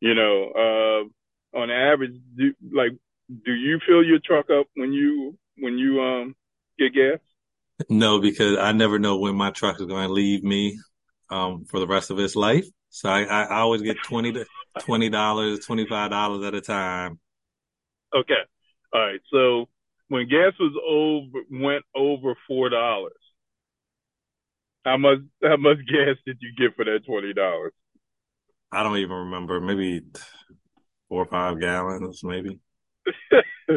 You 0.00 0.14
know, 0.14 1.08
uh, 1.54 1.58
on 1.58 1.70
average, 1.70 2.16
do, 2.36 2.54
like, 2.72 2.92
do 3.28 3.52
you 3.52 3.80
fill 3.86 4.02
your 4.02 4.18
truck 4.18 4.50
up 4.50 4.66
when 4.74 4.92
you 4.92 5.36
when 5.58 5.78
you 5.78 6.00
um 6.00 6.34
get 6.78 6.94
gas? 6.94 7.18
No, 7.88 8.20
because 8.20 8.58
I 8.58 8.72
never 8.72 8.98
know 8.98 9.18
when 9.18 9.34
my 9.34 9.50
truck 9.50 9.80
is 9.80 9.86
going 9.86 10.06
to 10.06 10.12
leave 10.12 10.42
me 10.42 10.78
um 11.34 11.64
for 11.64 11.80
the 11.80 11.86
rest 11.86 12.10
of 12.10 12.16
his 12.16 12.36
life. 12.36 12.66
So 12.90 13.08
I, 13.08 13.24
I, 13.24 13.56
always 13.56 13.82
get 13.82 13.96
twenty 14.04 14.32
to 14.32 14.46
twenty 14.80 15.10
dollars, 15.10 15.66
twenty 15.66 15.86
five 15.86 16.10
dollars 16.10 16.44
at 16.44 16.54
a 16.54 16.60
time. 16.60 17.18
Okay, 18.14 18.34
all 18.92 19.00
right. 19.00 19.20
So 19.32 19.66
when 20.08 20.28
gas 20.28 20.52
was 20.60 20.74
over 20.86 21.44
went 21.50 21.84
over 21.94 22.34
four 22.46 22.68
dollars, 22.68 23.12
how 24.84 24.96
much 24.96 25.18
how 25.42 25.56
much 25.56 25.78
gas 25.88 26.16
did 26.24 26.38
you 26.40 26.52
get 26.56 26.76
for 26.76 26.84
that 26.84 27.00
twenty 27.04 27.34
dollars? 27.34 27.72
I 28.70 28.84
don't 28.84 28.98
even 28.98 29.16
remember. 29.16 29.60
Maybe 29.60 30.02
four 31.08 31.22
or 31.22 31.26
five 31.26 31.60
gallons, 31.60 32.22
maybe. 32.22 32.60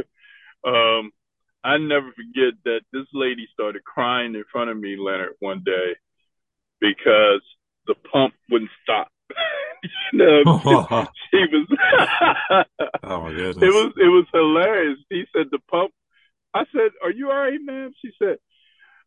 um, 0.64 1.12
I 1.64 1.78
never 1.78 2.12
forget 2.12 2.53
that 2.66 2.82
this 2.93 3.05
lady 3.14 3.47
started 3.51 3.84
crying 3.84 4.36
in 4.36 4.43
front 4.51 4.70
of 4.70 4.78
me, 4.78 4.95
Leonard, 4.97 5.34
one 5.39 5.64
day 5.66 5.95
because 6.80 7.42
the 7.88 7.96
pump 8.12 8.34
wouldn't 8.50 8.72
stop. 8.84 9.10
you 10.14 10.20
know, 10.20 10.44
she 11.32 11.38
was. 11.52 11.68
oh 13.04 13.22
my 13.22 13.32
goodness! 13.32 13.58
It 13.58 13.74
was 13.74 13.94
it 13.98 14.10
was 14.10 14.26
hilarious. 14.34 15.00
He 15.10 15.24
said 15.34 15.48
the 15.52 15.60
pump. 15.70 15.92
I 16.54 16.64
said, 16.72 16.92
"Are 17.04 17.12
you 17.12 17.30
all 17.30 17.38
right, 17.38 17.60
ma'am?" 17.62 17.92
She 18.02 18.12
said, 18.20 18.38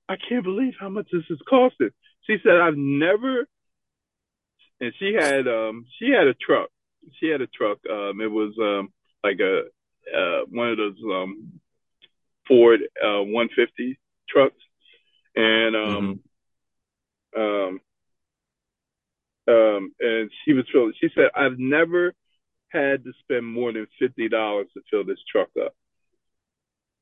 "I 0.09 0.17
can't 0.17 0.45
believe 0.45 0.75
how 0.79 0.89
much 0.89 1.09
this 1.13 1.25
is 1.31 1.41
costing." 1.49 1.91
She 2.27 2.37
said, 2.43 2.61
"I've 2.61 2.77
never." 2.77 3.47
And 4.81 4.93
she 4.99 5.15
had 5.19 5.47
um 5.47 5.87
she 5.99 6.11
had 6.11 6.27
a 6.27 6.35
truck. 6.35 6.71
She 7.19 7.29
had 7.29 7.41
a 7.41 7.47
truck. 7.47 7.79
Um, 7.91 8.21
it 8.21 8.31
was 8.31 8.55
um 8.61 8.93
like 9.25 9.41
a 9.41 9.63
uh 10.15 10.45
one 10.49 10.71
of 10.71 10.77
those 10.77 10.97
um 11.05 11.61
Ford 12.47 12.81
uh 13.03 13.23
150 13.23 13.99
trucks, 14.29 14.55
and 15.35 15.77
um 15.77 15.83
mm-hmm. 15.83 16.13
Um 17.37 17.81
um, 19.49 19.93
and 20.01 20.31
she 20.45 20.53
was 20.53 20.65
filling. 20.73 20.93
She 21.01 21.09
said, 21.15 21.31
"I've 21.35 21.59
never 21.59 22.15
had 22.69 23.05
to 23.05 23.13
spend 23.21 23.47
more 23.47 23.73
than 23.73 23.87
fifty 23.99 24.29
dollars 24.29 24.69
to 24.75 24.83
fill 24.91 25.05
this 25.05 25.19
truck 25.31 25.49
up." 25.63 25.75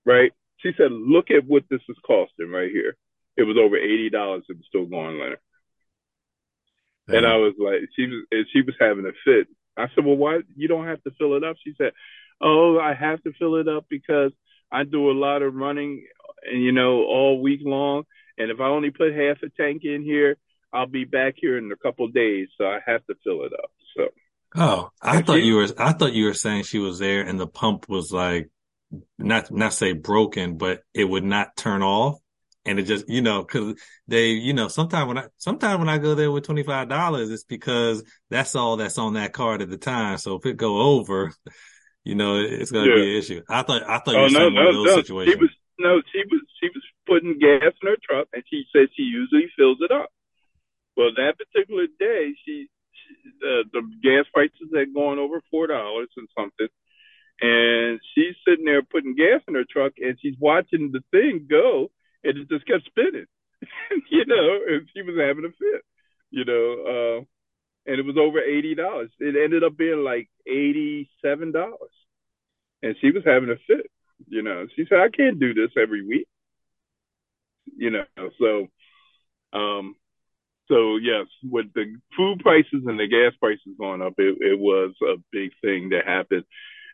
Right? 0.05 0.33
She 0.59 0.73
said, 0.77 0.93
"Look 0.93 1.31
at 1.31 1.45
what 1.47 1.65
this 1.69 1.83
is 1.89 1.97
costing 2.07 2.51
right 2.51 2.71
here. 2.71 2.97
It 3.37 3.43
was 3.43 3.57
over 3.59 3.77
eighty 3.77 4.11
dollars. 4.11 4.45
It 4.49 4.57
was 4.57 4.67
still 4.69 4.87
going, 4.87 5.19
Leonard." 5.19 5.41
And 7.11 7.25
I 7.27 7.37
was 7.37 7.55
like, 7.59 7.89
she 7.97 8.07
was, 8.07 8.27
and 8.31 8.47
she 8.53 8.63
was 8.63 8.75
having 8.79 9.07
a 9.07 9.13
fit. 9.25 9.49
I 9.77 9.87
said, 9.95 10.05
"Well, 10.05 10.17
why 10.17 10.41
you 10.57 10.69
don't 10.69 10.87
have 10.87 11.03
to 11.05 11.11
fill 11.19 11.35
it 11.37 11.45
up?" 11.45 11.57
She 11.65 11.75
said, 11.77 11.93
"Oh, 12.41 12.79
I 12.79 12.95
have 12.95 13.23
to 13.25 13.33
fill 13.39 13.57
it 13.57 13.69
up 13.69 13.87
because 13.89 14.33
I 14.71 14.85
do 14.85 15.11
a 15.11 15.13
lot 15.13 15.43
of 15.43 15.55
running, 15.55 16.07
and 16.51 16.63
you 16.63 16.73
know, 16.73 17.05
all 17.05 17.41
week 17.41 17.61
long. 17.65 18.05
And 18.39 18.51
if 18.51 18.61
I 18.61 18.67
only 18.67 18.91
put 18.91 19.13
half 19.13 19.39
a 19.43 19.49
tank 19.61 19.83
in 19.85 20.03
here, 20.03 20.37
I'll 20.73 20.87
be 20.87 21.05
back 21.05 21.35
here 21.37 21.59
in 21.59 21.71
a 21.73 21.77
couple 21.77 22.07
days, 22.09 22.49
so 22.57 22.65
I 22.65 22.79
have 22.87 23.05
to 23.07 23.15
fill 23.25 23.45
it 23.45 23.53
up. 23.53 23.71
So. 23.97 24.09
Oh, 24.55 24.91
I 25.03 25.23
thought 25.23 25.43
you 25.43 25.57
were. 25.57 25.69
I 25.79 25.93
thought 25.93 26.13
you 26.13 26.27
were 26.27 26.35
saying 26.35 26.65
she 26.65 26.79
was 26.79 26.99
there, 26.99 27.23
and 27.23 27.39
the 27.39 27.47
pump 27.47 27.89
was 27.89 28.13
like, 28.13 28.51
not 29.19 29.51
not 29.51 29.73
say 29.75 29.93
broken, 29.93 30.57
but 30.57 30.83
it 30.95 31.05
would 31.05 31.25
not 31.25 31.57
turn 31.57 31.83
off, 31.83 32.19
and 32.65 32.79
it 32.79 32.85
just 32.85 33.09
you 33.09 33.21
know 33.21 33.43
because 33.43 33.81
they 34.07 34.29
you 34.29 34.55
know 34.55 34.69
sometimes 34.69 35.09
when 35.09 35.19
I 35.19 35.25
sometimes 35.37 35.79
when 35.79 35.89
I 35.89 35.99
go 35.99 36.15
there 36.15 36.31
with 36.31 36.45
twenty 36.45 36.63
five 36.63 36.89
dollars, 36.89 37.31
it's 37.31 37.45
because 37.45 38.03
that's 38.31 38.55
all 38.55 38.77
that's 38.77 38.99
on 38.99 39.15
that 39.15 39.33
card 39.33 39.61
at 39.61 39.71
the 39.71 39.79
time. 39.79 40.17
So 40.19 40.37
if 40.37 40.47
it 40.47 40.57
go 40.57 40.81
over, 40.81 41.33
you 42.05 42.15
know 42.15 42.39
it's 42.39 42.71
going 42.71 42.87
to 42.87 42.91
yeah. 42.91 42.97
be 42.97 43.11
an 43.11 43.19
issue. 43.19 43.43
I 43.49 43.63
thought 43.63 43.83
I 43.83 43.99
thought 43.99 44.09
oh, 44.09 44.13
you 44.13 44.23
were 44.23 44.31
no, 44.31 44.39
saying 44.39 44.55
no, 44.55 44.61
one 44.61 44.69
of 44.69 44.75
those 44.75 44.87
no. 44.87 44.97
situations. 44.97 45.35
She 45.35 45.41
was 45.41 45.51
no, 45.79 46.03
she 46.13 46.19
was 46.31 46.41
she 46.61 46.69
was 46.69 46.83
putting 47.09 47.41
gas 47.41 47.73
in 47.81 47.89
her 47.89 47.97
truck, 48.05 48.29
and 48.35 48.45
she 48.51 48.65
says 48.71 48.89
she 48.95 49.03
usually 49.03 49.49
fills 49.57 49.79
it 49.81 49.91
up. 49.91 50.11
Well, 50.97 51.11
that 51.17 51.39
particular 51.39 51.87
day, 51.99 52.35
she, 52.45 52.69
she 52.93 53.11
uh, 53.41 53.65
the 53.73 53.83
gas 54.03 54.27
prices 54.35 54.69
had 54.75 54.93
gone 54.95 55.19
over 55.19 55.41
four 55.51 55.67
dollars 55.67 56.09
and 56.17 56.29
something, 56.37 56.69
and 57.41 58.01
she's 58.15 58.37
sitting 58.47 58.67
there 58.67 58.83
putting 58.83 59.15
gas 59.17 59.41
in 59.49 59.55
her 59.55 59.65
truck, 59.65 59.93
and 59.99 60.19
she's 60.21 60.35
watching 60.39 60.91
the 60.93 61.01
thing 61.11 61.47
go, 61.49 61.91
and 62.25 62.37
it 62.37 62.49
just 62.51 62.67
kept 62.67 62.85
spinning, 62.87 63.27
you 64.11 64.25
know, 64.27 64.59
and 64.69 64.89
she 64.95 65.03
was 65.03 65.17
having 65.19 65.45
a 65.47 65.55
fit, 65.55 65.83
you 66.31 66.45
know, 66.45 66.67
uh, 66.85 67.21
and 67.91 67.99
it 67.99 68.05
was 68.05 68.19
over 68.19 68.41
eighty 68.41 68.75
dollars. 68.75 69.11
It 69.19 69.37
ended 69.43 69.65
up 69.65 69.77
being 69.77 70.05
like 70.05 70.29
eighty-seven 70.47 71.53
dollars, 71.53 71.97
and 72.83 72.97
she 73.01 73.13
was 73.13 73.23
having 73.25 73.51
a 73.51 73.57
fit, 73.67 73.91
you 74.27 74.43
know. 74.43 74.67
She 74.77 74.85
said, 74.89 74.99
"I 74.99 75.09
can't 75.09 75.41
do 75.41 75.55
this 75.55 75.71
every 75.81 76.05
week," 76.07 76.27
you 77.77 77.91
know. 77.91 78.05
So, 78.39 79.59
um, 79.59 79.95
so 80.69 80.97
yes, 80.97 81.27
with 81.43 81.73
the 81.75 81.97
food 82.17 82.41
prices 82.41 82.85
and 82.87 82.99
the 82.99 83.09
gas 83.09 83.33
prices 83.41 83.75
going 83.79 84.03
up, 84.03 84.15
it, 84.19 84.37
it 84.41 84.59
was 84.59 84.95
a 85.03 85.17
big 85.33 85.51
thing 85.63 85.91
that 85.91 86.07
happened. 86.07 86.45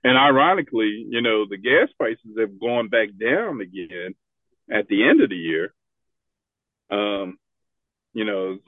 And 0.02 0.18
ironically, 0.18 1.06
you 1.08 1.22
know, 1.22 1.46
the 1.48 1.56
gas 1.56 1.88
prices 1.98 2.36
have 2.38 2.60
gone 2.60 2.88
back 2.88 3.08
down 3.18 3.60
again 3.60 4.14
at 4.70 4.86
the 4.88 5.08
end 5.08 5.22
of 5.22 5.30
the 5.30 5.36
year. 5.36 5.74
Um, 6.90 7.38
you 8.12 8.24
know, 8.24 8.58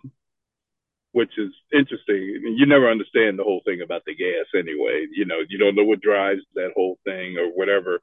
which 1.13 1.39
is 1.39 1.53
interesting. 1.73 2.55
You 2.57 2.67
never 2.67 2.91
understand 2.91 3.39
the 3.39 3.45
whole 3.45 3.63
thing 3.65 3.81
about 3.81 4.05
the 4.05 4.15
gas 4.15 4.47
anyway. 4.55 5.07
You 5.15 5.25
know, 5.25 5.39
you 5.49 5.57
don't 5.57 5.75
know 5.75 5.85
what 5.85 6.01
drives 6.01 6.43
that 6.55 6.73
whole 6.75 6.99
thing 7.05 7.39
or 7.39 7.49
whatever. 7.55 8.01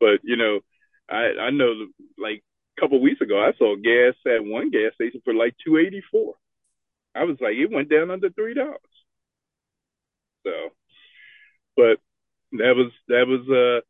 But 0.00 0.20
you 0.22 0.36
know, 0.36 0.60
I 1.10 1.32
I 1.40 1.50
know 1.50 1.74
like 2.16 2.42
a 2.76 2.80
couple 2.80 2.96
of 2.96 3.02
weeks 3.02 3.20
ago 3.20 3.40
I 3.40 3.56
saw 3.58 3.76
gas 3.76 4.14
at 4.26 4.44
one 4.44 4.70
gas 4.70 4.94
station 4.94 5.20
for 5.24 5.34
like 5.34 5.54
two 5.64 5.78
eighty 5.78 6.02
four. 6.10 6.34
I 7.14 7.24
was 7.24 7.36
like, 7.40 7.54
it 7.54 7.70
went 7.70 7.90
down 7.90 8.10
under 8.10 8.30
three 8.30 8.54
dollars. 8.54 8.78
So, 10.44 10.52
but 11.76 11.98
that 12.52 12.74
was 12.76 12.92
that 13.08 13.26
was 13.26 13.48
uh, 13.48 13.80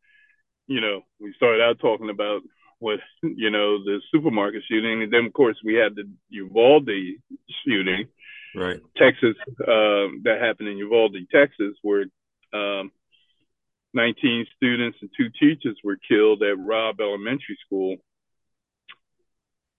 you 0.67 0.81
know, 0.81 1.01
we 1.19 1.33
started 1.35 1.61
out 1.61 1.79
talking 1.79 2.09
about 2.09 2.41
what 2.79 2.99
you 3.23 3.49
know 3.49 3.83
the 3.83 4.01
supermarket 4.11 4.63
shooting, 4.69 5.03
and 5.03 5.11
then 5.11 5.25
of 5.25 5.33
course 5.33 5.57
we 5.63 5.75
had 5.75 5.95
the 5.95 6.09
Uvalde 6.29 6.89
shooting, 7.65 8.07
right? 8.55 8.79
Texas, 8.97 9.35
um, 9.67 10.21
that 10.23 10.41
happened 10.41 10.69
in 10.69 10.77
Uvalde, 10.77 11.17
Texas, 11.31 11.75
where 11.81 12.05
um, 12.53 12.91
19 13.93 14.45
students 14.55 14.97
and 15.01 15.09
two 15.17 15.29
teachers 15.39 15.77
were 15.83 15.97
killed 16.07 16.43
at 16.43 16.59
Robb 16.59 16.99
Elementary 16.99 17.57
School, 17.65 17.97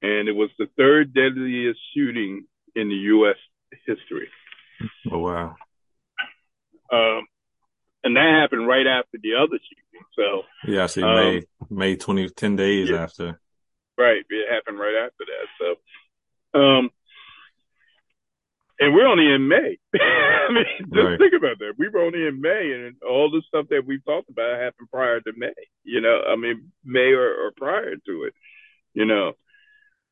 and 0.02 0.28
it 0.28 0.36
was 0.36 0.50
the 0.58 0.66
third 0.76 1.14
deadliest 1.14 1.78
shooting 1.94 2.46
in 2.74 2.88
the 2.88 2.94
U.S. 2.94 3.36
history. 3.86 4.28
Oh 5.10 5.18
wow! 5.18 5.56
Um, 6.92 7.26
and 8.04 8.16
that 8.16 8.40
happened 8.40 8.68
right 8.68 8.86
after 8.86 9.18
the 9.22 9.34
other 9.34 9.58
shooting. 9.58 10.06
So 10.14 10.42
yeah, 10.70 10.84
I 10.84 10.86
see. 10.86 11.02
Um, 11.02 11.14
May 11.14 11.42
May 11.70 11.96
20, 11.96 12.30
10 12.30 12.56
days 12.56 12.90
yeah, 12.90 13.02
after. 13.02 13.40
Right, 13.98 14.22
it 14.28 14.52
happened 14.52 14.78
right 14.78 14.94
after 15.06 15.24
that. 15.24 15.46
So, 15.58 16.60
um, 16.60 16.90
and 18.78 18.94
we're 18.94 19.06
only 19.06 19.32
in 19.32 19.48
May. 19.48 19.78
I 19.94 20.52
mean, 20.52 20.64
just 20.92 21.06
right. 21.06 21.18
think 21.18 21.32
about 21.36 21.58
that. 21.58 21.72
We 21.78 21.88
were 21.88 22.00
only 22.00 22.26
in 22.26 22.40
May, 22.40 22.72
and 22.74 22.96
all 23.02 23.30
the 23.30 23.42
stuff 23.48 23.66
that 23.70 23.84
we 23.86 24.00
talked 24.00 24.28
about 24.28 24.60
happened 24.60 24.90
prior 24.90 25.20
to 25.20 25.32
May. 25.36 25.54
You 25.82 26.00
know, 26.00 26.20
I 26.28 26.36
mean, 26.36 26.72
May 26.84 27.12
or, 27.12 27.46
or 27.46 27.52
prior 27.56 27.96
to 27.96 28.24
it. 28.24 28.34
You 28.92 29.06
know, 29.06 29.32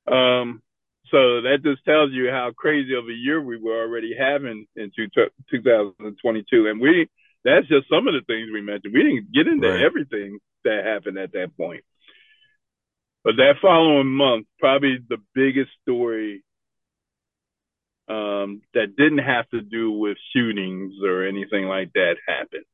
um, 0.07 0.63
so 1.11 1.43
that 1.43 1.59
just 1.63 1.85
tells 1.85 2.13
you 2.13 2.31
how 2.31 2.53
crazy 2.57 2.95
of 2.95 3.05
a 3.05 3.13
year 3.13 3.41
we 3.41 3.57
were 3.57 3.81
already 3.81 4.15
having 4.19 4.67
in 4.77 4.91
two, 4.97 5.09
2022. 5.51 6.67
And 6.67 6.81
we, 6.81 7.09
that's 7.45 7.69
just 7.69 7.89
some 7.89 8.09
of 8.09 8.15
the 8.15 8.23
things 8.27 8.49
we 8.53 8.63
mentioned. 8.63 8.95
We 8.95 9.03
didn't 9.03 9.33
get 9.33 9.47
into 9.47 9.69
right. 9.69 9.83
everything 9.83 10.39
that 10.65 10.85
happened 10.85 11.19
at 11.19 11.33
that 11.33 11.57
point. 11.57 11.85
But 13.23 13.37
that 13.37 13.55
following 13.63 14.09
month, 14.09 14.47
probably 14.59 14.99
the 15.09 15.19
biggest 15.35 15.71
story 15.83 16.43
um, 18.09 18.61
that 18.75 18.97
didn't 18.97 19.25
have 19.25 19.49
to 19.51 19.63
do 19.63 19.93
with 19.93 20.19
shootings 20.35 20.95
or 21.03 21.27
anything 21.27 21.65
like 21.65 21.93
that 21.95 22.17
happened. 22.27 22.65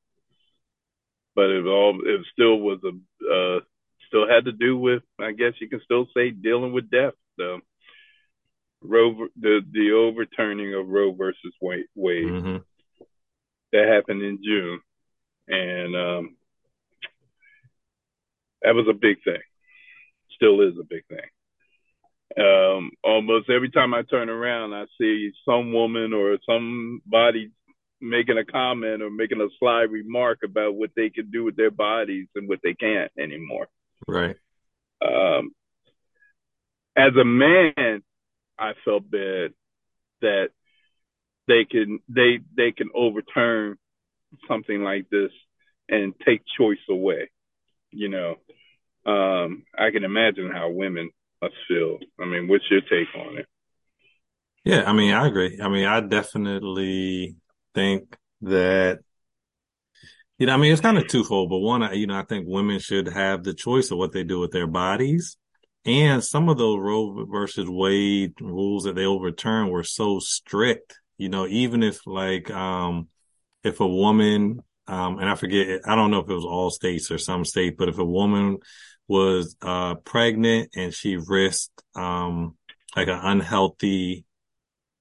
But 1.37 1.51
it 1.51 1.67
all 1.67 2.01
it 2.05 2.27
still 2.33 2.59
was 2.59 2.81
a 2.85 2.89
uh, 2.89 3.61
still 4.09 4.29
had 4.29 4.47
to 4.47 4.53
do 4.53 4.77
with 4.77 5.03
I 5.21 5.31
guess 5.31 5.53
you 5.61 5.69
can 5.69 5.81
still 5.85 6.07
say 6.15 6.31
dealing 6.31 6.73
with 6.73 6.91
death. 6.91 7.15
So 7.41 7.61
Roe 8.83 9.29
the 9.39 9.61
the 9.71 9.93
overturning 9.93 10.75
of 10.75 10.89
Roe 10.89 11.13
versus 11.13 11.55
Wade, 11.61 11.87
mm-hmm. 11.97 12.57
that 13.73 13.89
happened 13.89 14.23
in 14.23 14.39
June, 14.43 14.81
and 15.49 15.97
um, 15.97 16.37
that 18.63 18.75
was 18.75 18.87
a 18.89 18.95
big 18.95 19.23
thing. 19.25 19.41
Still 20.35 20.61
is 20.63 20.75
a 20.81 20.85
big 20.85 21.03
thing. 21.09 21.19
Um, 22.39 22.91
almost 23.03 23.51
every 23.51 23.71
time 23.71 23.93
I 23.93 24.03
turn 24.03 24.31
around, 24.31 24.73
I 24.73 24.85
see 24.99 25.33
some 25.45 25.73
woman 25.73 26.15
or 26.15 26.39
somebody 26.47 27.51
making 28.01 28.39
a 28.39 28.45
comment 28.45 29.03
or 29.03 29.11
making 29.11 29.43
a 29.43 29.49
sly 29.59 29.83
remark 29.83 30.39
about 30.43 30.75
what 30.75 30.91
they 30.97 31.11
can 31.11 31.31
do 31.31 31.45
with 31.45 31.57
their 31.57 31.71
bodies 31.71 32.29
and 32.35 32.49
what 32.49 32.61
they 32.63 32.73
can't 32.73 33.11
anymore. 33.19 33.67
Right. 34.09 34.37
Um, 35.05 35.51
as 36.97 37.13
a 37.21 37.25
man, 37.25 38.03
I 38.59 38.73
felt 38.85 39.11
bad 39.11 39.53
that 40.21 40.49
they 41.49 41.65
can 41.65 42.01
they 42.09 42.41
they 42.57 42.73
can 42.73 42.91
overturn 42.95 43.77
something 44.47 44.83
like 44.83 45.09
this 45.11 45.31
and 45.89 46.15
take 46.25 46.43
choice 46.59 46.79
away. 46.89 47.31
You 47.91 48.09
know, 48.09 48.37
um, 49.11 49.65
I 49.77 49.91
can 49.91 50.05
imagine 50.05 50.51
how 50.53 50.71
women 50.71 51.11
must 51.43 51.55
feel. 51.67 51.99
I 52.21 52.27
mean, 52.27 52.49
what's 52.49 52.71
your 52.71 52.83
take 52.83 53.09
on 53.17 53.39
it? 53.39 53.47
Yeah, 54.65 54.85
I 54.87 54.93
mean, 54.93 55.13
I 55.13 55.27
agree. 55.27 55.59
I 55.61 55.69
mean, 55.69 55.87
I 55.87 56.01
definitely 56.01 57.37
think 57.75 58.15
that, 58.43 59.01
you 60.39 60.47
know, 60.47 60.53
I 60.53 60.57
mean, 60.59 60.71
it's 60.71 60.83
kind 60.83 60.99
of 60.99 61.09
twofold, 61.09 61.49
but 61.49 61.59
one, 61.59 61.95
you 61.97 62.07
know, 62.07 62.19
I 62.19 62.25
think 62.25 62.45
women 62.47 62.79
should 62.79 63.09
have 63.09 63.43
the 63.43 63.55
choice 63.55 63.91
of 63.91 63.99
what 63.99 64.13
they 64.13 64.23
do 64.23 64.39
with 64.39 64.53
their 64.53 64.67
bodies. 64.67 65.39
And 65.87 66.23
some 66.23 66.49
of 66.49 66.59
those 66.59 66.79
Roe 66.79 67.25
versus 67.31 67.69
Wade 67.69 68.35
rules 68.41 68.85
that 68.85 68.95
they 68.95 69.07
overturned 69.07 69.71
were 69.71 69.85
so 69.85 70.19
strict, 70.19 70.99
you 71.17 71.29
know, 71.29 71.47
even 71.47 71.83
if 71.83 72.07
like, 72.07 72.51
um, 72.51 73.09
if 73.65 73.81
a 73.81 73.87
woman, 73.87 74.61
um, 74.87 75.19
and 75.19 75.29
I 75.29 75.35
forget, 75.37 75.81
I 75.87 75.95
don't 75.95 76.11
know 76.11 76.21
if 76.21 76.29
it 76.29 76.35
was 76.35 76.45
all 76.45 76.71
states 76.71 77.11
or 77.11 77.19
some 77.19 77.45
state, 77.45 77.77
but 77.79 77.89
if 77.89 77.99
a 77.99 78.05
woman 78.05 78.59
was, 79.09 79.57
uh, 79.63 79.95
pregnant 79.97 80.71
and 80.77 80.93
she 80.93 81.17
risked, 81.17 81.83
um, 81.95 82.57
like 82.95 83.09
an 83.09 83.21
unhealthy, 83.23 84.27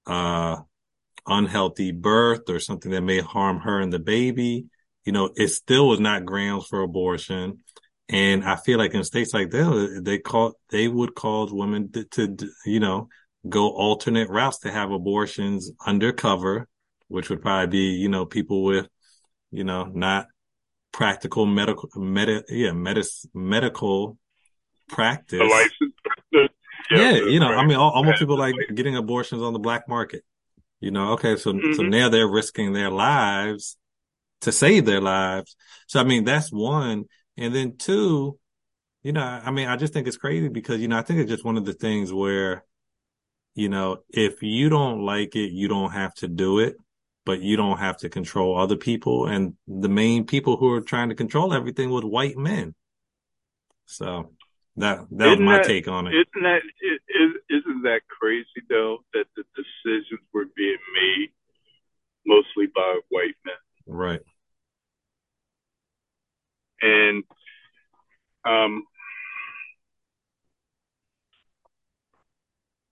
uh, 0.06 0.56
unhealthy 1.26 1.92
birth 1.92 2.48
or 2.48 2.58
something 2.58 2.92
that 2.92 3.02
may 3.02 3.20
harm 3.20 3.60
her 3.60 3.80
and 3.80 3.92
the 3.92 3.98
baby, 3.98 4.66
you 5.04 5.12
know, 5.12 5.30
it 5.34 5.48
still 5.48 5.88
was 5.88 6.00
not 6.00 6.24
grounds 6.24 6.66
for 6.66 6.82
abortion. 6.82 7.58
And 8.10 8.44
I 8.44 8.56
feel 8.56 8.78
like 8.78 8.92
in 8.92 9.04
states 9.04 9.32
like 9.32 9.50
that, 9.50 10.02
they 10.04 10.18
call, 10.18 10.54
they 10.70 10.88
would 10.88 11.14
cause 11.14 11.52
women 11.52 11.92
to, 11.92 12.04
to, 12.04 12.48
you 12.66 12.80
know, 12.80 13.08
go 13.48 13.70
alternate 13.70 14.28
routes 14.28 14.58
to 14.60 14.72
have 14.72 14.90
abortions 14.90 15.70
undercover, 15.86 16.66
which 17.06 17.30
would 17.30 17.40
probably 17.40 17.68
be, 17.68 17.94
you 17.94 18.08
know, 18.08 18.26
people 18.26 18.64
with, 18.64 18.88
you 19.52 19.62
know, 19.62 19.84
not 19.84 20.26
practical 20.92 21.46
medical, 21.46 21.88
med, 21.94 22.44
yeah, 22.48 22.70
medis, 22.70 23.26
medical 23.32 24.18
practice. 24.88 25.40
yeah, 26.32 26.46
yeah, 26.90 27.12
you 27.12 27.38
know, 27.38 27.54
I 27.54 27.64
mean, 27.64 27.76
almost 27.76 28.18
people 28.18 28.36
like 28.36 28.56
getting 28.74 28.96
abortions 28.96 29.40
on 29.40 29.52
the 29.52 29.60
black 29.60 29.88
market. 29.88 30.24
You 30.80 30.90
know, 30.90 31.12
okay, 31.12 31.36
so 31.36 31.52
mm-hmm. 31.52 31.74
so 31.74 31.82
now 31.82 32.08
they're 32.08 32.28
risking 32.28 32.72
their 32.72 32.90
lives 32.90 33.76
to 34.40 34.50
save 34.50 34.86
their 34.86 35.00
lives. 35.00 35.54
So 35.86 36.00
I 36.00 36.04
mean, 36.04 36.24
that's 36.24 36.50
one. 36.50 37.04
And 37.40 37.54
then 37.54 37.76
two, 37.78 38.38
you 39.02 39.12
know, 39.12 39.22
I 39.22 39.50
mean, 39.50 39.66
I 39.66 39.76
just 39.76 39.94
think 39.94 40.06
it's 40.06 40.18
crazy 40.18 40.48
because, 40.48 40.80
you 40.80 40.88
know, 40.88 40.98
I 40.98 41.02
think 41.02 41.20
it's 41.20 41.30
just 41.30 41.44
one 41.44 41.56
of 41.56 41.64
the 41.64 41.72
things 41.72 42.12
where, 42.12 42.64
you 43.54 43.70
know, 43.70 44.02
if 44.10 44.42
you 44.42 44.68
don't 44.68 45.06
like 45.06 45.34
it, 45.34 45.50
you 45.50 45.66
don't 45.66 45.92
have 45.92 46.12
to 46.16 46.28
do 46.28 46.58
it, 46.58 46.76
but 47.24 47.40
you 47.40 47.56
don't 47.56 47.78
have 47.78 47.96
to 47.98 48.10
control 48.10 48.58
other 48.58 48.76
people. 48.76 49.26
And 49.26 49.54
the 49.66 49.88
main 49.88 50.26
people 50.26 50.58
who 50.58 50.70
are 50.74 50.82
trying 50.82 51.08
to 51.08 51.14
control 51.14 51.54
everything 51.54 51.88
was 51.88 52.04
white 52.04 52.36
men. 52.36 52.74
So 53.86 54.32
that 54.76 55.06
that 55.10 55.26
isn't 55.28 55.38
was 55.38 55.46
my 55.46 55.56
that, 55.56 55.64
take 55.64 55.88
on 55.88 56.06
it. 56.08 56.14
Isn't 56.14 56.42
that 56.42 56.60
is, 56.82 57.32
isn't 57.48 57.82
that 57.84 58.02
crazy 58.08 58.62
though 58.68 58.98
that 59.14 59.24
the 59.34 59.44
decisions 59.56 60.20
were 60.34 60.44
being 60.54 60.76
made 60.94 61.30
mostly 62.26 62.66
by 62.66 63.00
white 63.08 63.34
men? 63.46 63.54
Right. 63.86 64.20
And 66.82 67.24
um, 68.44 68.84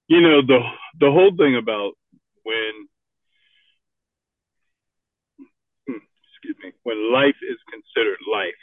you 0.09 0.21
know 0.21 0.43
the 0.43 0.61
the 1.01 1.11
whole 1.11 1.35
thing 1.37 1.57
about 1.57 1.93
when 2.45 2.89
hmm, 5.89 6.03
excuse 6.33 6.57
me 6.63 6.73
when 6.85 7.13
life 7.13 7.37
is 7.43 7.59
considered 7.71 8.19
life 8.31 8.55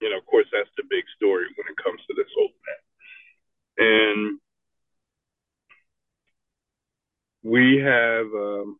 you 0.00 0.10
know, 0.10 0.18
of 0.18 0.26
course, 0.26 0.46
that's 0.52 0.70
the 0.76 0.84
big 0.90 1.04
story 1.16 1.46
when 1.56 1.66
it 1.70 1.82
comes 1.82 2.00
to 2.06 2.14
this 2.16 2.28
whole. 2.36 2.50
And 3.78 4.38
we 7.42 7.78
have, 7.78 8.26
um, 8.26 8.78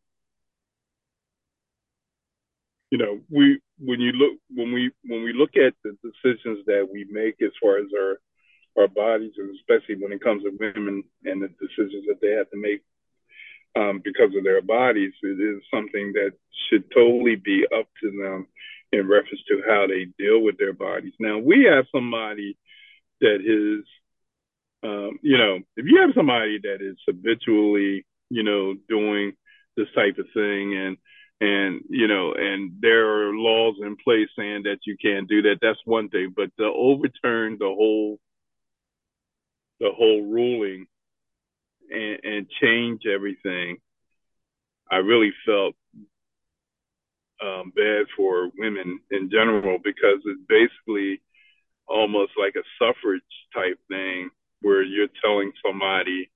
you 2.91 2.99
know, 2.99 3.21
we 3.31 3.61
when 3.79 4.01
you 4.01 4.13
look 4.13 4.39
when 4.55 4.73
we 4.73 4.91
when 5.05 5.23
we 5.23 5.33
look 5.33 5.57
at 5.57 5.75
the 5.85 5.97
decisions 6.03 6.65
that 6.67 6.89
we 6.91 7.07
make 7.11 7.37
as 7.43 7.53
far 7.61 7.79
as 7.79 7.87
our 7.97 8.19
our 8.79 8.89
bodies, 8.89 9.33
and 9.39 9.55
especially 9.57 9.97
when 10.03 10.13
it 10.13 10.23
comes 10.23 10.43
to 10.43 10.51
women 10.59 11.03
and 11.25 11.43
the 11.43 11.49
decisions 11.49 12.05
that 12.09 12.21
they 12.21 12.33
have 12.33 12.51
to 12.51 12.57
make 12.57 12.83
um, 13.75 14.01
because 14.05 14.35
of 14.37 14.45
their 14.45 14.63
bodies, 14.63 15.13
it 15.23 15.41
is 15.41 15.63
something 15.73 16.13
that 16.13 16.33
should 16.69 16.91
totally 16.91 17.37
be 17.37 17.65
up 17.75 17.89
to 18.03 18.11
them 18.11 18.47
in 18.93 19.09
reference 19.09 19.41
to 19.49 19.63
how 19.67 19.87
they 19.87 20.07
deal 20.19 20.41
with 20.41 20.59
their 20.59 20.73
bodies. 20.73 21.13
Now, 21.19 21.39
we 21.39 21.65
have 21.65 21.87
somebody 21.91 22.57
that 23.21 23.41
is, 23.41 23.85
um, 24.83 25.19
you 25.23 25.39
know, 25.39 25.61
if 25.77 25.87
you 25.87 26.01
have 26.03 26.11
somebody 26.15 26.59
that 26.63 26.79
is 26.81 26.97
habitually, 27.07 28.05
you 28.31 28.43
know, 28.43 28.75
doing 28.89 29.33
this 29.77 29.89
type 29.95 30.19
of 30.19 30.27
thing 30.35 30.77
and, 30.77 30.97
and, 31.41 31.83
you 31.89 32.09
know, 32.09 32.33
and 32.33 32.73
there 32.81 33.29
are 33.29 33.35
laws 33.35 33.77
in 33.83 33.97
place 33.97 34.29
saying 34.39 34.63
that 34.65 34.79
you 34.87 34.97
can't 35.01 35.29
do 35.29 35.43
that, 35.43 35.59
that's 35.61 35.79
one 35.85 36.09
thing. 36.09 36.33
But 36.35 36.51
to 36.59 36.65
overturn 36.65 37.57
the 37.59 37.67
whole, 37.67 38.19
the 39.81 39.91
whole 39.95 40.23
ruling 40.23 40.87
and, 41.91 42.19
and 42.25 42.47
change 42.61 43.03
everything, 43.07 43.79
I 44.91 44.97
really 44.97 45.33
felt 45.45 45.75
um, 47.43 47.73
bad 47.75 48.07
for 48.17 48.51
women 48.57 49.01
in 49.11 49.31
general 49.31 49.79
because 49.83 50.21
it's 50.25 50.41
basically 50.49 51.21
almost 51.87 52.33
like 52.39 52.55
a 52.57 52.65
suffrage 52.79 53.23
type 53.55 53.79
thing 53.89 54.31
where 54.63 54.83
you're 54.83 55.09
telling 55.23 55.53
somebody, 55.65 56.31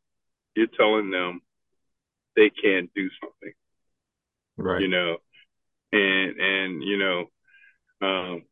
you're 0.55 0.67
telling 0.79 1.11
them 1.11 1.41
they 2.37 2.51
can't 2.51 2.91
do 2.95 3.09
something, 3.21 3.53
right? 4.63 4.81
You 4.81 4.89
know, 4.89 5.17
and 5.93 6.41
and 6.41 6.83
you 6.83 6.99
know, 6.99 7.25
um, 8.03 8.43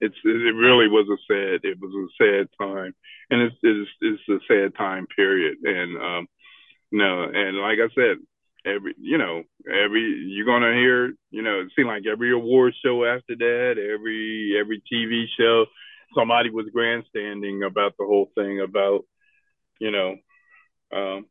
it's 0.00 0.16
it 0.24 0.54
really 0.54 0.88
was 0.88 1.08
a 1.08 1.18
sad 1.26 1.60
it 1.64 1.78
was 1.80 1.92
a 1.92 2.24
sad 2.24 2.48
time, 2.60 2.94
and 3.30 3.42
it's 3.42 3.56
it's, 3.62 3.90
it's 4.00 4.28
a 4.28 4.38
sad 4.46 4.76
time 4.76 5.06
period, 5.14 5.58
and 5.62 5.96
um, 5.96 6.26
no, 6.92 7.24
and 7.24 7.58
like 7.58 7.78
I 7.78 7.88
said, 7.94 8.18
every 8.66 8.94
you 8.98 9.16
know 9.16 9.42
every 9.66 10.02
you're 10.26 10.46
gonna 10.46 10.74
hear 10.74 11.14
you 11.30 11.42
know 11.42 11.60
it 11.60 11.68
seemed 11.76 11.88
like 11.88 12.02
every 12.10 12.32
award 12.32 12.74
show 12.84 13.04
after 13.04 13.36
that 13.36 13.74
every 13.78 14.56
every 14.60 14.82
tv 14.92 15.24
show 15.38 15.64
somebody 16.14 16.50
was 16.50 16.66
grandstanding 16.72 17.62
about 17.62 17.94
the 17.98 18.04
whole 18.04 18.30
thing 18.34 18.60
about 18.60 19.04
you 19.78 19.90
know 19.90 20.16
um 20.92 21.26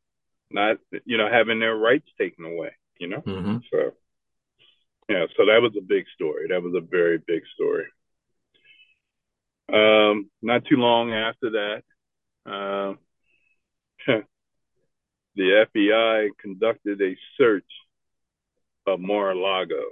not 0.52 0.78
you 1.06 1.18
know 1.18 1.30
having 1.32 1.60
their 1.60 1.76
rights 1.76 2.08
taken 2.18 2.46
away 2.46 2.72
you 3.00 3.08
know? 3.08 3.22
Mm-hmm. 3.22 3.58
so 3.72 3.92
yeah 5.10 5.26
so 5.38 5.46
that 5.46 5.62
was 5.62 5.74
a 5.78 5.82
big 5.82 6.06
story. 6.14 6.48
That 6.50 6.64
was 6.64 6.74
a 6.76 6.86
very 6.86 7.18
big 7.18 7.44
story. 7.54 7.86
Um 9.72 10.30
not 10.42 10.66
too 10.66 10.78
long 10.78 11.14
after 11.14 11.52
that 11.52 11.84
um 12.46 13.00
the 15.36 15.66
FBI 15.76 16.30
conducted 16.40 17.02
a 17.02 17.16
search 17.38 17.66
of 18.88 19.00
Mar-a-Lago, 19.00 19.84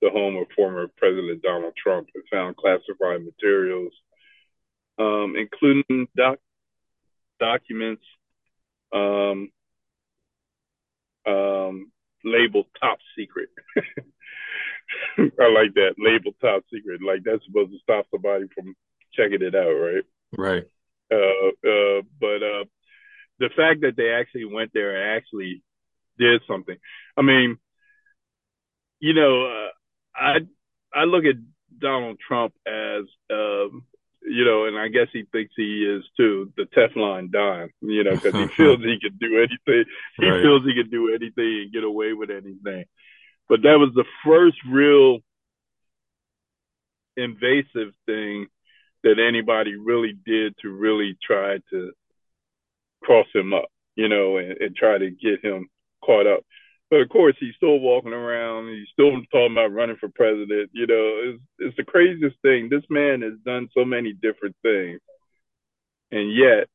the 0.00 0.10
home 0.10 0.36
of 0.36 0.46
former 0.56 0.88
President 0.96 1.42
Donald 1.42 1.74
Trump, 1.76 2.08
and 2.14 2.24
found 2.30 2.56
classified 2.56 3.22
materials, 3.22 3.92
um, 4.98 5.34
including 5.36 6.08
doc- 6.16 6.40
documents 7.38 8.02
um, 8.92 9.50
um, 11.26 11.92
labeled 12.24 12.66
top 12.80 12.98
secret. 13.16 13.48
I 15.18 15.48
like 15.52 15.74
that 15.74 15.94
labeled 15.98 16.34
top 16.40 16.62
secret. 16.72 17.00
Like 17.06 17.22
that's 17.24 17.44
supposed 17.46 17.72
to 17.72 17.78
stop 17.82 18.06
somebody 18.10 18.46
from 18.54 18.74
checking 19.12 19.42
it 19.42 19.54
out, 19.54 19.70
right? 19.70 20.04
Right. 20.36 20.64
Uh, 21.12 21.68
uh, 21.68 22.02
but 22.20 22.42
uh, 22.42 22.64
the 23.38 23.50
fact 23.56 23.80
that 23.82 23.94
they 23.96 24.10
actually 24.10 24.44
went 24.44 24.70
there 24.72 24.96
and 24.96 25.16
actually 25.16 25.62
did 26.18 26.42
something. 26.46 26.76
I 27.16 27.22
mean, 27.22 27.58
you 29.00 29.14
know, 29.14 29.46
uh, 29.46 29.68
I 30.14 30.38
I 30.94 31.04
look 31.04 31.24
at 31.24 31.36
Donald 31.78 32.18
Trump 32.26 32.52
as 32.66 33.04
um, 33.30 33.84
you 34.30 34.44
know, 34.44 34.66
and 34.66 34.78
I 34.78 34.88
guess 34.88 35.08
he 35.12 35.24
thinks 35.32 35.52
he 35.56 35.84
is 35.84 36.04
too, 36.16 36.52
the 36.56 36.64
Teflon 36.64 37.30
Don, 37.30 37.70
you 37.80 38.04
know, 38.04 38.12
because 38.12 38.34
he 38.34 38.46
feels 38.56 38.78
he 38.78 38.98
can 39.00 39.16
do 39.18 39.38
anything. 39.38 39.84
He 40.18 40.28
right. 40.28 40.42
feels 40.42 40.64
he 40.64 40.74
can 40.74 40.90
do 40.90 41.12
anything 41.14 41.62
and 41.62 41.72
get 41.72 41.84
away 41.84 42.12
with 42.12 42.30
anything. 42.30 42.84
But 43.48 43.62
that 43.62 43.78
was 43.78 43.90
the 43.94 44.04
first 44.24 44.56
real 44.68 45.18
invasive 47.16 47.92
thing 48.06 48.46
that 49.02 49.18
anybody 49.18 49.74
really 49.76 50.16
did 50.24 50.54
to 50.62 50.68
really 50.68 51.18
try 51.26 51.58
to 51.70 51.92
cross 53.02 53.26
him 53.34 53.52
up, 53.52 53.66
you 53.96 54.08
know, 54.08 54.36
and, 54.36 54.52
and 54.60 54.76
try 54.76 54.98
to 54.98 55.10
get 55.10 55.44
him 55.44 55.68
caught 56.04 56.26
up. 56.26 56.40
But 56.90 57.02
of 57.02 57.08
course, 57.08 57.36
he's 57.38 57.54
still 57.56 57.78
walking 57.78 58.12
around. 58.12 58.68
He's 58.68 58.88
still 58.92 59.12
talking 59.30 59.52
about 59.52 59.72
running 59.72 59.96
for 59.96 60.08
president. 60.08 60.70
You 60.72 60.88
know, 60.88 61.20
it's, 61.22 61.42
it's 61.60 61.76
the 61.76 61.84
craziest 61.84 62.36
thing. 62.42 62.68
This 62.68 62.82
man 62.90 63.22
has 63.22 63.34
done 63.44 63.68
so 63.72 63.84
many 63.84 64.12
different 64.12 64.56
things, 64.62 65.00
and 66.10 66.34
yet 66.34 66.68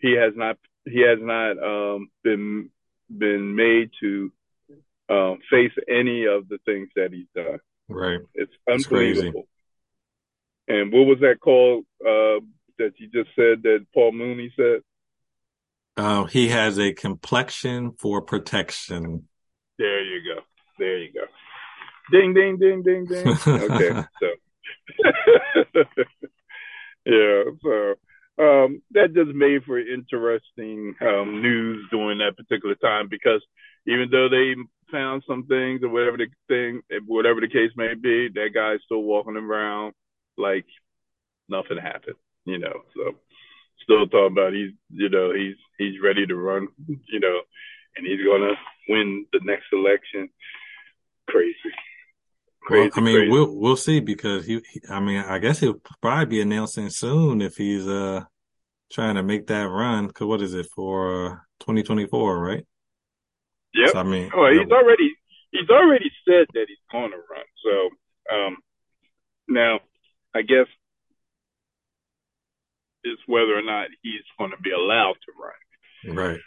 he 0.00 0.12
has 0.12 0.34
not 0.36 0.58
he 0.84 1.00
has 1.00 1.18
not 1.20 1.52
um, 1.62 2.08
been 2.22 2.70
been 3.08 3.54
made 3.56 3.90
to 4.00 4.30
um, 5.08 5.38
face 5.50 5.72
any 5.88 6.26
of 6.26 6.48
the 6.48 6.58
things 6.66 6.88
that 6.96 7.12
he's 7.12 7.26
done. 7.34 7.60
Right. 7.88 8.20
It's 8.34 8.52
unbelievable. 8.70 9.46
and 10.68 10.92
what 10.92 11.06
was 11.06 11.20
that 11.20 11.40
called 11.40 11.84
uh, 12.00 12.44
that 12.78 12.92
you 12.98 13.08
just 13.08 13.30
said 13.36 13.62
that 13.62 13.86
Paul 13.94 14.12
Mooney 14.12 14.52
said? 14.56 14.82
Uh, 15.96 16.24
he 16.24 16.48
has 16.48 16.78
a 16.78 16.92
complexion 16.92 17.92
for 17.98 18.20
protection. 18.22 19.28
There 19.78 20.02
you 20.04 20.20
go. 20.34 20.40
There 20.78 20.98
you 20.98 21.12
go. 21.12 21.26
Ding, 22.10 22.34
ding, 22.34 22.58
ding, 22.58 22.82
ding, 22.82 23.06
ding. 23.06 23.28
Okay. 23.28 24.04
so, 24.20 24.28
yeah. 27.06 27.42
So, 27.62 27.94
um, 28.36 28.82
that 28.90 29.14
just 29.14 29.30
made 29.34 29.62
for 29.64 29.78
interesting 29.78 30.94
um, 31.00 31.40
news 31.40 31.86
during 31.90 32.18
that 32.18 32.36
particular 32.36 32.74
time 32.74 33.08
because 33.08 33.40
even 33.86 34.08
though 34.10 34.28
they 34.28 34.54
found 34.90 35.22
some 35.26 35.46
things 35.46 35.82
or 35.82 35.88
whatever 35.88 36.16
the 36.16 36.26
thing, 36.48 36.82
whatever 37.06 37.40
the 37.40 37.48
case 37.48 37.70
may 37.76 37.94
be, 37.94 38.28
that 38.34 38.50
guy's 38.52 38.80
still 38.84 39.02
walking 39.02 39.36
around 39.36 39.92
like 40.36 40.66
nothing 41.48 41.78
happened, 41.78 42.16
you 42.44 42.58
know. 42.58 42.82
So 42.96 43.14
still 43.84 44.06
talking 44.08 44.32
about 44.32 44.52
he's 44.52 44.72
you 44.90 45.08
know 45.08 45.32
he's 45.32 45.56
he's 45.78 46.00
ready 46.02 46.26
to 46.26 46.34
run 46.34 46.68
you 46.88 47.20
know 47.20 47.40
and 47.96 48.06
he's 48.06 48.24
gonna 48.26 48.54
win 48.88 49.26
the 49.32 49.40
next 49.44 49.66
election 49.72 50.28
crazy 51.28 51.54
Crazy, 52.64 52.88
well, 52.88 52.90
I 52.96 53.00
mean, 53.00 53.16
crazy. 53.16 53.30
we'll 53.30 53.54
we'll 53.54 53.76
see 53.76 54.00
because 54.00 54.46
he, 54.46 54.60
he, 54.72 54.80
I 54.88 54.98
mean, 54.98 55.18
I 55.18 55.38
guess 55.38 55.58
he'll 55.58 55.80
probably 56.00 56.24
be 56.24 56.40
announcing 56.40 56.88
soon 56.88 57.42
if 57.42 57.56
he's 57.56 57.86
uh 57.86 58.22
trying 58.90 59.16
to 59.16 59.22
make 59.22 59.48
that 59.48 59.68
run. 59.68 60.10
Cause 60.10 60.26
what 60.26 60.40
is 60.40 60.54
it 60.54 60.66
for 60.74 61.26
uh, 61.26 61.36
2024, 61.60 62.38
right? 62.38 62.66
Yeah. 63.74 63.88
So, 63.92 63.98
I 63.98 64.02
mean, 64.02 64.30
oh, 64.34 64.50
he's 64.50 64.70
already 64.70 65.14
he's 65.50 65.68
already 65.68 66.10
said 66.26 66.46
that 66.54 66.64
he's 66.66 66.78
going 66.90 67.10
to 67.10 67.18
run. 67.18 67.44
So 67.62 68.34
um 68.34 68.56
now, 69.46 69.80
I 70.34 70.40
guess 70.40 70.66
whether 73.34 73.58
or 73.58 73.62
not 73.62 73.88
he's 74.02 74.22
going 74.38 74.52
to 74.52 74.62
be 74.62 74.70
allowed 74.70 75.16
to 75.26 75.32
run. 75.42 76.16
Right. 76.16 76.40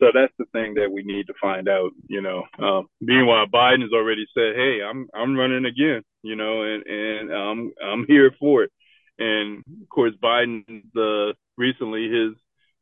So 0.00 0.06
that's 0.12 0.32
the 0.36 0.46
thing 0.52 0.74
that 0.74 0.90
we 0.92 1.04
need 1.04 1.28
to 1.28 1.34
find 1.40 1.68
out. 1.68 1.92
You 2.08 2.20
know, 2.20 2.42
um, 2.58 2.88
meanwhile, 3.00 3.46
Biden 3.46 3.82
has 3.82 3.92
already 3.94 4.26
said, 4.34 4.56
"Hey, 4.56 4.80
I'm 4.82 5.08
I'm 5.14 5.38
running 5.38 5.64
again." 5.64 6.02
You 6.22 6.34
know, 6.34 6.62
and 6.62 6.84
and 6.86 7.30
I'm 7.30 7.72
I'm 7.82 8.04
here 8.06 8.32
for 8.38 8.64
it. 8.64 8.72
And 9.18 9.62
of 9.82 9.88
course, 9.88 10.12
Biden 10.22 10.64
the 10.92 11.34
recently 11.56 12.10
his 12.10 12.34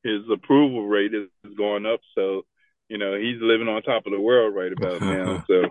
his 0.02 0.22
approval 0.32 0.88
rate 0.88 1.14
is 1.14 1.28
going 1.56 1.86
up. 1.86 2.00
So, 2.16 2.42
you 2.88 2.98
know, 2.98 3.14
he's 3.14 3.40
living 3.40 3.68
on 3.68 3.82
top 3.82 4.06
of 4.06 4.12
the 4.12 4.20
world 4.20 4.54
right 4.54 4.72
about 4.72 5.00
now. 5.14 5.44
So, 5.46 5.62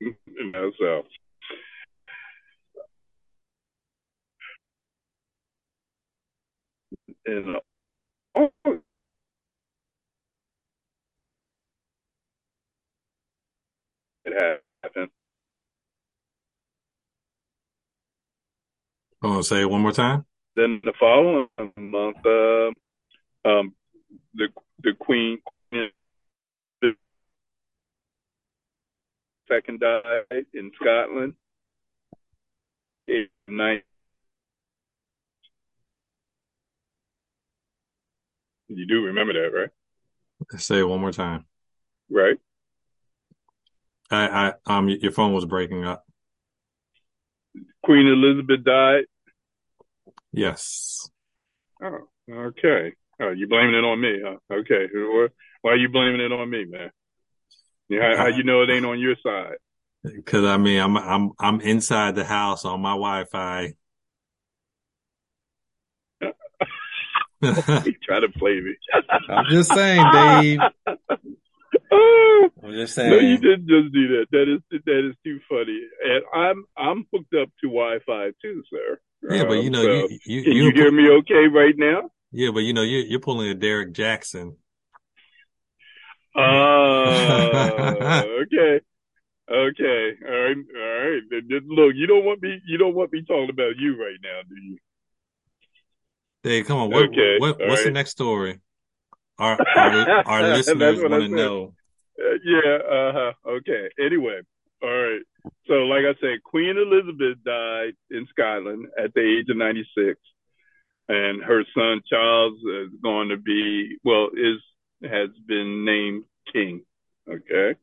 you 0.00 0.52
know, 0.52 0.72
so 0.78 1.04
and 7.26 7.56
oh, 8.34 8.50
it 14.24 14.62
happened. 14.82 15.10
to 19.22 19.42
say 19.42 19.60
it 19.62 19.70
one 19.70 19.82
more 19.82 19.92
time. 19.92 20.24
Then 20.56 20.80
the 20.84 20.92
following 20.98 21.48
month, 21.76 22.16
uh, 22.26 23.48
um, 23.48 23.74
the 24.34 24.48
the 24.82 24.92
Queen 24.98 25.38
the 25.70 26.94
second 29.48 29.80
died 29.80 30.46
in 30.52 30.72
Scotland. 30.80 31.34
In 33.08 33.28
You 38.74 38.86
do 38.86 39.04
remember 39.04 39.32
that, 39.34 39.56
right? 39.56 39.68
Say 40.60 40.80
it 40.80 40.88
one 40.88 41.00
more 41.00 41.12
time. 41.12 41.44
Right. 42.10 42.36
I, 44.10 44.52
I, 44.66 44.76
um, 44.78 44.88
your 44.88 45.12
phone 45.12 45.32
was 45.32 45.46
breaking 45.46 45.84
up. 45.84 46.04
Queen 47.84 48.06
Elizabeth 48.06 48.64
died. 48.64 49.04
Yes. 50.32 51.08
Oh, 51.82 52.08
okay. 52.30 52.92
Oh, 53.20 53.30
you 53.30 53.46
blaming 53.48 53.74
it 53.74 53.84
on 53.84 54.00
me, 54.00 54.20
huh? 54.24 54.36
Okay. 54.50 54.86
Why 55.62 55.72
are 55.72 55.76
you 55.76 55.88
blaming 55.88 56.20
it 56.20 56.32
on 56.32 56.48
me, 56.50 56.64
man? 56.64 56.90
How, 57.90 58.16
how 58.16 58.26
you 58.26 58.42
know 58.42 58.62
it 58.62 58.70
ain't 58.70 58.86
on 58.86 58.98
your 58.98 59.16
side? 59.22 59.56
Because 60.02 60.44
I 60.44 60.56
mean, 60.56 60.80
I'm 60.80 60.96
I'm 60.96 61.30
I'm 61.38 61.60
inside 61.60 62.16
the 62.16 62.24
house 62.24 62.64
on 62.64 62.80
my 62.80 62.92
Wi-Fi, 62.92 63.74
he 67.84 67.96
tried 68.04 68.20
to 68.20 68.28
play 68.36 68.60
me. 68.60 68.76
I'm 69.28 69.46
just 69.50 69.72
saying, 69.72 70.04
Dave. 70.12 70.60
I'm 72.64 72.72
just 72.72 72.94
saying. 72.94 73.10
No, 73.10 73.18
you 73.18 73.38
didn't 73.38 73.68
just 73.68 73.92
do 73.92 74.08
that. 74.16 74.26
That 74.30 74.46
is 74.48 74.80
that 74.86 75.08
is 75.08 75.16
too 75.24 75.40
funny. 75.48 75.80
And 76.04 76.24
I'm 76.32 76.64
I'm 76.76 77.06
hooked 77.12 77.34
up 77.34 77.48
to 77.60 77.68
Wi-Fi 77.68 78.30
too, 78.40 78.62
sir. 78.70 79.00
Yeah, 79.28 79.44
but 79.44 79.62
you 79.62 79.70
know, 79.70 79.82
so, 79.82 80.08
you, 80.08 80.18
you, 80.24 80.42
can 80.42 80.52
you 80.52 80.72
hear 80.74 80.90
me 80.90 81.08
okay 81.18 81.46
right 81.52 81.74
now? 81.76 82.10
Yeah, 82.30 82.50
but 82.52 82.60
you 82.60 82.72
know, 82.72 82.82
you 82.82 82.98
you're 82.98 83.20
pulling 83.20 83.48
a 83.48 83.54
Derek 83.54 83.92
Jackson. 83.92 84.56
Uh, 86.34 86.40
okay. 88.42 88.80
Okay. 89.50 90.12
All 90.24 90.32
right. 90.32 90.56
All 90.76 91.10
right. 91.10 91.22
Look, 91.66 91.92
you 91.94 92.06
don't 92.06 92.24
want 92.24 92.42
me. 92.42 92.60
You 92.66 92.78
don't 92.78 92.94
want 92.94 93.12
me 93.12 93.22
talking 93.26 93.50
about 93.50 93.76
you 93.76 94.00
right 94.00 94.18
now, 94.22 94.40
do 94.48 94.54
you? 94.54 94.78
Hey, 96.42 96.62
come 96.64 96.78
on. 96.78 96.90
What, 96.90 97.04
okay. 97.04 97.36
What, 97.38 97.58
what's 97.58 97.70
right. 97.70 97.84
the 97.84 97.90
next 97.92 98.10
story? 98.10 98.60
Our 99.38 99.58
our, 99.76 100.26
our 100.26 100.42
listeners 100.48 101.00
want 101.00 101.22
to 101.22 101.28
know. 101.28 101.74
Uh, 102.18 102.34
yeah. 102.44 102.76
Uh 102.76 103.12
huh. 103.12 103.32
Okay. 103.46 103.88
Anyway. 103.98 104.40
All 104.82 104.90
right. 104.90 105.20
So, 105.68 105.74
like 105.74 106.04
I 106.04 106.14
said, 106.20 106.42
Queen 106.42 106.76
Elizabeth 106.76 107.38
died 107.44 107.92
in 108.10 108.26
Scotland 108.30 108.86
at 108.98 109.14
the 109.14 109.20
age 109.20 109.48
of 109.48 109.56
96, 109.56 110.18
and 111.08 111.42
her 111.42 111.64
son 111.74 112.00
Charles 112.10 112.58
is 112.58 112.88
going 113.00 113.28
to 113.28 113.36
be 113.36 113.96
well 114.02 114.30
is 114.34 114.60
has 115.08 115.30
been 115.46 115.84
named 115.84 116.24
king. 116.52 116.82
Okay. 117.30 117.78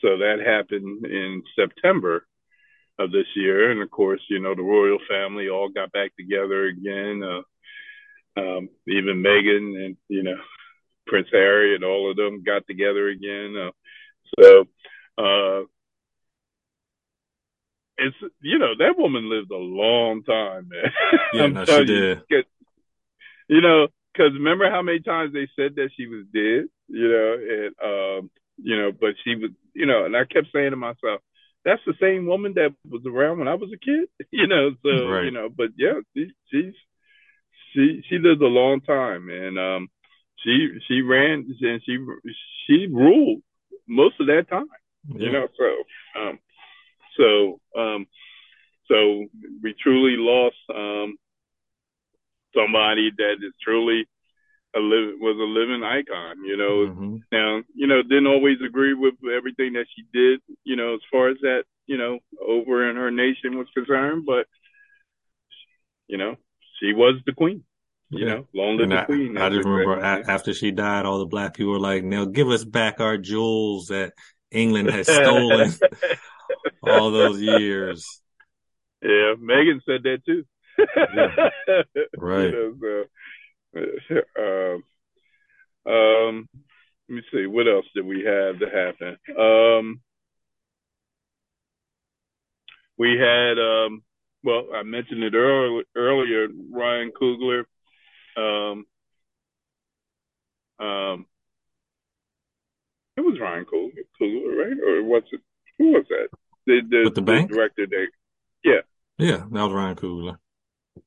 So 0.00 0.18
that 0.18 0.40
happened 0.44 1.06
in 1.06 1.42
September 1.58 2.26
of 2.98 3.12
this 3.12 3.26
year, 3.34 3.70
and 3.70 3.80
of 3.80 3.90
course, 3.90 4.20
you 4.28 4.40
know 4.40 4.54
the 4.54 4.62
royal 4.62 4.98
family 5.08 5.48
all 5.48 5.68
got 5.68 5.92
back 5.92 6.10
together 6.16 6.64
again. 6.64 7.22
Uh, 7.22 7.42
um, 8.36 8.68
even 8.86 9.22
Meghan 9.22 9.84
and 9.84 9.96
you 10.08 10.22
know 10.22 10.36
Prince 11.06 11.28
Harry 11.32 11.74
and 11.74 11.84
all 11.84 12.10
of 12.10 12.16
them 12.16 12.42
got 12.44 12.66
together 12.66 13.08
again. 13.08 13.54
Uh, 13.56 13.70
so 14.38 14.60
uh, 15.18 15.62
it's 17.98 18.16
you 18.40 18.58
know 18.58 18.72
that 18.78 18.98
woman 18.98 19.30
lived 19.30 19.50
a 19.50 19.56
long 19.56 20.22
time, 20.22 20.68
man. 20.68 20.92
Yeah, 21.32 21.46
no, 21.48 21.64
she 21.64 21.84
did. 21.84 22.22
You 23.48 23.60
know, 23.60 23.88
because 24.12 24.32
remember 24.32 24.70
how 24.70 24.82
many 24.82 25.00
times 25.00 25.32
they 25.32 25.48
said 25.56 25.76
that 25.76 25.90
she 25.96 26.06
was 26.06 26.24
dead, 26.32 26.66
you 26.88 27.08
know, 27.08 27.36
and 27.50 27.74
um, 27.84 28.30
you 28.56 28.76
know, 28.76 28.90
but 28.92 29.14
she 29.24 29.34
was, 29.36 29.50
you 29.74 29.86
know, 29.86 30.04
and 30.04 30.16
I 30.16 30.24
kept 30.24 30.48
saying 30.52 30.70
to 30.70 30.76
myself, 30.76 31.20
that's 31.64 31.82
the 31.86 31.94
same 32.00 32.26
woman 32.26 32.54
that 32.54 32.74
was 32.88 33.02
around 33.06 33.38
when 33.38 33.48
I 33.48 33.54
was 33.54 33.70
a 33.72 33.78
kid, 33.78 34.08
you 34.30 34.46
know. 34.46 34.70
So 34.82 35.08
right. 35.08 35.24
you 35.24 35.30
know, 35.30 35.48
but 35.48 35.70
yeah, 35.76 36.00
she, 36.14 36.30
she's 36.50 36.74
she 37.76 38.02
she 38.08 38.18
lived 38.18 38.42
a 38.42 38.46
long 38.46 38.80
time, 38.80 39.28
and 39.28 39.58
um, 39.58 39.88
she 40.42 40.68
she 40.88 41.02
ran 41.02 41.46
and 41.60 41.82
she 41.84 41.98
she 42.66 42.86
ruled 42.90 43.42
most 43.86 44.14
of 44.18 44.26
that 44.26 44.48
time. 44.48 44.66
Yeah. 45.08 45.26
You 45.26 45.32
know, 45.32 45.48
so 45.56 46.20
um, 46.20 46.38
so 47.16 47.80
um, 47.80 48.06
so 48.88 49.26
we 49.62 49.74
truly 49.80 50.16
lost 50.16 50.56
um, 50.74 51.16
somebody 52.54 53.10
that 53.16 53.34
is 53.46 53.52
truly 53.62 54.06
a 54.74 54.80
live, 54.80 55.14
was 55.20 55.36
a 55.38 55.60
living 55.60 55.84
icon. 55.84 56.44
You 56.44 56.56
know, 56.56 56.92
mm-hmm. 56.92 57.16
now 57.30 57.62
you 57.74 57.86
know 57.86 58.02
didn't 58.02 58.26
always 58.26 58.58
agree 58.66 58.94
with 58.94 59.14
everything 59.32 59.74
that 59.74 59.86
she 59.94 60.02
did. 60.12 60.40
You 60.64 60.76
know, 60.76 60.94
as 60.94 61.00
far 61.12 61.28
as 61.28 61.36
that 61.42 61.64
you 61.86 61.98
know 61.98 62.18
over 62.40 62.88
in 62.88 62.96
her 62.96 63.10
nation 63.10 63.58
was 63.58 63.68
concerned, 63.74 64.24
but 64.26 64.46
you 66.08 66.16
know 66.16 66.36
she 66.80 66.92
was 66.92 67.20
the 67.26 67.32
queen. 67.32 67.64
You 68.10 68.24
Yeah. 68.26 68.34
know, 68.34 68.46
long 68.54 68.76
live 68.76 68.90
the 68.90 68.96
I, 68.96 69.04
queen. 69.04 69.36
I 69.36 69.48
just 69.48 69.64
remember 69.64 70.00
after 70.00 70.54
she 70.54 70.70
died, 70.70 71.06
all 71.06 71.18
the 71.18 71.26
black 71.26 71.54
people 71.54 71.72
were 71.72 71.80
like, 71.80 72.04
"Now 72.04 72.24
give 72.24 72.48
us 72.48 72.64
back 72.64 73.00
our 73.00 73.18
jewels 73.18 73.88
that 73.88 74.12
England 74.50 74.90
has 74.90 75.08
stolen 75.08 75.72
all 76.82 77.10
those 77.10 77.40
years." 77.40 78.20
Yeah, 79.02 79.34
Meghan 79.38 79.80
said 79.84 80.02
that 80.04 80.24
too. 80.24 80.44
Right. 82.16 82.50
You 82.50 82.74
know, 82.74 83.04
so, 84.08 84.22
um, 84.38 85.92
um, 85.92 86.48
let 87.08 87.16
me 87.16 87.22
see, 87.32 87.46
what 87.46 87.68
else 87.68 87.86
did 87.94 88.04
we 88.06 88.24
have 88.24 88.58
to 88.58 88.66
happen? 88.70 89.16
Um, 89.38 90.00
we 92.98 93.18
had, 93.18 93.58
um, 93.58 94.02
well, 94.46 94.68
I 94.72 94.84
mentioned 94.84 95.24
it 95.24 95.34
earlier, 95.34 95.82
earlier 95.96 96.46
Ryan 96.70 97.10
Coogler. 97.20 97.64
Um, 98.36 98.86
um, 100.78 101.26
it 103.16 103.22
was 103.22 103.40
Ryan 103.40 103.64
Coogler, 103.64 104.56
right? 104.56 104.78
Or 104.86 105.02
was 105.02 105.24
it, 105.32 105.40
who 105.78 105.90
was 105.92 106.04
that? 106.10 106.28
The, 106.66 106.80
the, 106.88 107.02
With 107.04 107.16
the 107.16 107.22
bank? 107.22 107.50
director 107.50 107.86
that 107.88 108.06
Yeah, 108.62 108.82
Yeah, 109.18 109.38
that 109.38 109.52
was 109.52 109.72
Ryan 109.72 109.96
Coogler. 109.96 110.36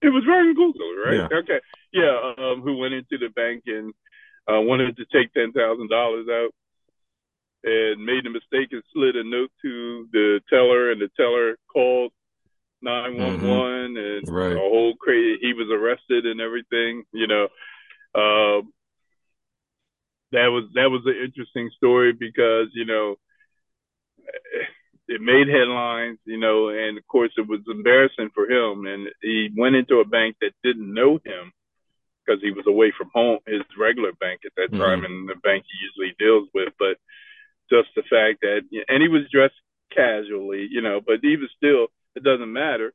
It 0.01 0.09
was 0.09 0.23
Ryan 0.27 0.55
Coogler, 0.55 1.05
right? 1.05 1.31
Yeah. 1.31 1.37
Okay. 1.37 1.61
Yeah, 1.93 2.33
um, 2.37 2.61
who 2.61 2.75
went 2.75 2.93
into 2.93 3.17
the 3.17 3.29
bank 3.33 3.63
and 3.67 3.93
uh, 4.51 4.59
wanted 4.61 4.97
to 4.97 5.05
take 5.13 5.33
ten 5.33 5.53
thousand 5.53 5.89
dollars 5.89 6.27
out 6.29 6.51
and 7.63 8.05
made 8.05 8.25
the 8.25 8.29
mistake 8.29 8.69
and 8.71 8.83
slid 8.93 9.15
a 9.15 9.23
note 9.23 9.51
to 9.61 10.07
the 10.11 10.41
teller, 10.49 10.91
and 10.91 11.01
the 11.01 11.09
teller 11.17 11.57
called 11.71 12.11
nine 12.81 13.17
one 13.17 13.41
one, 13.47 13.97
and 13.97 14.23
Mm-hmm. 14.27 14.33
Right. 14.33 14.55
a 14.55 14.59
whole 14.59 14.95
crazy. 14.95 15.37
He 15.41 15.53
was 15.53 15.67
arrested 15.71 16.25
and 16.25 16.41
everything. 16.41 17.03
You 17.13 17.27
know, 17.27 17.43
um, 18.15 18.73
that 20.31 20.47
was 20.47 20.65
that 20.75 20.89
was 20.89 21.01
an 21.05 21.15
interesting 21.23 21.69
story 21.77 22.13
because 22.13 22.67
you 22.73 22.85
know 22.85 23.15
it 25.07 25.21
made 25.21 25.47
headlines, 25.47 26.19
you 26.25 26.37
know, 26.37 26.69
and 26.69 26.97
of 26.97 27.07
course 27.07 27.31
it 27.37 27.47
was 27.47 27.61
embarrassing 27.67 28.29
for 28.33 28.49
him. 28.49 28.85
And 28.85 29.09
he 29.21 29.49
went 29.57 29.75
into 29.75 29.99
a 29.99 30.05
bank 30.05 30.35
that 30.41 30.51
didn't 30.63 30.93
know 30.93 31.15
him 31.25 31.51
because 32.25 32.41
he 32.43 32.51
was 32.51 32.65
away 32.67 32.93
from 32.95 33.09
home, 33.13 33.39
his 33.47 33.61
regular 33.77 34.11
bank 34.19 34.41
at 34.45 34.51
that 34.57 34.77
time, 34.77 35.03
and 35.05 35.27
the 35.27 35.35
bank 35.41 35.65
he 35.65 36.03
usually 36.03 36.15
deals 36.19 36.47
with. 36.53 36.73
But 36.77 36.97
just 37.71 37.89
the 37.95 38.03
fact 38.03 38.41
that, 38.41 38.61
and 38.87 39.01
he 39.01 39.07
was 39.09 39.23
dressed 39.31 39.57
casually, 39.91 40.67
you 40.69 40.81
know, 40.81 41.01
but 41.05 41.23
even 41.23 41.47
still, 41.57 41.87
it 42.19 42.23
doesn't 42.23 42.53
matter, 42.53 42.93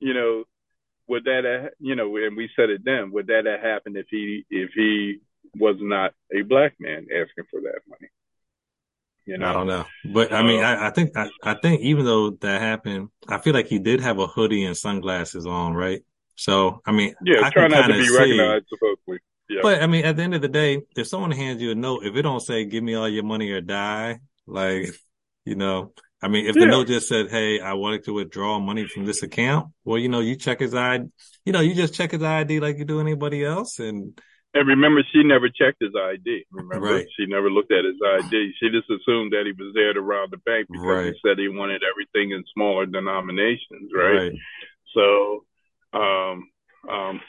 you 0.00 0.14
know. 0.14 0.44
Would 1.08 1.24
that, 1.24 1.42
have, 1.44 1.72
you 1.80 1.96
know, 1.96 2.16
and 2.18 2.36
we 2.36 2.48
said 2.54 2.70
it 2.70 2.84
then, 2.84 3.10
would 3.10 3.26
that 3.26 3.44
have 3.44 3.60
happened 3.60 3.96
if 3.96 4.06
he 4.10 4.44
if 4.48 4.70
he 4.76 5.18
was 5.56 5.74
not 5.80 6.12
a 6.32 6.42
black 6.42 6.74
man 6.78 7.08
asking 7.10 7.46
for 7.50 7.60
that 7.62 7.80
money? 7.88 8.08
You 9.26 9.38
know, 9.38 9.48
I 9.48 9.52
don't 9.52 9.66
know, 9.66 9.84
but 10.04 10.32
I 10.32 10.42
mean, 10.42 10.62
I, 10.62 10.86
I 10.86 10.90
think 10.90 11.16
I, 11.16 11.28
I 11.42 11.54
think 11.54 11.80
even 11.80 12.04
though 12.04 12.30
that 12.30 12.60
happened, 12.60 13.08
I 13.26 13.38
feel 13.38 13.54
like 13.54 13.66
he 13.66 13.80
did 13.80 14.00
have 14.00 14.20
a 14.20 14.28
hoodie 14.28 14.64
and 14.64 14.76
sunglasses 14.76 15.46
on, 15.46 15.74
right? 15.74 16.00
So 16.36 16.80
I 16.86 16.92
mean, 16.92 17.14
yeah, 17.24 17.44
I 17.44 17.50
try 17.50 17.66
not 17.66 17.88
to 17.88 17.92
be 17.92 18.06
see- 18.06 18.16
recognized, 18.16 18.66
supposedly. 18.68 19.18
Yeah. 19.48 19.60
But 19.62 19.82
I 19.82 19.88
mean, 19.88 20.04
at 20.04 20.16
the 20.16 20.22
end 20.22 20.36
of 20.36 20.42
the 20.42 20.48
day, 20.48 20.82
if 20.96 21.08
someone 21.08 21.32
hands 21.32 21.60
you 21.60 21.72
a 21.72 21.74
note, 21.74 22.04
if 22.04 22.14
it 22.14 22.22
don't 22.22 22.38
say 22.38 22.64
"Give 22.66 22.84
me 22.84 22.94
all 22.94 23.08
your 23.08 23.24
money 23.24 23.50
or 23.50 23.60
die," 23.60 24.20
like, 24.46 24.94
you 25.44 25.56
know, 25.56 25.92
I 26.22 26.28
mean, 26.28 26.46
if 26.46 26.54
the 26.54 26.66
note 26.66 26.86
just 26.86 27.08
said, 27.08 27.30
"Hey, 27.30 27.60
I 27.60 27.72
wanted 27.74 28.04
to 28.04 28.12
withdraw 28.12 28.58
money 28.58 28.86
from 28.86 29.06
this 29.06 29.22
account," 29.22 29.72
well, 29.84 29.98
you 29.98 30.08
know, 30.08 30.20
you 30.20 30.36
check 30.36 30.60
his 30.60 30.74
ID, 30.74 31.08
you 31.46 31.52
know, 31.52 31.60
you 31.60 31.74
just 31.74 31.94
check 31.94 32.10
his 32.10 32.22
ID 32.22 32.60
like 32.60 32.76
you 32.78 32.84
do 32.84 33.00
anybody 33.00 33.44
else, 33.44 33.78
and 33.78 34.20
And 34.52 34.66
remember, 34.66 35.00
she 35.12 35.22
never 35.22 35.48
checked 35.48 35.80
his 35.80 35.94
ID. 35.94 36.44
Remember, 36.50 36.94
Right. 36.94 37.06
she 37.16 37.24
never 37.26 37.48
looked 37.48 37.70
at 37.70 37.84
his 37.84 37.94
ID. 38.04 38.52
She 38.58 38.68
just 38.68 38.90
assumed 38.90 39.32
that 39.32 39.46
he 39.46 39.52
was 39.52 39.72
there 39.74 39.92
to 39.92 40.00
rob 40.02 40.32
the 40.32 40.38
bank 40.38 40.66
because 40.68 40.84
Right. 41.04 41.14
he 41.14 41.20
said 41.24 41.38
he 41.38 41.46
wanted 41.48 41.84
everything 41.84 42.32
in 42.32 42.44
smaller 42.52 42.84
denominations, 42.84 43.92
right? 43.94 44.18
right, 44.18 44.32
So, 44.92 45.44
um, 45.92 46.50
um, 46.88 47.20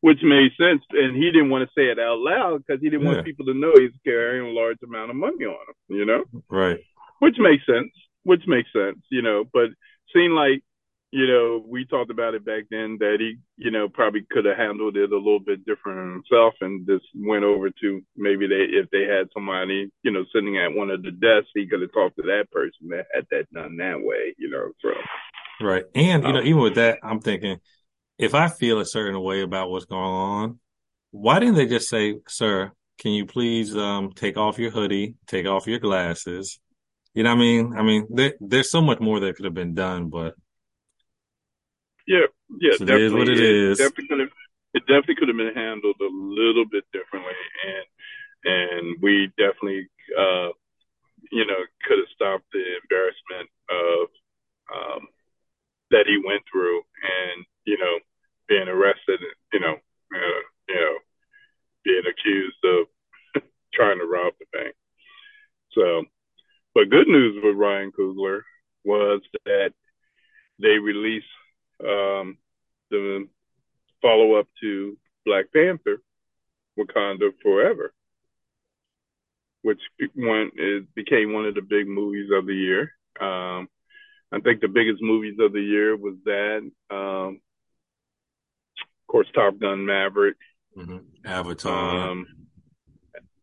which 0.00 0.20
made 0.24 0.50
sense. 0.58 0.82
And 0.90 1.16
he 1.16 1.30
didn't 1.30 1.50
want 1.50 1.68
to 1.68 1.72
say 1.72 1.86
it 1.86 2.00
out 2.00 2.18
loud 2.18 2.64
because 2.66 2.82
he 2.82 2.90
didn't 2.90 3.06
Yeah. 3.06 3.12
want 3.14 3.24
people 3.24 3.46
to 3.46 3.54
know 3.54 3.72
he's 3.78 3.94
carrying 4.04 4.46
a 4.46 4.50
large 4.50 4.82
amount 4.82 5.10
of 5.10 5.16
money 5.16 5.44
on 5.44 5.54
him, 5.68 5.96
you 5.96 6.04
know? 6.04 6.24
right, 6.48 6.80
which 7.20 7.38
makes 7.38 7.64
sense. 7.64 7.92
Which 8.26 8.42
makes 8.46 8.70
sense, 8.72 8.98
you 9.10 9.22
know. 9.22 9.44
But 9.52 9.70
seemed 10.14 10.34
like, 10.34 10.62
you 11.12 11.26
know, 11.26 11.64
we 11.66 11.86
talked 11.86 12.10
about 12.10 12.34
it 12.34 12.44
back 12.44 12.64
then 12.70 12.98
that 13.00 13.16
he, 13.20 13.38
you 13.56 13.70
know, 13.70 13.88
probably 13.88 14.22
could 14.30 14.44
have 14.44 14.56
handled 14.58 14.96
it 14.96 15.12
a 15.12 15.16
little 15.16 15.40
bit 15.40 15.64
different 15.64 16.12
himself 16.12 16.54
and 16.60 16.86
just 16.86 17.06
went 17.14 17.44
over 17.44 17.70
to 17.70 18.02
maybe 18.16 18.46
they 18.48 18.64
if 18.80 18.90
they 18.90 19.04
had 19.04 19.28
somebody, 19.32 19.90
you 20.02 20.10
know, 20.10 20.24
sitting 20.34 20.58
at 20.58 20.74
one 20.74 20.90
of 20.90 21.02
the 21.02 21.12
desks, 21.12 21.50
he 21.54 21.66
could 21.68 21.82
have 21.82 21.92
talked 21.92 22.16
to 22.16 22.22
that 22.24 22.50
person 22.52 22.88
that 22.90 23.06
had 23.14 23.26
that 23.30 23.46
done 23.52 23.76
that 23.78 24.00
way, 24.02 24.34
you 24.38 24.50
know. 24.50 24.72
So 24.82 24.90
right. 25.60 25.84
And 25.94 26.24
you 26.24 26.32
know, 26.32 26.40
Um, 26.40 26.46
even 26.46 26.62
with 26.62 26.74
that, 26.76 26.98
I'm 27.02 27.20
thinking, 27.20 27.58
if 28.18 28.34
I 28.34 28.48
feel 28.48 28.80
a 28.80 28.86
certain 28.86 29.20
way 29.22 29.42
about 29.42 29.70
what's 29.70 29.86
going 29.86 30.02
on, 30.04 30.60
why 31.12 31.40
didn't 31.40 31.56
they 31.56 31.66
just 31.66 31.88
say, 31.88 32.20
"Sir, 32.28 32.72
can 32.98 33.12
you 33.12 33.26
please 33.26 33.76
um 33.76 34.12
take 34.12 34.36
off 34.38 34.58
your 34.58 34.70
hoodie, 34.70 35.16
take 35.26 35.46
off 35.46 35.66
your 35.66 35.80
glasses"? 35.80 36.60
You 37.16 37.22
know 37.22 37.30
what 37.30 37.36
I 37.36 37.40
mean? 37.40 37.72
I 37.78 37.82
mean, 37.82 38.06
there, 38.10 38.34
there's 38.40 38.70
so 38.70 38.82
much 38.82 39.00
more 39.00 39.18
that 39.20 39.36
could 39.36 39.46
have 39.46 39.54
been 39.54 39.74
done, 39.74 40.10
but 40.10 40.34
yeah, 42.06 42.28
yeah, 42.60 42.76
So 42.76 42.84
it 42.84 42.90
is 42.90 43.10
definitely. 43.10 43.18
what 43.18 43.28
it 43.28 43.40
is. 43.40 43.78
Definitely 43.78 44.08
could 44.08 44.20
have 44.20 44.28
it 44.74 44.82
definitely 44.86 45.14
could 45.16 45.28
have 45.28 45.36
been 45.38 45.54
handled 45.56 45.96
a 45.98 46.12
little 46.12 46.66
bit 46.70 46.84
differently 46.92 47.40
and 47.64 47.86
and 48.44 48.96
we 49.00 49.32
definitely 49.38 49.88
uh 50.12 50.52
you 51.32 51.46
know 51.46 51.60
could 51.88 51.98
have 51.98 52.12
stopped 52.14 52.44
the 52.52 52.60
embarrassment 52.84 53.48
of 53.72 54.08
um 54.68 55.08
that 55.90 56.04
he 56.06 56.20
went 56.20 56.42
through 56.52 56.82
and 57.00 57.46
you 57.64 57.78
know 57.78 57.96
being 58.48 58.68
arrested 58.68 59.18
and 59.24 59.36
you 59.54 59.60
know 59.60 59.74
uh, 59.74 60.42
you 60.68 60.74
know 60.76 60.96
being 61.82 62.04
accused 62.04 62.60
of 62.64 63.42
trying 63.72 63.98
to 63.98 64.04
rob 64.04 64.34
the 64.38 64.46
bank 64.52 64.74
so 65.72 66.04
but 66.74 66.85
good 66.96 67.08
news 67.08 67.38
with 67.42 67.56
Ryan 67.56 67.92
Coogler 67.92 68.40
was 68.82 69.20
that 69.44 69.74
they 70.58 70.78
released 70.78 71.26
um 71.80 72.38
the 72.90 73.28
follow 74.00 74.36
up 74.36 74.48
to 74.62 74.96
Black 75.26 75.46
Panther, 75.52 76.00
Wakanda 76.78 77.32
Forever, 77.42 77.92
which 79.60 79.80
one 80.14 80.50
it 80.54 80.94
became 80.94 81.34
one 81.34 81.44
of 81.44 81.54
the 81.54 81.60
big 81.60 81.86
movies 81.86 82.30
of 82.32 82.46
the 82.46 82.54
year. 82.54 82.92
Um, 83.20 83.68
I 84.32 84.40
think 84.42 84.60
the 84.60 84.68
biggest 84.68 85.02
movies 85.02 85.36
of 85.38 85.52
the 85.52 85.60
year 85.60 85.96
was 85.96 86.14
that. 86.24 86.70
Um, 86.90 87.40
of 89.02 89.06
course, 89.08 89.28
Top 89.34 89.58
Gun 89.58 89.84
Maverick, 89.84 90.36
mhm. 90.76 91.04
Avatar. 91.24 92.10
um, 92.10 92.26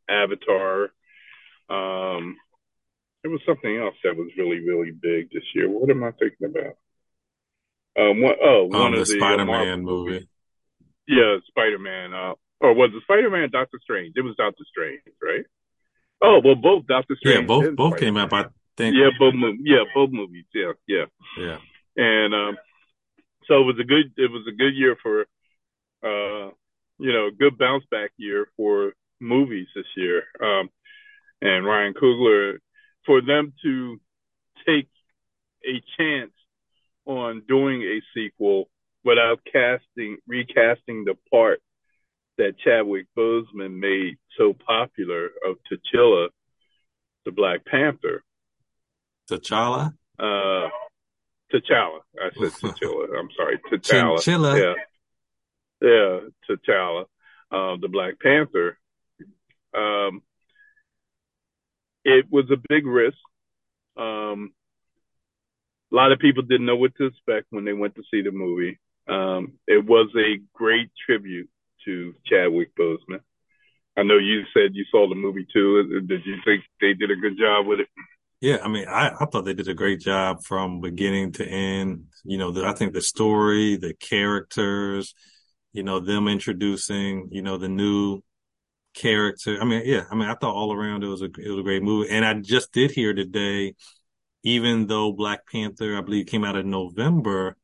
Avatar. 0.10 0.93
Something 3.46 3.78
else 3.78 3.96
that 4.04 4.16
was 4.16 4.30
really, 4.38 4.60
really 4.60 4.92
big 4.92 5.30
this 5.32 5.44
year. 5.54 5.70
What 5.70 5.90
am 5.90 6.04
I 6.04 6.12
thinking 6.12 6.48
about? 6.48 6.78
Um, 8.00 8.22
one, 8.22 8.36
oh, 8.42 8.66
one 8.66 8.82
um, 8.82 8.92
the 8.94 9.02
of 9.02 9.08
the 9.08 9.14
uh, 9.14 9.18
Spider-Man 9.18 9.48
Marvel 9.48 9.78
movie. 9.78 10.30
Yeah, 11.08 11.38
Spider 11.48 11.80
Man. 11.80 12.14
Uh, 12.14 12.34
or 12.62 12.74
was 12.74 12.92
it 12.96 13.04
Spider 13.04 13.30
Man? 13.30 13.50
Doctor 13.52 13.80
Strange. 13.84 14.14
It 14.16 14.22
was 14.22 14.36
Doctor 14.38 14.64
Strange, 14.72 15.02
right? 15.22 15.46
Oh 16.22 16.40
well, 16.44 16.56
both 16.56 16.88
Doctor 16.88 17.16
Strange. 17.20 17.42
Yeah, 17.42 17.46
both 17.46 17.76
both 17.76 17.98
Spider-Man. 17.98 18.00
came 18.00 18.18
out. 18.18 18.34
I 18.34 18.50
think. 18.78 18.96
Yeah, 18.96 19.10
both 19.20 19.36
movies. 19.36 19.62
Yeah, 19.64 19.84
both 19.94 20.12
movies. 20.12 20.46
Yeah, 20.54 20.72
yeah. 20.88 21.06
Yeah. 21.38 21.58
And 21.98 22.34
um, 22.34 22.58
so 23.48 23.62
it 23.62 23.66
was 23.66 23.76
a 23.80 23.84
good. 23.84 24.14
It 24.18 24.32
was 24.32 24.48
a 24.48 24.56
good 24.56 24.74
year 24.76 24.96
for, 25.04 25.22
uh, 26.04 26.52
you 26.98 27.12
know, 27.12 27.30
good 27.38 27.58
bounce 27.58 27.84
back 27.92 28.12
year 28.18 28.48
for 28.56 28.94
movies 29.20 29.68
this 29.76 29.86
year. 29.98 30.24
Um, 30.42 30.70
and 31.42 31.66
Ryan 31.66 31.94
Coogler, 31.94 32.60
for 33.14 33.22
them 33.22 33.54
to 33.62 34.02
take 34.66 34.90
a 35.64 35.82
chance 35.98 36.32
on 37.06 37.44
doing 37.48 37.84
a 37.84 38.02
sequel 38.16 38.70
without 39.04 39.40
casting 39.52 40.18
recasting 40.28 41.06
the 41.06 41.14
part 41.30 41.62
that 42.40 42.58
Chadwick 42.58 43.06
Boseman 43.16 43.78
made 43.80 44.18
so 44.36 44.54
popular 44.54 45.28
of 45.48 45.58
T'Challa, 45.72 46.30
the 47.26 47.32
Black 47.32 47.64
Panther. 47.66 48.24
T'Challa. 49.30 49.94
Uh, 50.18 50.70
T'Challa. 51.54 52.00
I 52.20 52.30
said 52.34 52.52
T'Challa. 52.72 53.20
I'm 53.20 53.30
sorry, 53.38 53.60
T'Challa. 53.72 54.18
Chinchilla. 54.24 54.58
Yeah. 54.60 55.88
yeah, 55.88 56.20
T'Challa, 56.50 57.04
uh, 57.52 57.78
the 57.80 57.90
Black 57.90 58.20
Panther. 58.20 58.80
Um, 59.78 60.24
it 62.06 62.26
was 62.30 62.46
a 62.52 62.58
big 62.70 62.86
risk. 62.86 63.18
Um, 63.98 64.54
a 65.92 65.93
lot 66.04 66.12
of 66.12 66.20
people 66.20 66.44
didn't 66.44 66.66
know 66.66 66.76
what 66.76 66.96
to 66.98 67.06
expect 67.06 67.48
when 67.52 67.64
they 67.64 67.74
went 67.74 67.96
to 67.96 68.04
see 68.12 68.22
the 68.22 68.32
movie. 68.32 68.78
Um, 69.08 69.54
it 69.68 69.86
was 69.86 70.10
a 70.18 70.42
great 70.54 70.90
tribute 71.06 71.50
to 71.86 72.14
Chadwick 72.26 72.76
Boseman. 72.76 73.22
I 73.98 74.04
know 74.04 74.18
you 74.18 74.44
said 74.54 74.74
you 74.74 74.86
saw 74.92 75.08
the 75.08 75.16
movie 75.16 75.48
too. 75.54 76.02
Did 76.08 76.26
you 76.26 76.38
think 76.44 76.64
they 76.82 76.94
did 76.94 77.12
a 77.12 77.16
good 77.16 77.38
job 77.38 77.68
with 77.68 77.80
it? 77.82 77.88
Yeah, 78.42 78.58
I 78.62 78.68
mean, 78.68 78.86
I, 78.88 79.12
I 79.20 79.26
thought 79.26 79.46
they 79.46 79.54
did 79.54 79.70
a 79.70 79.74
great 79.74 80.02
job 80.02 80.44
from 80.44 80.82
beginning 80.82 81.32
to 81.34 81.48
end. 81.48 82.06
You 82.26 82.38
know, 82.38 82.52
the, 82.52 82.66
I 82.66 82.74
think 82.74 82.94
the 82.94 83.02
story, 83.02 83.78
the 83.78 83.94
characters, 83.94 85.14
you 85.72 85.84
know, 85.84 86.00
them 86.02 86.28
introducing, 86.28 87.30
you 87.32 87.42
know, 87.42 87.58
the 87.58 87.70
new 87.70 88.22
character. 88.94 89.58
I 89.62 89.64
mean, 89.64 89.84
yeah, 89.86 90.04
I 90.12 90.16
mean, 90.16 90.28
I 90.28 90.36
thought 90.36 90.56
all 90.56 90.74
around 90.74 91.04
it 91.04 91.08
was 91.08 91.22
a 91.22 91.26
it 91.26 91.50
was 91.50 91.60
a 91.60 91.64
great 91.64 91.84
movie. 91.84 92.10
And 92.10 92.26
I 92.26 92.34
just 92.34 92.74
did 92.74 92.92
hear 92.92 93.14
today, 93.14 93.76
even 94.44 94.88
though 94.88 95.12
Black 95.12 95.48
Panther, 95.50 95.98
I 95.98 96.02
believe, 96.02 96.28
came 96.28 96.44
out 96.44 96.56
in 96.56 96.70
November, 96.70 97.58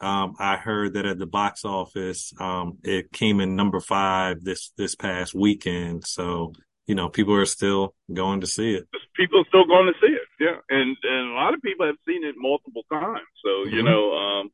um, 0.00 0.34
I 0.38 0.56
heard 0.56 0.94
that 0.94 1.06
at 1.06 1.18
the 1.18 1.26
box 1.26 1.64
office, 1.64 2.32
um, 2.38 2.78
it 2.82 3.12
came 3.12 3.40
in 3.40 3.56
number 3.56 3.80
five 3.80 4.42
this 4.42 4.72
this 4.76 4.94
past 4.94 5.34
weekend. 5.34 6.06
So 6.06 6.52
you 6.86 6.94
know, 6.94 7.08
people 7.08 7.34
are 7.34 7.46
still 7.46 7.94
going 8.12 8.40
to 8.42 8.46
see 8.46 8.74
it. 8.74 8.86
People 9.16 9.40
are 9.40 9.48
still 9.48 9.64
going 9.66 9.86
to 9.86 10.06
see 10.06 10.12
it, 10.12 10.28
yeah, 10.40 10.58
and 10.68 10.96
and 11.02 11.30
a 11.30 11.34
lot 11.34 11.54
of 11.54 11.62
people 11.62 11.86
have 11.86 11.96
seen 12.06 12.24
it 12.24 12.34
multiple 12.36 12.82
times. 12.90 13.26
So 13.42 13.48
mm-hmm. 13.48 13.76
you 13.76 13.82
know, 13.82 14.12
um, 14.12 14.50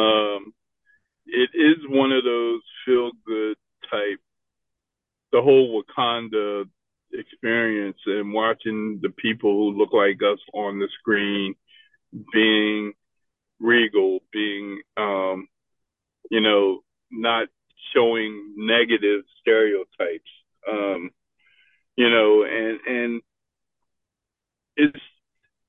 um, 0.00 0.54
it 1.26 1.50
is 1.54 1.78
one 1.88 2.12
of 2.12 2.24
those 2.24 2.60
feel 2.86 3.10
good 3.26 3.56
type. 3.90 4.20
The 5.32 5.42
whole 5.42 5.82
Wakanda 5.82 6.64
experience 7.12 7.98
and 8.06 8.32
watching 8.32 9.00
the 9.02 9.10
people 9.10 9.52
who 9.52 9.78
look 9.78 9.92
like 9.92 10.20
us 10.22 10.38
on 10.54 10.78
the 10.78 10.88
screen 10.98 11.54
being 12.32 12.92
regal, 13.60 14.20
being, 14.32 14.82
um, 14.96 15.48
you 16.30 16.40
know, 16.40 16.80
not 17.10 17.48
showing 17.94 18.54
negative 18.56 19.22
stereotypes. 19.40 20.30
Um, 20.70 21.10
you 21.96 22.08
know, 22.08 22.44
and 22.44 22.80
and 22.86 23.22
it's 24.76 25.00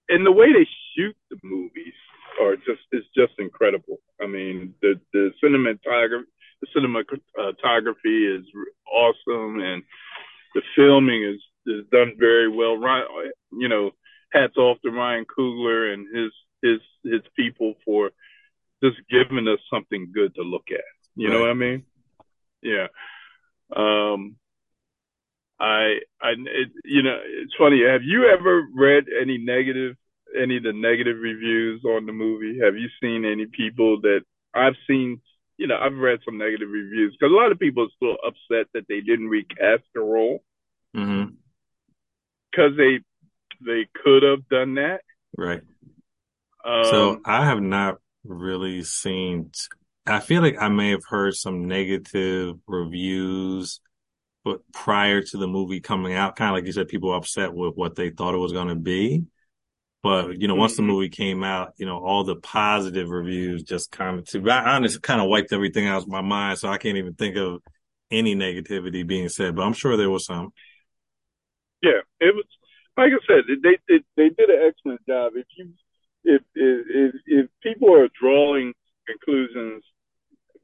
and 0.09 0.25
the 0.25 0.31
way 0.31 0.53
they 0.53 0.67
shoot 0.95 1.15
the 1.29 1.37
movies 1.43 1.93
are 2.41 2.55
just 2.55 2.81
is 2.91 3.03
just 3.15 3.33
incredible. 3.39 3.97
I 4.21 4.27
mean, 4.27 4.73
the 4.81 4.99
the 5.11 5.31
cinematography 5.43 6.23
the 6.61 6.79
cinematography 6.79 8.39
is 8.39 8.45
awesome, 8.91 9.59
and 9.59 9.83
the 10.53 10.61
filming 10.75 11.23
is 11.23 11.41
is 11.65 11.85
done 11.91 12.13
very 12.17 12.49
well. 12.49 12.77
Ryan, 12.77 13.05
you 13.51 13.69
know, 13.69 13.91
hats 14.31 14.57
off 14.57 14.77
to 14.81 14.91
Ryan 14.91 15.25
Coogler 15.25 15.93
and 15.93 16.07
his 16.15 16.31
his 16.61 16.79
his 17.03 17.21
people 17.35 17.75
for 17.85 18.11
just 18.83 18.97
giving 19.09 19.47
us 19.47 19.59
something 19.71 20.11
good 20.13 20.35
to 20.35 20.41
look 20.41 20.65
at. 20.71 20.83
You 21.15 21.27
right. 21.27 21.33
know 21.33 21.41
what 21.41 21.49
I 21.49 21.53
mean? 21.53 21.83
Yeah. 22.61 22.87
Um, 23.75 24.35
I, 25.59 25.99
I, 26.21 26.31
it, 26.31 26.71
you 26.83 27.03
know, 27.03 27.17
it's 27.23 27.53
funny. 27.57 27.81
Have 27.85 28.03
you 28.03 28.25
ever 28.27 28.67
read 28.75 29.05
any 29.21 29.37
negative, 29.37 29.95
any 30.39 30.57
of 30.57 30.63
the 30.63 30.73
negative 30.73 31.17
reviews 31.21 31.83
on 31.85 32.05
the 32.05 32.11
movie? 32.11 32.59
Have 32.63 32.75
you 32.75 32.89
seen 33.01 33.23
any 33.25 33.45
people 33.45 34.01
that 34.01 34.21
I've 34.53 34.75
seen? 34.87 35.21
You 35.63 35.69
know, 35.69 35.77
I've 35.79 35.95
read 35.95 36.19
some 36.25 36.37
negative 36.37 36.67
reviews 36.69 37.15
because 37.17 37.31
a 37.31 37.35
lot 37.35 37.53
of 37.53 37.57
people 37.59 37.85
are 37.85 37.95
still 37.95 38.17
upset 38.27 38.67
that 38.73 38.85
they 38.89 38.99
didn't 38.99 39.29
recast 39.29 39.83
the 39.95 40.01
role 40.01 40.43
because 40.91 41.07
mm-hmm. 41.07 42.77
they 42.77 42.99
they 43.65 43.87
could 44.03 44.23
have 44.23 44.47
done 44.49 44.75
that. 44.75 45.01
Right. 45.37 45.61
Um, 46.65 46.83
so 46.83 47.21
I 47.23 47.45
have 47.45 47.61
not 47.61 47.99
really 48.25 48.83
seen. 48.83 49.51
I 50.05 50.19
feel 50.19 50.41
like 50.41 50.57
I 50.59 50.67
may 50.67 50.89
have 50.89 51.05
heard 51.07 51.33
some 51.33 51.69
negative 51.69 52.57
reviews 52.67 53.79
but 54.43 54.59
prior 54.73 55.21
to 55.21 55.37
the 55.37 55.47
movie 55.47 55.79
coming 55.79 56.13
out, 56.13 56.35
kind 56.35 56.49
of 56.49 56.55
like 56.55 56.65
you 56.65 56.73
said, 56.73 56.87
people 56.87 57.09
were 57.09 57.15
upset 57.15 57.53
with 57.53 57.75
what 57.75 57.95
they 57.95 58.09
thought 58.09 58.35
it 58.35 58.39
was 58.39 58.51
going 58.51 58.67
to 58.67 58.75
be. 58.75 59.23
But, 60.03 60.41
you 60.41 60.49
know, 60.49 60.55
once 60.55 60.75
the 60.75 60.81
mm-hmm. 60.81 60.91
movie 60.91 61.09
came 61.09 61.45
out, 61.45 61.73
you 61.77 61.85
know, 61.85 61.97
all 61.97 62.25
the 62.25 62.35
positive 62.35 63.09
reviews 63.09 63.63
just 63.63 63.89
kind 63.89 64.19
of, 64.19 64.25
to 64.27 64.39
be 64.41 64.49
kind 64.49 65.21
of 65.21 65.29
wiped 65.29 65.53
everything 65.53 65.87
out 65.87 66.01
of 66.01 66.09
my 66.09 66.21
mind. 66.21 66.59
So 66.59 66.67
I 66.67 66.77
can't 66.77 66.97
even 66.97 67.13
think 67.13 67.37
of 67.37 67.61
any 68.11 68.35
negativity 68.35 69.07
being 69.07 69.29
said, 69.29 69.55
but 69.55 69.63
I'm 69.63 69.73
sure 69.73 69.95
there 69.95 70.09
was 70.09 70.25
some. 70.25 70.51
Yeah, 71.81 72.01
it 72.19 72.35
was, 72.35 72.45
like 72.97 73.11
I 73.13 73.25
said, 73.25 73.43
they, 73.63 73.77
they, 73.87 74.03
they 74.17 74.29
did 74.29 74.49
an 74.49 74.67
excellent 74.67 75.01
job. 75.07 75.33
If 75.35 75.45
you, 75.57 75.69
if, 76.25 76.41
if, 76.53 77.15
if 77.25 77.49
people 77.61 77.95
are 77.95 78.09
drawing 78.21 78.73
conclusions 79.07 79.83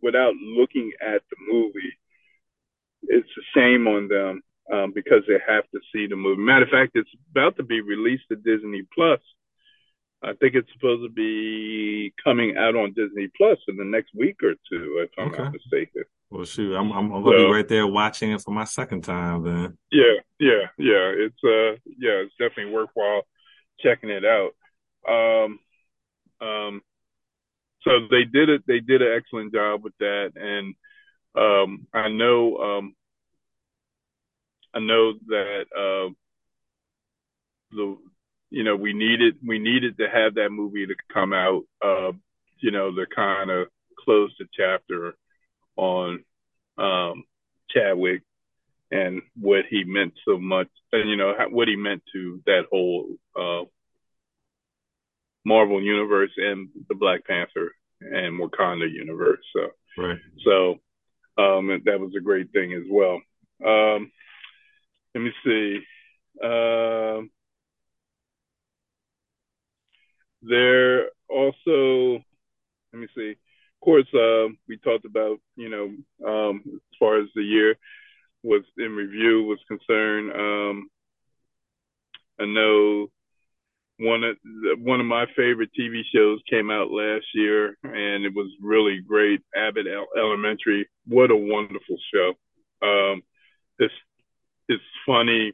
without 0.01 0.33
looking 0.35 0.91
at 1.01 1.21
the 1.29 1.37
movie, 1.49 1.97
it's 3.03 3.27
a 3.27 3.57
shame 3.57 3.87
on 3.87 4.09
them 4.09 4.41
um, 4.71 4.91
because 4.93 5.23
they 5.27 5.39
have 5.47 5.63
to 5.71 5.79
see 5.93 6.07
the 6.07 6.15
movie. 6.15 6.41
Matter 6.41 6.65
of 6.65 6.71
fact, 6.71 6.91
it's 6.95 7.09
about 7.31 7.57
to 7.57 7.63
be 7.63 7.81
released 7.81 8.23
to 8.29 8.35
Disney 8.35 8.83
Plus. 8.93 9.19
I 10.21 10.33
think 10.33 10.55
it's 10.55 10.71
supposed 10.73 11.03
to 11.03 11.09
be 11.09 12.13
coming 12.23 12.57
out 12.57 12.75
on 12.75 12.93
Disney 12.93 13.29
Plus 13.37 13.57
in 13.67 13.77
the 13.77 13.85
next 13.85 14.09
week 14.13 14.37
or 14.43 14.53
two, 14.69 15.01
if 15.03 15.09
I'm 15.17 15.29
okay. 15.29 15.43
not 15.43 15.53
mistaken. 15.53 16.03
Well, 16.29 16.45
shoot, 16.45 16.75
I'm 16.75 16.91
I'm, 16.91 17.09
gonna 17.09 17.25
so, 17.25 17.47
be 17.47 17.51
right 17.51 17.67
there 17.67 17.87
watching 17.87 18.31
it 18.31 18.41
for 18.41 18.51
my 18.51 18.65
second 18.65 19.03
time. 19.03 19.43
Then. 19.43 19.77
Yeah, 19.91 20.19
yeah, 20.39 20.67
yeah. 20.77 21.13
It's 21.15 21.43
uh, 21.43 21.79
yeah, 21.97 22.21
it's 22.21 22.33
definitely 22.37 22.73
worthwhile 22.73 23.23
checking 23.79 24.09
it 24.09 24.23
out. 24.25 24.51
Um, 25.09 25.59
um, 26.41 26.81
so 27.81 27.91
they 28.11 28.25
did 28.25 28.49
it. 28.49 28.63
They 28.67 28.79
did 28.79 29.01
an 29.01 29.13
excellent 29.15 29.53
job 29.53 29.83
with 29.83 29.93
that, 29.99 30.33
and 30.35 30.75
um, 31.35 31.87
I 31.93 32.09
know 32.09 32.57
um, 32.57 32.95
I 34.73 34.79
know 34.79 35.13
that 35.27 35.65
uh, 35.75 36.13
the 37.71 37.97
you 38.49 38.63
know 38.63 38.75
we 38.75 38.93
needed 38.93 39.37
we 39.45 39.59
needed 39.59 39.97
to 39.97 40.07
have 40.09 40.35
that 40.35 40.49
movie 40.51 40.85
to 40.87 40.95
come 41.13 41.33
out 41.33 41.63
uh, 41.83 42.11
you 42.59 42.71
know 42.71 42.93
to 42.93 43.05
kind 43.13 43.49
of 43.49 43.67
close 44.03 44.33
the 44.39 44.45
chapter 44.55 45.15
on 45.75 46.23
um, 46.77 47.23
Chadwick 47.69 48.23
and 48.91 49.21
what 49.39 49.65
he 49.69 49.83
meant 49.83 50.13
so 50.25 50.37
much 50.37 50.67
and 50.91 51.09
you 51.09 51.15
know 51.15 51.33
what 51.51 51.67
he 51.67 51.75
meant 51.75 52.03
to 52.13 52.41
that 52.45 52.63
whole 52.71 53.07
uh, 53.39 53.65
Marvel 55.45 55.81
universe 55.81 56.31
and 56.37 56.69
the 56.89 56.95
Black 56.95 57.25
Panther 57.25 57.71
and 58.01 58.39
Wakanda 58.39 58.91
universe. 58.91 59.39
So 59.53 59.69
right. 59.97 60.17
So 60.45 60.79
um, 61.41 61.81
that 61.85 61.99
was 61.99 62.11
a 62.17 62.21
great 62.21 62.51
thing 62.51 62.73
as 62.73 62.83
well. 62.89 63.21
Um, 63.65 64.11
let 65.15 65.21
me 65.21 65.31
see. 65.43 65.79
Uh, 66.43 67.21
there 70.41 71.09
also, 71.29 72.23
let 72.93 72.99
me 72.99 73.07
see. 73.15 73.31
Of 73.31 73.85
course, 73.85 74.07
uh, 74.13 74.53
we 74.67 74.77
talked 74.77 75.05
about, 75.05 75.39
you 75.55 75.69
know, 75.69 76.27
um, 76.27 76.63
as 76.67 76.97
far 76.99 77.19
as 77.21 77.27
the 77.35 77.43
year 77.43 77.75
was 78.43 78.63
in 78.77 78.95
review 78.95 79.43
was 79.43 79.59
concerned. 79.67 80.31
Um, 80.31 80.89
I 82.39 82.45
know 82.45 83.07
one 83.99 84.23
of 84.23 84.37
one 84.79 85.01
of 85.01 85.05
my 85.05 85.25
favorite 85.35 85.71
TV 85.77 86.01
shows 86.13 86.39
came 86.49 86.71
out 86.71 86.91
last 86.91 87.25
year, 87.33 87.75
and 87.83 88.23
it 88.25 88.33
was 88.33 88.49
really 88.61 89.01
great. 89.05 89.41
Abbott 89.55 89.87
Elementary, 90.17 90.87
what 91.05 91.31
a 91.31 91.35
wonderful 91.35 91.97
show! 92.13 92.33
Um, 92.81 93.21
it's 93.77 93.93
it's 94.69 94.83
funny. 95.05 95.51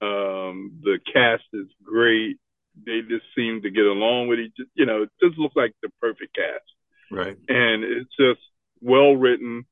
Um, 0.00 0.80
the 0.82 0.98
cast 1.12 1.44
is 1.52 1.66
great. 1.84 2.38
They 2.86 3.00
just 3.02 3.24
seem 3.36 3.60
to 3.62 3.70
get 3.70 3.84
along 3.84 4.28
with 4.28 4.38
each. 4.38 4.54
You 4.74 4.86
know, 4.86 5.02
it 5.02 5.10
just 5.22 5.38
looks 5.38 5.56
like 5.56 5.74
the 5.82 5.90
perfect 6.00 6.34
cast. 6.34 6.64
Right. 7.10 7.36
And 7.48 7.84
it's 7.84 8.10
just 8.18 8.40
well 8.80 9.14
written, 9.14 9.66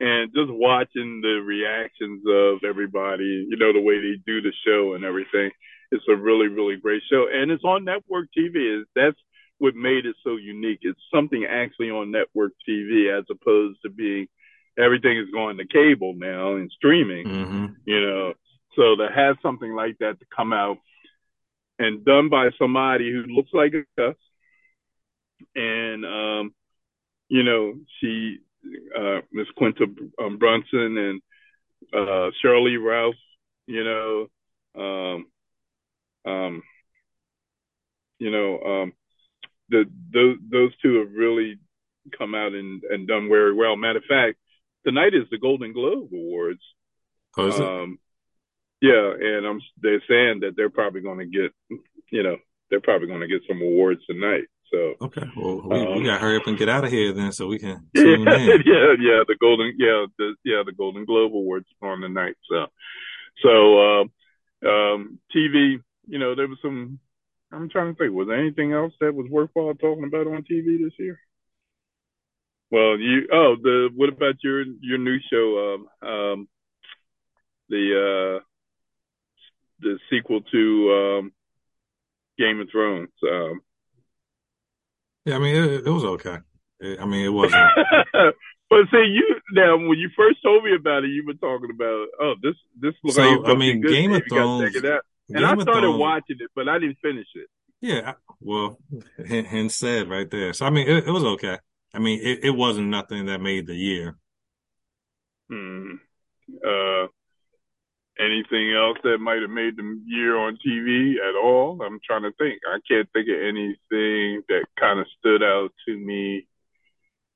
and 0.00 0.32
just 0.34 0.50
watching 0.50 1.20
the 1.20 1.42
reactions 1.44 2.22
of 2.26 2.64
everybody. 2.68 3.46
You 3.48 3.58
know, 3.58 3.74
the 3.74 3.82
way 3.82 4.00
they 4.00 4.16
do 4.26 4.40
the 4.40 4.52
show 4.64 4.94
and 4.94 5.04
everything 5.04 5.50
it's 5.92 6.04
a 6.08 6.16
really, 6.16 6.48
really 6.48 6.76
great 6.76 7.02
show, 7.10 7.26
and 7.32 7.50
it's 7.50 7.64
on 7.64 7.84
network 7.84 8.28
TV. 8.36 8.80
Is 8.80 8.86
that's 8.94 9.16
what 9.58 9.74
made 9.74 10.06
it 10.06 10.16
so 10.24 10.36
unique. 10.36 10.80
It's 10.82 11.00
something 11.12 11.44
actually 11.44 11.90
on 11.90 12.10
network 12.10 12.52
TV 12.68 13.16
as 13.16 13.24
opposed 13.30 13.78
to 13.82 13.90
being 13.90 14.28
everything 14.78 15.18
is 15.18 15.30
going 15.32 15.58
to 15.58 15.66
cable 15.66 16.14
now 16.16 16.56
and 16.56 16.70
streaming. 16.76 17.26
Mm-hmm. 17.26 17.66
You 17.84 18.00
know, 18.00 18.32
so 18.76 18.96
to 18.96 19.08
have 19.14 19.36
something 19.42 19.74
like 19.74 19.98
that 19.98 20.18
to 20.20 20.26
come 20.34 20.52
out 20.52 20.78
and 21.78 22.04
done 22.04 22.28
by 22.28 22.50
somebody 22.58 23.10
who 23.10 23.22
looks 23.34 23.50
like 23.52 23.72
us, 23.98 24.14
and 25.54 26.04
um, 26.04 26.54
you 27.28 27.42
know, 27.42 27.74
she 28.00 28.38
uh, 28.96 29.20
Miss 29.32 29.46
Quinta 29.56 29.86
um, 30.22 30.38
Brunson 30.38 30.98
and 30.98 31.22
uh, 31.92 32.30
Sheryl 32.42 32.64
Lee 32.64 32.76
Ralph. 32.76 33.14
You 33.66 33.84
know, 33.84 34.26
um, 34.76 35.26
um, 36.30 36.62
you 38.18 38.30
know, 38.30 38.60
um, 38.60 38.92
the 39.68 39.84
those 40.12 40.36
those 40.50 40.72
two 40.82 40.98
have 40.98 41.12
really 41.12 41.58
come 42.16 42.34
out 42.34 42.52
and, 42.52 42.82
and 42.84 43.06
done 43.06 43.28
very 43.28 43.54
well. 43.54 43.76
Matter 43.76 43.98
of 43.98 44.04
fact, 44.04 44.38
tonight 44.84 45.14
is 45.14 45.28
the 45.30 45.38
Golden 45.38 45.72
Globe 45.72 46.08
Awards. 46.12 46.62
Oh, 47.36 47.46
is 47.46 47.58
it? 47.58 47.62
Um, 47.62 47.98
yeah, 48.80 49.12
and 49.20 49.46
I'm 49.46 49.60
they're 49.80 50.02
saying 50.08 50.40
that 50.40 50.52
they're 50.56 50.70
probably 50.70 51.02
going 51.02 51.18
to 51.18 51.26
get, 51.26 51.52
you 52.10 52.22
know, 52.22 52.36
they're 52.70 52.80
probably 52.80 53.08
going 53.08 53.20
to 53.20 53.28
get 53.28 53.42
some 53.46 53.60
awards 53.60 54.00
tonight. 54.06 54.44
So 54.72 54.94
okay, 55.02 55.22
well 55.36 55.62
we, 55.68 55.80
um, 55.80 55.98
we 55.98 56.04
got 56.04 56.14
to 56.14 56.20
hurry 56.20 56.36
up 56.36 56.46
and 56.46 56.56
get 56.56 56.68
out 56.68 56.84
of 56.84 56.90
here 56.90 57.12
then, 57.12 57.32
so 57.32 57.48
we 57.48 57.58
can. 57.58 57.88
yeah, 57.94 58.04
yeah, 58.24 58.94
yeah. 58.98 59.20
The 59.26 59.36
Golden, 59.40 59.74
yeah, 59.78 60.06
the 60.16 60.34
yeah 60.44 60.62
the 60.64 60.72
Golden 60.72 61.04
Globe 61.04 61.32
Awards 61.32 61.66
on 61.82 62.00
the 62.00 62.08
night. 62.08 62.36
So, 62.48 62.66
so 63.42 63.80
um, 63.80 64.12
um, 64.64 65.18
TV, 65.34 65.82
you 66.06 66.18
know, 66.18 66.34
there 66.34 66.48
was 66.48 66.58
some. 66.62 67.00
I'm 67.52 67.68
trying 67.68 67.92
to 67.92 67.98
think. 67.98 68.14
Was 68.14 68.28
there 68.28 68.38
anything 68.38 68.72
else 68.72 68.92
that 69.00 69.12
was 69.12 69.26
worthwhile 69.28 69.74
talking 69.74 70.04
about 70.04 70.28
on 70.28 70.44
TV 70.50 70.78
this 70.82 70.94
year? 70.98 71.18
Well, 72.70 72.98
you 72.98 73.28
oh 73.32 73.56
the 73.60 73.90
what 73.94 74.08
about 74.08 74.36
your 74.42 74.62
your 74.80 74.98
new 74.98 75.18
show 75.30 75.74
um 76.02 76.08
um 76.08 76.48
the 77.68 78.38
uh 78.38 78.44
the 79.80 79.98
sequel 80.08 80.40
to 80.52 81.18
um 81.20 81.32
Game 82.38 82.60
of 82.60 82.68
Thrones 82.70 83.08
um 83.30 83.60
yeah 85.24 85.36
I 85.36 85.38
mean 85.38 85.56
it, 85.56 85.86
it 85.86 85.90
was 85.90 86.04
okay 86.04 86.38
it, 86.80 87.00
I 87.00 87.06
mean 87.06 87.24
it 87.24 87.30
wasn't 87.30 87.62
but 88.70 88.78
see 88.92 89.04
you 89.04 89.40
now 89.52 89.76
when 89.76 89.98
you 89.98 90.10
first 90.16 90.38
told 90.42 90.62
me 90.64 90.74
about 90.74 91.04
it 91.04 91.08
you 91.08 91.24
were 91.26 91.34
talking 91.34 91.70
about 91.74 92.06
oh 92.20 92.34
this 92.42 92.54
this 92.78 92.94
looks 93.02 93.16
so, 93.16 93.22
like 93.22 93.48
I 93.50 93.54
mean 93.58 93.80
good. 93.80 93.92
Game 93.92 94.12
of 94.12 94.22
Thrones 94.28 94.74
and 94.74 94.82
Game 94.82 95.44
I 95.44 95.54
started 95.54 95.64
Thrones- 95.64 95.98
watching 95.98 96.36
it 96.38 96.50
but 96.54 96.68
I 96.68 96.78
didn't 96.78 96.98
finish 97.02 97.26
it 97.34 97.48
Yeah, 97.80 98.14
well, 98.40 98.78
hence 99.26 99.74
said 99.74 100.10
right 100.10 100.30
there. 100.30 100.52
So 100.52 100.66
I 100.66 100.70
mean, 100.70 100.86
it, 100.86 101.08
it 101.08 101.10
was 101.10 101.24
okay. 101.24 101.58
I 101.94 101.98
mean, 101.98 102.20
it, 102.22 102.44
it 102.44 102.50
wasn't 102.50 102.88
nothing 102.88 103.26
that 103.26 103.40
made 103.40 103.66
the 103.66 103.74
year. 103.74 104.16
Hmm. 105.50 105.94
Uh, 106.64 107.06
anything 108.18 108.72
else 108.72 108.98
that 109.02 109.18
might 109.18 109.40
have 109.40 109.50
made 109.50 109.76
the 109.76 110.00
year 110.06 110.36
on 110.36 110.58
TV 110.64 111.14
at 111.16 111.34
all? 111.36 111.80
I'm 111.82 111.98
trying 112.06 112.22
to 112.22 112.32
think. 112.38 112.60
I 112.68 112.78
can't 112.88 113.08
think 113.12 113.28
of 113.28 113.36
anything 113.36 114.42
that 114.48 114.64
kind 114.78 115.00
of 115.00 115.06
stood 115.18 115.42
out 115.42 115.70
to 115.88 115.96
me 115.96 116.46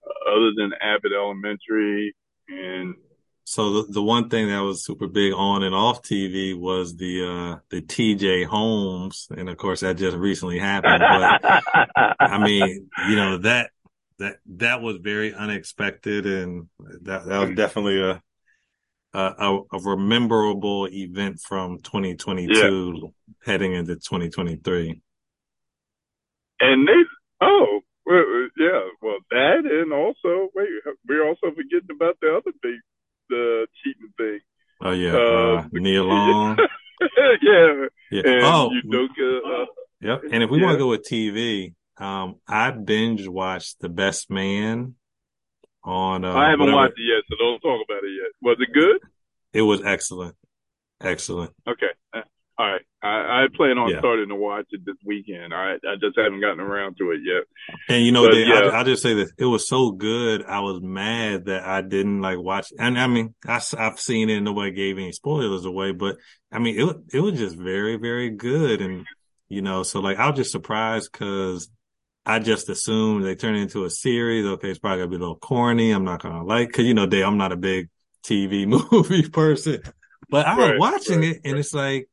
uh, 0.07 0.31
other 0.31 0.53
than 0.57 0.73
Abbott 0.81 1.13
Elementary 1.13 2.15
and 2.49 2.95
So 3.45 3.83
the 3.83 3.93
the 3.93 4.03
one 4.03 4.29
thing 4.29 4.49
that 4.49 4.61
was 4.61 4.85
super 4.85 5.07
big 5.07 5.33
on 5.35 5.63
and 5.63 5.75
off 5.75 6.03
TV 6.03 6.59
was 6.59 6.97
the 6.97 7.25
uh 7.25 7.59
the 7.71 7.83
TJ 7.83 8.47
Holmes, 8.47 9.29
and 9.31 9.49
of 9.49 9.57
course 9.57 9.81
that 9.81 9.97
just 9.97 10.17
recently 10.17 10.59
happened. 10.59 11.07
But 11.09 11.35
I 12.25 12.39
mean, 12.39 12.91
you 12.97 13.17
know 13.17 13.39
that 13.39 13.71
that 14.19 14.37
that 14.47 14.81
was 14.81 14.99
very 15.03 15.35
unexpected, 15.35 16.27
and 16.27 16.69
that 17.03 17.27
that 17.27 17.39
was 17.41 17.57
definitely 17.57 18.01
a 18.01 18.23
a, 19.15 19.61
a 19.73 19.79
rememberable 19.79 20.89
event 20.91 21.41
from 21.41 21.79
2022 21.79 23.13
heading 23.45 23.73
into 23.75 23.95
2023. 23.95 25.01
and 26.61 26.89
they 26.89 26.93
oh 27.41 27.81
well, 28.07 28.49
yeah 28.59 28.81
well 29.01 29.19
that 29.31 29.63
and 29.65 29.93
also 29.93 30.49
wait 30.55 30.69
we're 31.09 31.27
also 31.27 31.55
forgetting 31.55 31.91
about 31.95 32.17
the 32.21 32.29
other 32.29 32.53
big 32.63 32.81
the 33.29 33.67
cheating 33.83 34.13
thing 34.17 34.41
Oh 34.81 34.91
yeah, 34.91 35.15
Uh, 35.15 35.19
uh, 35.19 35.69
Nia 35.73 36.03
Long. 36.13 36.59
yeah 37.41 37.87
Yeah. 38.11 38.23
and 38.25 38.45
Oh, 38.45 38.71
uh, 38.71 39.67
Yep. 40.01 40.23
And 40.33 40.43
if 40.43 40.51
we 40.51 40.61
want 40.61 40.75
to 40.75 40.79
go 40.79 40.89
with 40.89 41.07
TV, 41.09 41.73
um, 41.99 42.37
I 42.49 42.71
binge 42.71 43.27
watched 43.29 43.81
The 43.81 43.89
Best 43.89 44.31
Man 44.31 44.95
on. 45.83 46.25
Uh, 46.25 46.33
I 46.35 46.45
haven't 46.51 46.61
whatever- 46.61 46.77
watched 46.77 46.99
it 46.99 47.03
yet 47.15 47.25
so 47.29 47.37
don't 47.39 47.61
talk 47.61 47.85
about 47.89 48.05
it 48.05 48.11
yet 48.13 48.31
was 48.43 48.57
it 48.61 48.73
good 48.73 49.01
It 49.53 49.63
was 49.63 49.83
excellent, 49.85 50.35
excellent. 51.01 51.53
Okay. 51.69 51.91
Uh, 52.13 52.23
All 52.59 52.67
right. 52.73 52.81
I, 53.03 53.45
I 53.45 53.47
plan 53.55 53.77
on 53.79 53.91
Yeah. 53.91 53.99
starting 53.99 54.29
to 54.31 54.35
watch 54.35 54.67
it 54.71 54.81
this 54.87 54.97
weekend. 55.05 55.53
I 55.53 55.75
I 55.75 55.95
just 56.01 56.17
haven't 56.17 56.41
gotten 56.41 56.61
around 56.61 56.97
to 56.99 57.11
it 57.11 57.21
yet. 57.23 57.45
And 57.89 58.05
you 58.05 58.13
know, 58.13 58.25
But, 58.27 58.33
Dave, 58.33 58.49
yeah. 58.49 58.55
I, 58.61 58.79
I'll 58.79 58.85
just 58.85 59.03
say 59.03 59.13
this: 59.13 59.31
it 59.39 59.45
was 59.45 59.69
so 59.69 59.91
good. 59.93 60.43
I 60.45 60.61
was 60.61 60.81
mad 60.81 61.45
that 61.47 61.65
I 61.65 61.83
didn't 61.83 62.23
like 62.23 62.39
watch. 62.39 62.73
And 62.79 62.99
I 62.99 63.07
mean, 63.07 63.35
I, 63.47 63.61
have 63.79 64.01
seen 64.01 64.31
it. 64.31 64.37
and 64.37 64.45
Nobody 64.47 64.71
gave 64.73 64.97
any 64.97 65.13
spoilers 65.13 65.65
away, 65.67 65.93
but 65.93 66.17
I 66.51 66.59
mean, 66.61 66.81
it 66.81 66.97
it 67.17 67.21
was 67.21 67.39
just 67.39 67.57
very, 67.57 67.97
very 67.97 68.31
good. 68.31 68.81
And 68.81 69.05
you 69.51 69.61
know, 69.61 69.83
so 69.83 70.01
like 70.01 70.19
I 70.19 70.29
was 70.31 70.37
just 70.39 70.53
surprised 70.53 71.11
because 71.13 71.69
I 72.27 72.39
just 72.39 72.69
assumed 72.69 73.25
they 73.25 73.35
turned 73.35 73.57
it 73.59 73.63
into 73.63 73.85
a 73.85 73.91
series. 73.91 74.47
Okay, 74.47 74.71
it's 74.71 74.79
probably 74.79 74.99
gonna 75.01 75.11
be 75.11 75.17
a 75.17 75.19
little 75.21 75.37
corny. 75.37 75.91
I'm 75.91 76.05
not 76.05 76.23
gonna 76.23 76.45
like 76.45 76.69
because 76.69 76.87
you 76.87 76.95
know, 76.95 77.07
Dave, 77.07 77.25
I'm 77.27 77.37
not 77.39 77.53
a 77.53 77.57
big 77.57 77.91
TV 78.23 78.67
movie 78.93 79.29
person, 79.29 79.83
but 80.31 80.47
I 80.47 80.59
was 80.59 80.73
Right, 80.73 80.75
watching 80.75 81.23
right, 81.23 81.25
it 81.25 81.41
and 81.45 81.59
it's 81.59 81.75
like, 81.75 82.09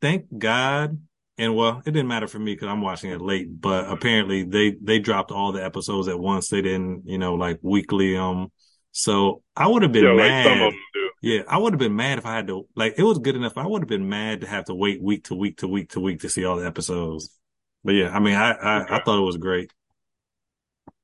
thank 0.00 0.26
God. 0.38 1.00
And 1.38 1.56
well, 1.56 1.78
it 1.86 1.92
didn't 1.92 2.08
matter 2.08 2.28
for 2.28 2.38
me 2.38 2.54
because 2.54 2.68
I'm 2.68 2.82
watching 2.82 3.10
it 3.12 3.20
late, 3.20 3.48
but 3.60 3.90
apparently 3.90 4.44
they, 4.44 4.72
they 4.82 4.98
dropped 4.98 5.30
all 5.30 5.52
the 5.52 5.64
episodes 5.64 6.08
at 6.08 6.18
once. 6.20 6.48
They 6.48 6.62
didn't, 6.62 7.04
you 7.06 7.18
know, 7.18 7.34
like 7.34 7.58
weekly. 7.62 8.16
Um, 8.16 8.52
so 8.92 9.42
I 9.56 9.66
would 9.68 9.82
have 9.82 9.92
been 9.92 10.08
Yeah, 10.08 10.12
like 10.12 10.34
mad. 10.34 10.42
some 10.42 10.60
of 10.62 10.72
them 10.72 10.80
do. 10.94 11.10
Yeah, 11.22 11.42
I 11.48 11.58
would 11.58 11.72
have 11.74 11.80
been 11.80 11.96
mad 11.96 12.18
if 12.18 12.26
I 12.26 12.34
had 12.36 12.46
to 12.48 12.66
like 12.76 12.94
it 12.98 13.02
was 13.02 13.18
good 13.18 13.36
enough. 13.36 13.58
I 13.58 13.66
would 13.66 13.82
have 13.82 13.88
been 13.88 14.08
mad 14.08 14.40
to 14.42 14.46
have 14.46 14.66
to 14.66 14.74
wait 14.74 15.02
week 15.02 15.24
to 15.24 15.34
week 15.34 15.58
to 15.58 15.68
week 15.68 15.90
to 15.90 16.00
week 16.00 16.20
to 16.20 16.30
see 16.30 16.44
all 16.46 16.56
the 16.56 16.66
episodes. 16.66 17.38
But 17.84 17.92
yeah, 17.94 18.10
I 18.10 18.18
mean, 18.18 18.34
I 18.34 18.52
I, 18.52 18.96
I 18.96 19.02
thought 19.02 19.18
it 19.18 19.26
was 19.26 19.36
great. 19.36 19.70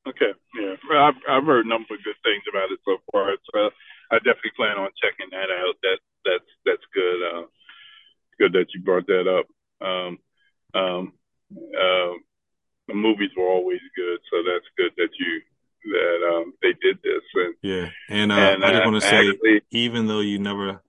Okay. 0.06 0.32
Yeah. 0.58 0.74
I've 0.98 1.18
I've 1.28 1.44
heard 1.44 1.66
a 1.66 1.68
number 1.68 1.94
of 1.94 2.04
good 2.04 2.20
things 2.22 2.44
about 2.48 2.70
it 2.70 2.78
so 2.84 2.98
far. 3.10 3.32
So 3.52 3.70
I 4.10 4.18
definitely 4.18 4.54
plan 4.56 4.78
on 4.78 4.90
checking 5.02 5.30
that 5.32 5.50
out. 5.50 5.74
That 5.82 5.98
that's 6.24 6.50
that's 6.64 6.86
good. 6.94 7.18
Uh, 7.22 7.46
good 8.38 8.52
that 8.52 8.66
you 8.74 8.82
brought 8.82 9.06
that 9.06 9.26
up. 9.26 9.46
Um, 9.80 10.18
um, 10.74 11.12
uh, 11.52 12.14
the 12.88 12.94
movies 12.94 13.30
were 13.36 13.48
always 13.48 13.80
good, 13.96 14.18
so 14.30 14.42
that's 14.46 14.66
good 14.76 14.92
that 14.96 15.10
you 15.18 15.40
that 15.86 16.34
um 16.34 16.52
they 16.62 16.74
did 16.82 16.98
this 17.02 17.22
and 17.34 17.54
Yeah, 17.62 17.88
and 18.08 18.32
uh, 18.32 18.34
and 18.34 18.64
I 18.64 18.72
just 18.72 18.84
want 18.84 19.02
to 19.02 19.08
say, 19.08 19.28
actually 19.28 19.60
even 19.70 20.06
though 20.06 20.20
you 20.20 20.38
never 20.38 20.80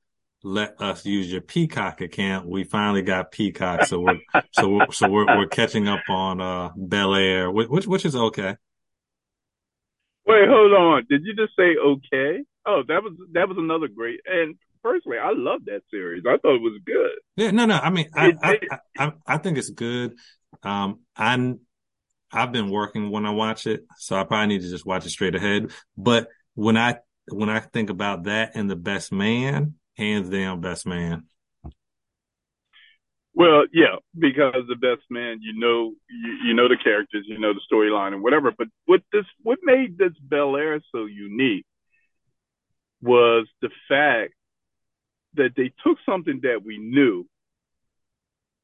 let 0.44 0.80
us 0.82 1.06
use 1.06 1.32
your 1.32 1.42
Peacock 1.42 2.02
account, 2.02 2.48
we 2.48 2.64
finally 2.64 3.02
got 3.02 3.32
Peacock, 3.32 3.86
so 3.86 4.00
we're 4.00 4.20
so 4.52 4.70
we're, 4.70 4.92
so 4.92 5.10
we're 5.10 5.26
we're 5.38 5.48
catching 5.48 5.88
up 5.88 6.02
on 6.10 6.40
uh 6.42 6.70
Bel 6.76 7.16
Air, 7.16 7.52
which 7.52 7.88
which 7.88 8.06
is 8.06 8.16
okay. 8.16 8.56
Wait, 10.26 10.48
hold 10.50 10.74
on. 10.74 11.06
Did 11.10 11.24
you 11.24 11.34
just 11.34 11.56
say 11.56 11.76
okay? 11.78 12.44
Oh, 12.66 12.84
that 12.88 13.02
was 13.02 13.14
that 13.32 13.48
was 13.48 13.58
another 13.58 13.88
great. 13.88 14.20
And 14.26 14.56
personally, 14.84 15.18
I 15.18 15.32
love 15.34 15.62
that 15.66 15.82
series. 15.90 16.24
I 16.28 16.38
thought 16.38 16.56
it 16.56 16.62
was 16.62 16.80
good. 16.86 17.12
Yeah, 17.36 17.52
no, 17.52 17.66
no. 17.66 17.76
I 17.76 17.90
mean, 17.90 18.10
I, 18.14 18.34
I, 18.42 18.60
I, 18.70 18.80
I, 18.98 19.12
I 19.26 19.38
think 19.38 19.58
it's 19.58 19.70
good. 19.70 20.18
Um, 20.64 21.00
I'm, 21.16 21.62
I've 22.32 22.52
been 22.52 22.70
working 22.70 23.10
when 23.10 23.26
I 23.26 23.32
watch 23.32 23.68
it, 23.68 23.86
so 23.98 24.18
I 24.18 24.24
probably 24.24 24.48
need 24.48 24.62
to 24.64 24.70
just 24.70 24.86
watch 24.86 25.06
it 25.06 25.12
straight 25.12 25.36
ahead. 25.36 25.72
But 25.98 26.28
when 26.56 26.78
I, 26.78 26.98
when 27.30 27.50
I 27.50 27.60
think 27.60 27.90
about 27.90 28.24
that 28.26 28.52
and 28.56 28.70
the 28.70 28.76
best 28.76 29.12
man, 29.12 29.76
hands 29.98 30.30
down, 30.30 30.62
best 30.62 30.86
man. 30.86 31.24
Well, 33.34 33.66
yeah, 33.72 33.98
because 34.18 34.64
the 34.68 34.76
best 34.76 35.04
man, 35.12 35.40
you 35.42 35.60
know, 35.60 35.94
you, 36.10 36.38
you 36.48 36.54
know 36.56 36.68
the 36.68 36.78
characters, 36.84 37.26
you 37.28 37.38
know 37.38 37.54
the 37.54 37.62
storyline 37.72 38.14
and 38.14 38.24
whatever. 38.24 38.52
But 38.58 38.68
what 38.86 39.02
this, 39.14 39.26
what 39.44 39.60
made 39.62 39.98
this 39.98 40.14
Bel 40.20 40.56
Air 40.56 40.82
so 40.92 41.06
unique 41.06 41.66
was 43.02 43.48
the 43.62 43.70
fact 43.88 44.34
that 45.36 45.52
they 45.56 45.72
took 45.86 46.00
something 46.04 46.40
that 46.44 46.64
we 46.66 46.80
knew, 46.80 47.28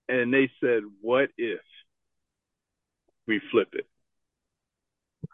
and 0.09 0.33
they 0.33 0.49
said, 0.59 0.81
"What 1.01 1.29
if 1.37 1.61
we 3.27 3.41
flip 3.51 3.69
it?" 3.73 3.87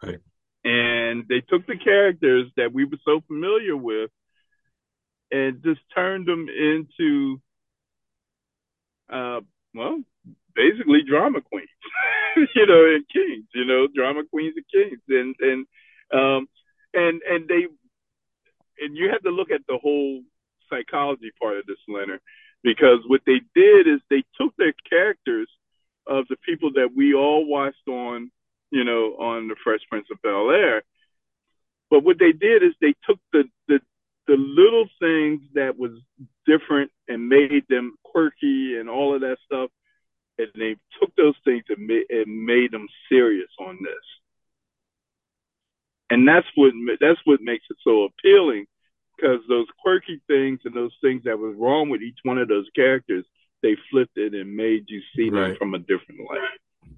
Right. 0.02 0.20
And 0.64 1.24
they 1.28 1.40
took 1.40 1.66
the 1.66 1.78
characters 1.82 2.50
that 2.58 2.74
we 2.74 2.84
were 2.84 2.98
so 3.06 3.22
familiar 3.26 3.74
with, 3.74 4.10
and 5.30 5.62
just 5.62 5.80
turned 5.94 6.26
them 6.26 6.48
into 6.48 7.40
uh, 9.10 9.40
well, 9.74 10.02
basically 10.54 11.00
drama 11.08 11.40
queens, 11.40 11.68
you 12.54 12.66
know, 12.66 12.84
and 12.84 13.04
kings, 13.08 13.46
you 13.54 13.64
know, 13.64 13.86
drama 13.94 14.22
queens 14.30 14.54
and 14.56 14.66
kings, 14.72 15.00
and 15.08 15.34
and 15.40 15.66
um, 16.12 16.48
and 16.94 17.20
and 17.28 17.48
they, 17.48 17.66
and 18.84 18.96
you 18.96 19.10
have 19.10 19.22
to 19.22 19.30
look 19.30 19.50
at 19.50 19.62
the 19.68 19.78
whole 19.78 20.22
psychology 20.68 21.30
part 21.40 21.58
of 21.58 21.66
this, 21.66 21.78
Leonard, 21.88 22.20
because 22.62 22.98
what 23.06 23.22
they 23.26 23.40
did 23.54 23.86
is 23.88 24.00
they 24.08 24.24
took 24.40 24.54
their 24.56 24.74
characters 24.88 25.48
of 26.06 26.26
the 26.28 26.36
people 26.44 26.72
that 26.74 26.90
we 26.94 27.14
all 27.14 27.46
watched 27.46 27.88
on, 27.88 28.30
you 28.70 28.84
know, 28.84 29.16
on 29.18 29.48
the 29.48 29.56
Fresh 29.62 29.80
Prince 29.88 30.06
of 30.10 30.22
Bel 30.22 30.50
Air, 30.50 30.82
but 31.90 32.04
what 32.04 32.18
they 32.18 32.32
did 32.32 32.62
is 32.62 32.72
they 32.80 32.94
took 33.06 33.18
the 33.32 33.44
the 33.68 33.80
the 34.30 34.36
little 34.36 34.86
things 35.00 35.40
that 35.54 35.76
was 35.76 35.90
different 36.46 36.92
and 37.08 37.28
made 37.28 37.64
them 37.68 37.96
quirky 38.04 38.78
and 38.78 38.88
all 38.88 39.12
of 39.12 39.22
that 39.22 39.38
stuff, 39.44 39.70
and 40.38 40.46
they 40.54 40.76
took 41.00 41.12
those 41.16 41.34
things 41.44 41.64
and 41.68 41.84
made, 41.84 42.04
and 42.10 42.46
made 42.46 42.70
them 42.70 42.86
serious 43.08 43.50
on 43.58 43.76
this. 43.82 44.06
And 46.10 46.28
that's 46.28 46.46
what 46.54 46.72
that's 47.00 47.18
what 47.24 47.40
makes 47.40 47.64
it 47.70 47.76
so 47.82 48.04
appealing, 48.04 48.66
because 49.16 49.40
those 49.48 49.66
quirky 49.82 50.20
things 50.28 50.60
and 50.64 50.74
those 50.74 50.94
things 51.02 51.22
that 51.24 51.36
was 51.36 51.56
wrong 51.58 51.90
with 51.90 52.00
each 52.00 52.18
one 52.22 52.38
of 52.38 52.46
those 52.46 52.68
characters, 52.76 53.24
they 53.64 53.76
flipped 53.90 54.16
it 54.16 54.32
and 54.34 54.54
made 54.54 54.84
you 54.86 55.02
see 55.16 55.28
right. 55.28 55.48
them 55.48 55.56
from 55.56 55.74
a 55.74 55.80
different 55.80 56.20
light. 56.28 56.96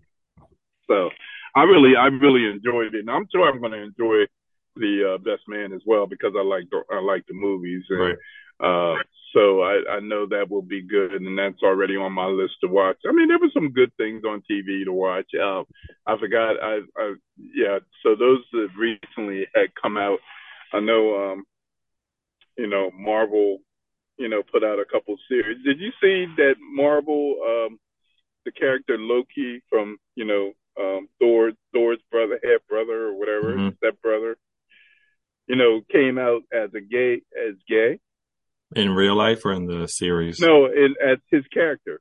So, 0.86 1.08
I 1.56 1.62
really, 1.62 1.96
I 1.96 2.08
really 2.08 2.44
enjoyed 2.44 2.94
it, 2.94 3.00
and 3.00 3.10
I'm 3.10 3.26
sure 3.32 3.48
I'm 3.48 3.60
going 3.60 3.72
to 3.72 3.82
enjoy 3.82 4.26
the 4.76 5.14
uh, 5.14 5.18
Best 5.18 5.42
Man 5.48 5.72
as 5.72 5.82
well 5.86 6.06
because 6.06 6.32
I 6.36 6.42
like 6.42 6.68
the, 6.70 6.82
I 6.90 7.00
like 7.00 7.26
the 7.26 7.34
movies. 7.34 7.84
And, 7.90 8.00
right. 8.00 8.16
Uh, 8.60 8.96
so 9.32 9.62
I, 9.62 9.80
I 9.90 10.00
know 10.00 10.26
that 10.26 10.50
will 10.50 10.62
be 10.62 10.82
good, 10.82 11.12
and 11.12 11.38
that's 11.38 11.62
already 11.62 11.96
on 11.96 12.12
my 12.12 12.26
list 12.26 12.54
to 12.60 12.68
watch. 12.68 12.98
I 13.08 13.12
mean, 13.12 13.28
there 13.28 13.38
were 13.38 13.50
some 13.54 13.72
good 13.72 13.92
things 13.96 14.24
on 14.24 14.42
TV 14.50 14.84
to 14.84 14.92
watch. 14.92 15.30
Um, 15.42 15.64
I 16.06 16.18
forgot. 16.18 16.56
I, 16.62 16.80
I 16.96 17.14
yeah. 17.38 17.78
So 18.02 18.14
those 18.14 18.40
that 18.52 18.68
recently 18.76 19.46
had 19.54 19.74
come 19.80 19.96
out. 19.96 20.18
I 20.72 20.80
know. 20.80 21.32
Um, 21.32 21.44
you 22.56 22.66
know, 22.66 22.90
Marvel. 22.94 23.58
You 24.18 24.28
know, 24.28 24.42
put 24.42 24.62
out 24.62 24.78
a 24.78 24.84
couple 24.84 25.16
series. 25.28 25.64
Did 25.64 25.80
you 25.80 25.90
see 26.00 26.26
that 26.36 26.54
Marvel? 26.60 27.36
Um, 27.44 27.78
the 28.44 28.52
character 28.52 28.98
Loki 28.98 29.62
from 29.70 29.96
you 30.14 30.24
know 30.24 30.52
um, 30.78 31.08
Thor, 31.18 31.52
Thor's 31.72 32.00
brother, 32.10 32.38
half 32.42 32.60
brother, 32.68 33.06
or 33.06 33.18
whatever, 33.18 33.54
mm-hmm. 33.54 33.76
step 33.76 34.00
brother 34.02 34.36
you 35.52 35.58
know, 35.58 35.82
came 35.92 36.16
out 36.16 36.40
as 36.50 36.70
a 36.74 36.80
gay 36.80 37.20
as 37.36 37.54
gay. 37.68 37.98
In 38.74 38.90
real 38.90 39.14
life 39.14 39.44
or 39.44 39.52
in 39.52 39.66
the 39.66 39.86
series? 39.86 40.40
No, 40.40 40.64
in 40.64 40.94
as 41.06 41.18
his 41.30 41.44
character. 41.52 42.00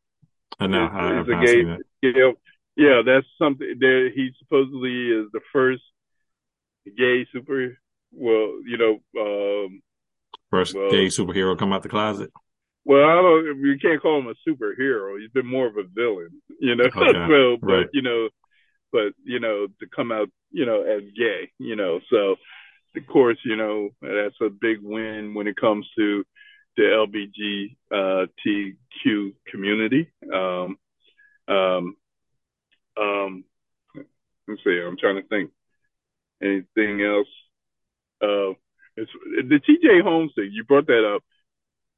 I 0.57 0.67
know. 0.67 0.87
I 0.89 1.15
have 1.15 1.27
not 1.27 1.45
gay, 1.45 1.65
you 2.01 2.13
know, 2.13 2.33
yeah, 2.77 3.01
that's 3.05 3.27
something. 3.37 3.75
There, 3.77 4.09
he 4.09 4.29
supposedly 4.39 5.09
is 5.09 5.27
the 5.33 5.41
first 5.51 5.83
gay 6.97 7.27
super. 7.33 7.77
Well, 8.13 8.61
you 8.65 8.77
know, 8.77 8.99
um, 9.19 9.81
first 10.49 10.73
well, 10.73 10.89
gay 10.89 11.07
superhero 11.07 11.59
come 11.59 11.73
out 11.73 11.83
the 11.83 11.89
closet. 11.89 12.31
Well, 12.85 13.03
I 13.03 13.15
don't. 13.15 13.59
You 13.59 13.77
can't 13.81 14.01
call 14.01 14.19
him 14.19 14.27
a 14.27 14.49
superhero. 14.49 15.19
He's 15.19 15.31
been 15.31 15.45
more 15.45 15.67
of 15.67 15.75
a 15.75 15.83
villain, 15.93 16.41
you 16.61 16.75
know. 16.75 16.85
Okay. 16.95 17.27
well, 17.27 17.57
but 17.59 17.67
right. 17.67 17.87
you 17.91 18.01
know, 18.01 18.29
but 18.93 19.11
you 19.25 19.41
know, 19.41 19.67
to 19.81 19.87
come 19.93 20.13
out, 20.13 20.29
you 20.51 20.65
know, 20.65 20.83
as 20.83 21.01
gay, 21.17 21.51
you 21.59 21.75
know, 21.75 21.99
so 22.09 22.37
of 22.95 23.07
course, 23.07 23.37
you 23.45 23.55
know, 23.55 23.89
that's 24.01 24.35
a 24.41 24.49
big 24.49 24.79
win 24.81 25.33
when 25.33 25.47
it 25.47 25.55
comes 25.55 25.87
to 25.97 26.23
the 26.77 26.83
LBGTQ 27.91 29.33
community. 29.47 30.11
Um, 30.33 30.77
um, 31.47 31.95
um, 32.99 33.43
let's 34.47 34.63
see, 34.63 34.81
I'm 34.85 34.97
trying 34.97 35.21
to 35.21 35.27
think. 35.27 35.51
Anything 36.41 37.01
else? 37.03 37.27
Uh, 38.21 38.53
it's 38.97 39.11
the 39.47 39.59
TJ 39.59 40.01
Holmes 40.01 40.31
thing. 40.35 40.49
You 40.51 40.63
brought 40.63 40.87
that 40.87 41.05
up. 41.15 41.23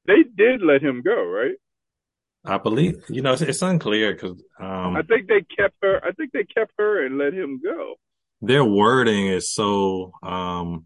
They 0.06 0.24
did 0.24 0.62
let 0.62 0.82
him 0.82 1.02
go, 1.02 1.26
right? 1.26 1.56
I 2.46 2.58
believe. 2.58 3.02
You 3.08 3.22
know, 3.22 3.32
it's, 3.32 3.42
it's 3.42 3.62
unclear 3.62 4.14
because 4.14 4.44
um, 4.60 4.98
I 4.98 5.02
think 5.04 5.28
they 5.30 5.46
kept 5.56 5.76
her. 5.82 6.02
I 6.04 6.12
think 6.12 6.34
they 6.34 6.44
kept 6.44 6.74
her 6.78 7.06
and 7.06 7.18
let 7.18 7.34
him 7.34 7.62
go 7.64 7.96
their 8.44 8.66
wording 8.66 9.28
is 9.28 9.50
so 9.50 10.12
um 10.22 10.86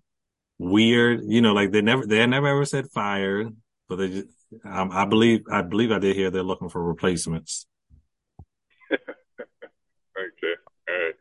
weird. 0.60 1.22
You 1.26 1.42
know, 1.42 1.54
like 1.54 1.72
they 1.72 1.82
never 1.82 2.06
they 2.06 2.26
never 2.26 2.48
ever 2.48 2.66
said 2.66 2.90
fired, 2.94 3.56
but 3.90 3.98
they 3.98 4.10
just, 4.10 4.30
um, 4.64 4.92
I 4.92 5.06
believe 5.06 5.42
I 5.52 5.64
believe 5.64 5.92
I 5.92 6.00
did 6.00 6.16
hear 6.16 6.30
they're 6.30 6.44
looking 6.44 6.70
for 6.70 6.84
replacements. 6.84 7.66
okay, 8.94 9.02
all 10.88 10.96
right, 10.96 11.16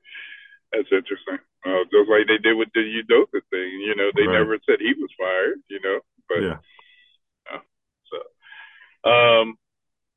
that's 0.72 0.88
interesting. 0.92 1.38
Uh, 1.66 1.82
just 1.90 2.08
like 2.08 2.28
they 2.28 2.38
did 2.38 2.54
with 2.56 2.68
the 2.74 2.80
Udoka 2.80 3.40
thing, 3.50 3.80
you 3.80 3.96
know, 3.96 4.10
they 4.14 4.26
right. 4.26 4.38
never 4.38 4.58
said 4.66 4.76
he 4.78 4.94
was 4.96 5.10
fired, 5.18 5.58
you 5.68 5.80
know, 5.82 5.98
but 6.28 6.42
yeah. 6.42 6.58
Uh, 7.52 7.58
so, 9.04 9.10
um, 9.10 9.56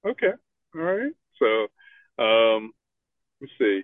okay, 0.06 0.34
all 0.76 0.82
right. 0.82 1.14
So, 1.40 2.24
um, 2.24 2.72
let's 3.42 3.54
see 3.58 3.84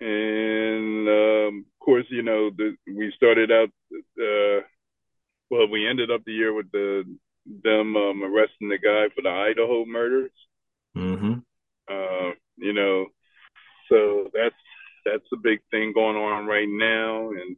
and 0.00 1.08
um, 1.08 1.64
of 1.66 1.84
course, 1.84 2.06
you 2.10 2.22
know, 2.22 2.50
the, 2.50 2.76
we 2.86 3.12
started 3.16 3.50
out. 3.50 3.70
Uh, 3.92 4.62
well, 5.50 5.68
we 5.68 5.88
ended 5.88 6.10
up 6.10 6.22
the 6.24 6.32
year 6.32 6.52
with 6.52 6.70
the 6.72 7.04
them 7.64 7.96
um, 7.96 8.22
arresting 8.22 8.68
the 8.68 8.78
guy 8.78 9.08
for 9.14 9.22
the 9.22 9.30
Idaho 9.30 9.84
murders. 9.86 10.30
Mm-hmm. 10.96 11.40
Uh, 11.90 12.30
you 12.56 12.72
know, 12.72 13.06
so 13.88 14.28
that's 14.34 14.54
that's 15.04 15.24
a 15.32 15.36
big 15.36 15.60
thing 15.70 15.92
going 15.94 16.16
on 16.16 16.46
right 16.46 16.68
now, 16.68 17.30
and 17.30 17.56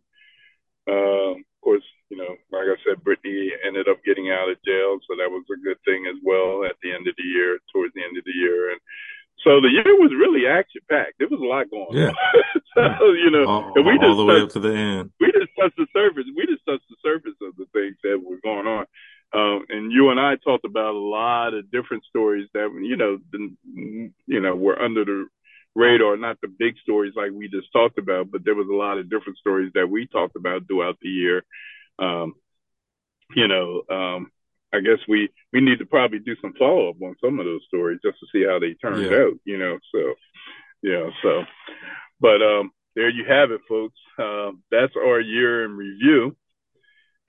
uh, 0.88 1.32
of 1.34 1.60
course, 1.62 1.82
you 2.08 2.16
know, 2.16 2.36
like 2.52 2.66
I 2.70 2.76
said, 2.86 3.02
Brittney 3.02 3.48
ended 3.66 3.88
up 3.88 4.04
getting 4.04 4.30
out 4.30 4.48
of 4.48 4.62
jail, 4.64 4.98
so 5.06 5.16
that 5.18 5.30
was 5.30 5.44
a 5.50 5.64
good 5.64 5.78
thing 5.84 6.06
as 6.06 6.16
well 6.22 6.64
at 6.64 6.76
the 6.82 6.92
end 6.92 7.08
of 7.08 7.14
the 7.16 7.26
year, 7.26 7.58
towards 7.72 7.92
the 7.94 8.04
end 8.04 8.16
of 8.16 8.24
the 8.24 8.32
year, 8.34 8.70
and 8.70 8.80
so 9.44 9.60
the 9.60 9.68
year 9.68 9.84
was 9.96 10.12
really 10.12 10.46
action 10.46 10.82
packed. 10.90 11.14
There 11.18 11.28
was 11.28 11.40
a 11.40 11.44
lot 11.44 11.70
going 11.70 11.96
yeah. 11.96 12.12
on. 12.12 12.96
so, 12.98 13.12
you 13.12 13.30
know, 13.30 13.46
all, 13.46 13.72
and 13.74 13.86
we 13.86 13.92
all 13.98 14.08
just 14.08 14.16
the 14.16 14.24
way 14.24 14.40
up 14.40 14.50
to 14.50 14.60
the 14.60 14.74
end. 14.74 15.10
We 15.20 15.32
just 15.32 15.52
touched 15.58 15.76
the 15.76 15.86
surface. 15.92 16.24
We 16.36 16.46
just 16.46 16.64
touched 16.66 16.88
the 16.90 16.96
surface 17.02 17.38
of 17.42 17.56
the 17.56 17.66
things 17.72 17.96
that 18.02 18.20
were 18.20 18.40
going 18.42 18.66
on. 18.66 18.86
Um, 19.32 19.64
and 19.68 19.92
you 19.92 20.10
and 20.10 20.18
I 20.18 20.36
talked 20.36 20.64
about 20.64 20.94
a 20.94 20.98
lot 20.98 21.54
of 21.54 21.70
different 21.70 22.04
stories 22.04 22.48
that, 22.52 22.68
you 22.82 22.96
know, 22.96 23.18
the, 23.30 24.10
you 24.26 24.40
know, 24.40 24.56
were 24.56 24.80
under 24.80 25.04
the 25.04 25.26
radar, 25.74 26.16
not 26.16 26.40
the 26.40 26.48
big 26.48 26.74
stories 26.82 27.14
like 27.16 27.30
we 27.32 27.48
just 27.48 27.72
talked 27.72 27.98
about, 27.98 28.30
but 28.30 28.44
there 28.44 28.56
was 28.56 28.68
a 28.68 28.74
lot 28.74 28.98
of 28.98 29.08
different 29.08 29.38
stories 29.38 29.70
that 29.74 29.88
we 29.88 30.06
talked 30.06 30.36
about 30.36 30.66
throughout 30.66 30.98
the 31.00 31.08
year. 31.08 31.44
Um, 31.98 32.34
you 33.34 33.46
know, 33.46 33.82
um, 33.88 34.32
I 34.72 34.80
guess 34.80 34.98
we 35.08 35.28
we 35.52 35.60
need 35.60 35.78
to 35.78 35.86
probably 35.86 36.20
do 36.20 36.36
some 36.40 36.54
follow 36.58 36.90
up 36.90 37.02
on 37.02 37.16
some 37.22 37.38
of 37.38 37.46
those 37.46 37.62
stories 37.66 38.00
just 38.04 38.18
to 38.20 38.26
see 38.32 38.44
how 38.46 38.58
they 38.58 38.74
turned 38.74 39.04
yeah. 39.04 39.18
out, 39.18 39.32
you 39.44 39.58
know. 39.58 39.78
So 39.92 40.14
yeah, 40.82 41.10
so 41.22 41.42
but 42.20 42.42
um 42.42 42.70
there 42.96 43.08
you 43.08 43.24
have 43.28 43.50
it, 43.50 43.60
folks. 43.68 43.98
Um, 44.18 44.62
that's 44.70 44.92
our 44.96 45.20
year 45.20 45.64
in 45.64 45.76
review. 45.76 46.36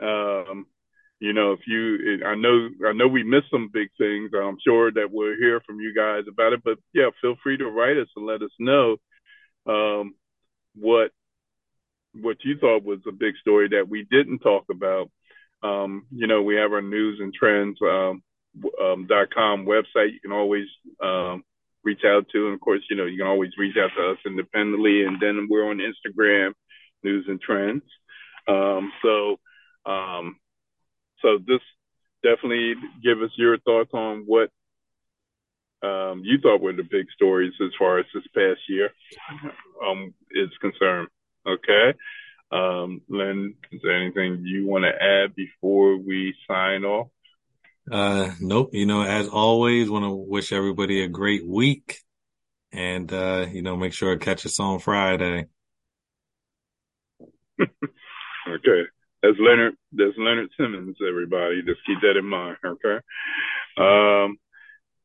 Um, 0.01 0.65
you 1.19 1.33
know, 1.33 1.51
if 1.51 1.59
you, 1.67 2.25
I 2.25 2.33
know, 2.33 2.69
I 2.87 2.93
know 2.93 3.07
we 3.07 3.23
missed 3.23 3.51
some 3.51 3.69
big 3.71 3.89
things. 3.97 4.31
I'm 4.33 4.57
sure 4.65 4.91
that 4.91 5.09
we'll 5.11 5.37
hear 5.37 5.61
from 5.61 5.79
you 5.79 5.93
guys 5.95 6.23
about 6.27 6.53
it. 6.53 6.63
But 6.63 6.79
yeah, 6.93 7.09
feel 7.21 7.35
free 7.43 7.57
to 7.57 7.69
write 7.69 7.97
us 7.97 8.07
and 8.15 8.25
let 8.25 8.41
us 8.41 8.49
know 8.59 8.97
um, 9.67 10.15
what 10.75 11.11
what 12.13 12.37
you 12.43 12.57
thought 12.57 12.83
was 12.83 12.99
a 13.07 13.11
big 13.11 13.35
story 13.39 13.69
that 13.69 13.87
we 13.87 14.05
didn't 14.11 14.39
talk 14.39 14.65
about 14.69 15.09
um, 15.63 16.05
you 16.11 16.27
know, 16.27 16.41
we 16.41 16.55
have 16.55 16.71
our 16.71 16.81
Newz 16.81 17.21
and 17.21 17.33
Trendz 17.39 17.81
um, 17.81 18.23
um, 18.81 19.07
.com 19.33 19.65
website. 19.65 20.13
You 20.13 20.19
can 20.21 20.31
always 20.31 20.65
um, 21.03 21.43
reach 21.83 22.01
out 22.05 22.27
to, 22.31 22.45
and 22.45 22.53
of 22.53 22.61
course, 22.61 22.81
you 22.89 22.95
know, 22.95 23.05
you 23.05 23.17
can 23.17 23.27
always 23.27 23.51
reach 23.57 23.75
out 23.77 23.91
to 23.95 24.11
us 24.11 24.17
independently. 24.25 25.03
And 25.03 25.17
then 25.19 25.47
we're 25.49 25.69
on 25.69 25.79
Instagram, 25.79 26.53
Newz 27.05 27.27
and 27.27 27.39
Trendz. 27.43 27.81
Um, 28.47 28.91
so, 29.03 29.37
um, 29.89 30.37
so 31.21 31.37
this 31.45 31.61
definitely 32.23 32.75
give 33.03 33.21
us 33.21 33.31
your 33.37 33.57
thoughts 33.59 33.91
on 33.93 34.23
what 34.25 34.49
um, 35.83 36.21
you 36.23 36.39
thought 36.39 36.61
were 36.61 36.73
the 36.73 36.83
big 36.83 37.07
stories 37.15 37.53
as 37.61 37.71
far 37.77 37.99
as 37.99 38.05
this 38.13 38.23
past 38.35 38.59
year 38.69 38.91
um, 39.85 40.13
is 40.31 40.49
concerned. 40.59 41.07
Okay. 41.47 41.93
Um, 42.51 43.01
Len, 43.07 43.55
is 43.71 43.79
there 43.81 43.95
anything 43.95 44.43
you 44.45 44.67
want 44.67 44.83
to 44.83 44.91
add 44.91 45.35
before 45.35 45.97
we 45.97 46.35
sign 46.47 46.83
off? 46.83 47.07
Uh, 47.89 48.31
nope. 48.39 48.71
You 48.73 48.85
know, 48.85 49.01
as 49.03 49.27
always, 49.27 49.89
want 49.89 50.03
to 50.03 50.11
wish 50.11 50.51
everybody 50.51 51.03
a 51.03 51.07
great 51.07 51.47
week 51.47 51.99
and, 52.71 53.11
uh, 53.11 53.47
you 53.51 53.61
know, 53.61 53.77
make 53.77 53.93
sure 53.93 54.13
to 54.13 54.23
catch 54.23 54.45
us 54.45 54.59
on 54.59 54.79
Friday. 54.79 55.47
okay. 57.61 58.81
That's 59.23 59.37
Leonard, 59.39 59.75
that's 59.93 60.17
Leonard 60.17 60.49
Simmons, 60.57 60.97
everybody. 61.07 61.61
Just 61.61 61.85
keep 61.85 62.01
that 62.01 62.17
in 62.17 62.25
mind. 62.25 62.57
Okay. 62.65 62.97
Um, 63.77 64.37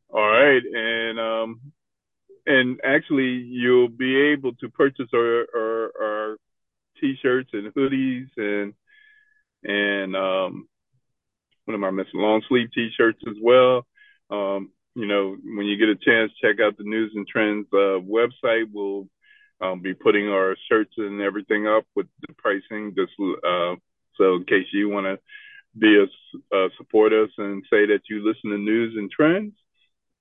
all 0.09 0.31
right. 0.31 0.63
And, 0.65 1.21
um, 1.21 1.61
and 2.47 2.81
actually 2.85 3.45
you'll 3.47 3.89
be 3.89 4.33
able 4.33 4.55
to 4.55 4.69
purchase 4.69 5.09
our, 5.15 5.47
our, 5.55 5.93
our 6.01 6.37
t-shirts 7.01 7.51
and 7.53 7.73
hoodies 7.75 8.29
and 8.37 8.75
and 9.65 10.17
um, 10.17 10.69
what 11.65 11.75
am 11.75 11.85
I 11.85 11.91
missing? 11.91 12.21
Long 12.21 12.43
sleeve 12.49 12.69
t-shirts 12.75 13.21
as 13.29 13.37
well. 13.43 13.87
Um, 14.31 14.71
you 14.95 15.07
know, 15.07 15.37
when 15.45 15.67
you 15.67 15.77
get 15.77 15.89
a 15.89 15.97
chance, 15.97 16.33
check 16.41 16.61
out 16.61 16.79
the 16.79 16.85
Newz 16.85 17.09
and 17.15 17.27
Trendz 17.29 17.67
uh, 17.73 18.01
website. 18.01 18.65
We'll 18.73 19.09
um, 19.61 19.81
be 19.81 19.95
putting 19.95 20.29
our 20.29 20.57
shirts 20.71 20.93
and 20.97 21.21
everything 21.21 21.67
up 21.67 21.85
with 21.95 22.07
the 22.27 22.35
pricing. 22.35 22.95
Just 22.97 23.13
uh, 23.21 23.75
So 24.17 24.37
in 24.37 24.45
case 24.45 24.67
you 24.73 24.89
want 24.89 25.07
to 25.07 25.19
be 25.79 25.99
a 25.99 26.57
uh, 26.57 26.69
support 26.79 27.13
us 27.13 27.31
and 27.39 27.63
say 27.71 27.87
that 27.87 28.01
you 28.09 28.27
listen 28.27 28.51
to 28.51 28.57
Newz 28.57 28.97
and 28.97 29.11
Trendz, 29.13 29.53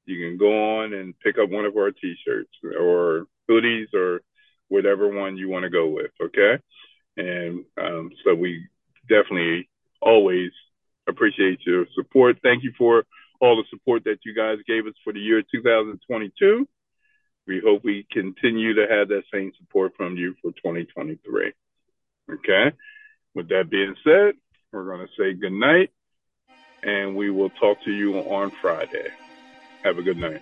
you 0.05 0.27
can 0.27 0.37
go 0.37 0.79
on 0.79 0.93
and 0.93 1.17
pick 1.19 1.37
up 1.37 1.49
one 1.49 1.65
of 1.65 1.77
our 1.77 1.91
t-shirts 1.91 2.51
or 2.79 3.27
hoodies 3.49 3.93
or 3.93 4.21
whatever 4.69 5.07
one 5.07 5.37
you 5.37 5.49
want 5.49 5.63
to 5.63 5.69
go 5.69 5.87
with. 5.87 6.11
Okay. 6.21 6.61
And 7.17 7.65
um, 7.81 8.11
so 8.23 8.35
we 8.35 8.67
definitely 9.07 9.69
always 10.01 10.51
appreciate 11.07 11.59
your 11.65 11.85
support. 11.95 12.37
Thank 12.43 12.63
you 12.63 12.73
for 12.77 13.05
all 13.39 13.55
the 13.55 13.63
support 13.69 14.03
that 14.05 14.19
you 14.25 14.33
guys 14.33 14.57
gave 14.67 14.87
us 14.87 14.93
for 15.03 15.13
the 15.13 15.19
year 15.19 15.43
2022. 15.51 16.67
We 17.47 17.61
hope 17.63 17.83
we 17.83 18.07
continue 18.11 18.73
to 18.73 18.87
have 18.89 19.09
that 19.09 19.23
same 19.31 19.51
support 19.59 19.93
from 19.95 20.17
you 20.17 20.35
for 20.41 20.51
2023. 20.51 21.53
Okay. 22.31 22.75
With 23.35 23.49
that 23.49 23.69
being 23.69 23.95
said, 24.03 24.33
we're 24.71 24.85
going 24.85 25.05
to 25.05 25.13
say 25.17 25.33
good 25.33 25.53
night 25.53 25.91
and 26.83 27.15
we 27.15 27.29
will 27.29 27.49
talk 27.49 27.83
to 27.83 27.91
you 27.91 28.17
on 28.17 28.51
Friday. 28.61 29.09
Have 29.83 29.97
a 29.97 30.03
good 30.03 30.17
night. 30.17 30.41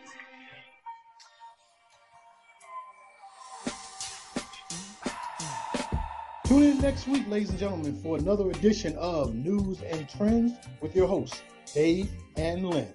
Tune 6.53 6.61
in 6.61 6.77
next 6.81 7.07
week, 7.07 7.27
ladies 7.27 7.49
and 7.49 7.57
gentlemen, 7.57 7.99
for 8.03 8.15
another 8.15 8.51
edition 8.51 8.95
of 8.97 9.31
Newz 9.33 9.81
and 9.91 10.07
Trendz 10.07 10.55
with 10.81 10.95
your 10.95 11.07
hosts, 11.07 11.41
Dave 11.73 12.11
and 12.37 12.69
Len. 12.69 12.93